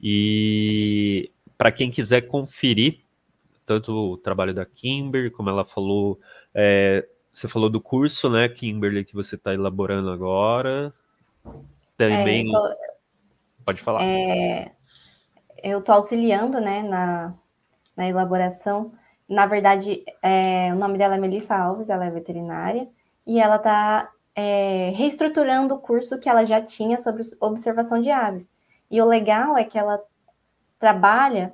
E 0.01 1.31
para 1.57 1.73
quem 1.73 1.91
quiser 1.91 2.23
conferir 2.23 3.01
tanto 3.69 3.93
o 3.93 4.17
trabalho 4.17 4.55
da 4.55 4.65
Kimber, 4.65 5.31
como 5.31 5.51
ela 5.51 5.63
falou, 5.63 6.19
é, 6.55 7.07
você 7.31 7.47
falou 7.47 7.69
do 7.69 7.83
curso, 7.83 8.31
né, 8.31 8.49
Kimberly, 8.49 9.05
que 9.05 9.15
você 9.15 9.35
está 9.35 9.53
elaborando 9.53 10.11
agora. 10.11 10.93
Também. 11.99 12.49
É, 12.49 12.51
tô, 12.51 12.77
Pode 13.67 13.83
falar. 13.83 14.03
É, 14.03 14.73
eu 15.63 15.81
estou 15.81 15.97
auxiliando, 15.97 16.59
né, 16.59 16.83
na, 16.83 17.35
na 17.95 18.09
elaboração. 18.09 18.91
Na 19.29 19.45
verdade, 19.45 20.03
é, 20.23 20.73
o 20.73 20.77
nome 20.77 20.97
dela 20.97 21.17
é 21.17 21.19
Melissa 21.19 21.55
Alves, 21.55 21.91
ela 21.91 22.07
é 22.07 22.11
veterinária, 22.11 22.89
e 23.27 23.39
ela 23.39 23.57
está 23.57 24.11
é, 24.35 24.95
reestruturando 24.97 25.75
o 25.75 25.79
curso 25.79 26.19
que 26.19 26.31
ela 26.31 26.47
já 26.47 26.63
tinha 26.63 26.99
sobre 26.99 27.23
observação 27.39 28.01
de 28.01 28.11
aves. 28.11 28.49
E 28.91 29.03
o 29.03 29.05
legal 29.05 29.59
é 29.59 29.65
que 29.65 29.79
ela 29.79 30.03
trabalha 30.79 31.53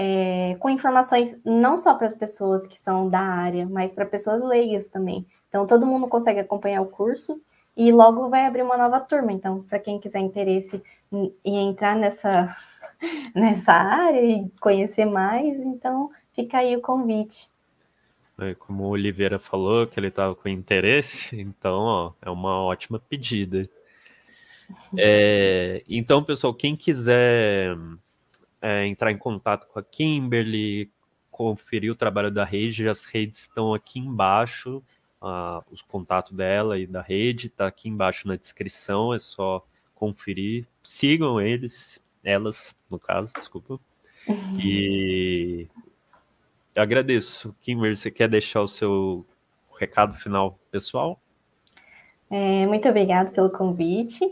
é, 0.00 0.56
com 0.60 0.70
informações 0.70 1.36
não 1.44 1.76
só 1.76 1.96
para 1.96 2.06
as 2.06 2.14
pessoas 2.14 2.68
que 2.68 2.78
são 2.78 3.08
da 3.08 3.18
área, 3.18 3.66
mas 3.66 3.92
para 3.92 4.06
pessoas 4.06 4.40
leigas 4.40 4.88
também. 4.88 5.26
Então, 5.48 5.66
todo 5.66 5.86
mundo 5.86 6.06
consegue 6.06 6.38
acompanhar 6.38 6.82
o 6.82 6.86
curso 6.86 7.42
e 7.76 7.90
logo 7.90 8.28
vai 8.28 8.46
abrir 8.46 8.62
uma 8.62 8.78
nova 8.78 9.00
turma. 9.00 9.32
Então, 9.32 9.64
para 9.64 9.80
quem 9.80 9.98
quiser 9.98 10.20
interesse 10.20 10.80
em, 11.12 11.34
entrar 11.44 11.96
nessa, 11.96 12.54
nessa 13.34 13.72
área 13.72 14.24
e 14.24 14.48
conhecer 14.60 15.04
mais, 15.04 15.58
então 15.58 16.12
fica 16.32 16.58
aí 16.58 16.76
o 16.76 16.80
convite. 16.80 17.50
É, 18.38 18.54
como 18.54 18.84
o 18.84 18.90
Oliveira 18.90 19.40
falou 19.40 19.84
que 19.84 19.98
ele 19.98 20.08
estava 20.08 20.32
com 20.32 20.48
interesse, 20.48 21.40
então 21.40 21.80
ó, 21.80 22.12
é 22.22 22.30
uma 22.30 22.62
ótima 22.62 23.00
pedida. 23.00 23.68
É, 24.96 25.82
então, 25.88 26.22
pessoal, 26.22 26.54
quem 26.54 26.76
quiser 26.76 27.74
é, 28.60 28.86
entrar 28.86 29.12
em 29.12 29.18
contato 29.18 29.66
com 29.68 29.78
a 29.78 29.82
Kimberly, 29.82 30.90
conferir 31.30 31.92
o 31.92 31.96
trabalho 31.96 32.30
da 32.30 32.44
rede, 32.44 32.88
as 32.88 33.04
redes 33.04 33.40
estão 33.40 33.72
aqui 33.72 34.00
embaixo, 34.00 34.82
uh, 35.22 35.62
os 35.70 35.82
contatos 35.82 36.32
dela 36.32 36.78
e 36.78 36.86
da 36.86 37.00
rede, 37.00 37.46
está 37.46 37.66
aqui 37.66 37.88
embaixo 37.88 38.26
na 38.26 38.36
descrição, 38.36 39.14
é 39.14 39.18
só 39.18 39.64
conferir. 39.94 40.66
Sigam 40.82 41.40
eles, 41.40 42.00
elas, 42.24 42.74
no 42.90 42.98
caso, 42.98 43.32
desculpa. 43.34 43.78
E 44.62 45.66
eu 46.74 46.82
agradeço. 46.82 47.54
Kimberly, 47.60 47.96
você 47.96 48.10
quer 48.10 48.28
deixar 48.28 48.62
o 48.62 48.68
seu 48.68 49.24
recado 49.78 50.14
final 50.14 50.58
pessoal? 50.70 51.20
É, 52.30 52.66
muito 52.66 52.88
obrigado 52.88 53.32
pelo 53.32 53.50
convite. 53.50 54.24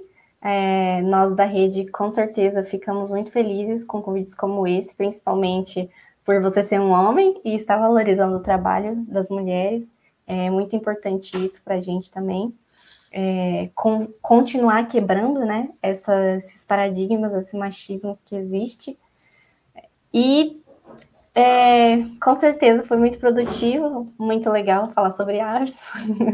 É, 0.48 1.02
nós 1.02 1.35
da 1.35 1.44
rede, 1.44 1.89
com 1.89 2.09
certeza, 2.09 2.62
ficamos 2.62 3.10
muito 3.10 3.32
felizes 3.32 3.82
com 3.82 4.01
convites 4.01 4.32
como 4.32 4.64
esse, 4.64 4.94
principalmente 4.94 5.90
por 6.24 6.40
você 6.40 6.62
ser 6.62 6.81
um 6.81 6.93
homem 6.93 7.40
e 7.44 7.56
estar 7.56 7.77
valorizando 7.77 8.36
o 8.36 8.40
trabalho 8.40 8.94
das 9.09 9.28
mulheres. 9.28 9.90
É 10.24 10.48
muito 10.48 10.77
importante 10.77 11.36
isso 11.44 11.60
para 11.64 11.74
a 11.74 11.81
gente 11.81 12.12
também. 12.12 12.55
É, 13.10 13.70
com, 13.74 14.06
continuar 14.23 14.86
quebrando 14.86 15.40
né, 15.40 15.68
essa, 15.82 16.36
esses 16.36 16.64
paradigmas, 16.64 17.35
esse 17.35 17.56
machismo 17.56 18.16
que 18.24 18.36
existe. 18.36 18.97
E 20.14 20.62
é, 21.38 21.98
com 22.18 22.34
certeza 22.34 22.82
foi 22.86 22.96
muito 22.96 23.18
produtivo, 23.18 24.10
muito 24.18 24.48
legal 24.48 24.90
falar 24.92 25.10
sobre 25.10 25.38
aves. 25.38 25.78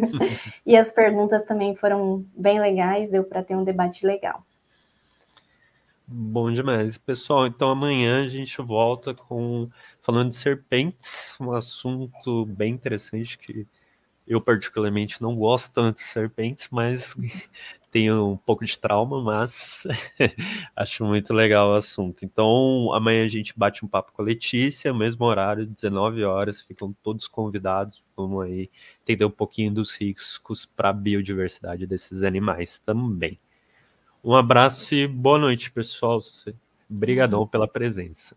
e 0.65 0.77
as 0.77 0.93
perguntas 0.93 1.43
também 1.43 1.75
foram 1.75 2.25
bem 2.37 2.61
legais, 2.61 3.11
deu 3.11 3.25
para 3.25 3.43
ter 3.43 3.57
um 3.57 3.65
debate 3.65 4.07
legal. 4.07 4.47
Bom 6.07 6.53
demais, 6.53 6.97
pessoal. 6.97 7.49
Então 7.49 7.69
amanhã 7.69 8.23
a 8.23 8.29
gente 8.29 8.63
volta 8.63 9.13
com 9.13 9.69
falando 10.03 10.31
de 10.31 10.37
serpentes, 10.37 11.37
um 11.41 11.51
assunto 11.51 12.47
bem 12.47 12.73
interessante 12.73 13.37
que 13.37 13.67
eu 14.25 14.41
particularmente 14.41 15.21
não 15.21 15.35
gosto 15.35 15.73
tanto 15.73 15.97
de 15.97 16.05
serpentes, 16.05 16.69
mas 16.71 17.17
tenho 17.93 18.31
um 18.31 18.37
pouco 18.39 18.65
de 18.65 18.77
trauma, 18.79 19.23
mas 19.23 19.87
acho 20.75 21.05
muito 21.05 21.35
legal 21.35 21.71
o 21.71 21.75
assunto. 21.75 22.25
Então, 22.25 22.91
amanhã 22.95 23.23
a 23.23 23.29
gente 23.29 23.53
bate 23.55 23.85
um 23.85 23.89
papo 23.89 24.13
com 24.13 24.23
a 24.23 24.25
Letícia, 24.25 24.95
mesmo 24.95 25.27
horário, 25.27 25.67
19 25.67 26.25
horas, 26.25 26.63
ficam 26.63 26.97
todos 27.03 27.29
convidados. 27.29 28.03
Vamos 28.17 28.45
aí 28.45 28.71
entender 29.03 29.27
um 29.27 29.31
pouquinho 29.31 29.71
dos 29.71 29.95
riscos 29.95 30.65
para 30.65 30.89
a 30.89 30.93
biodiversidade 30.93 31.87
desses 31.87 32.23
animais 32.23 32.79
também. 32.79 33.39
Um 34.25 34.35
abraço 34.35 34.95
e 34.95 35.07
boa 35.07 35.39
noite, 35.39 35.71
pessoal. 35.71 36.23
Obrigadão 36.89 37.47
pela 37.47 37.69
presença. 37.69 38.35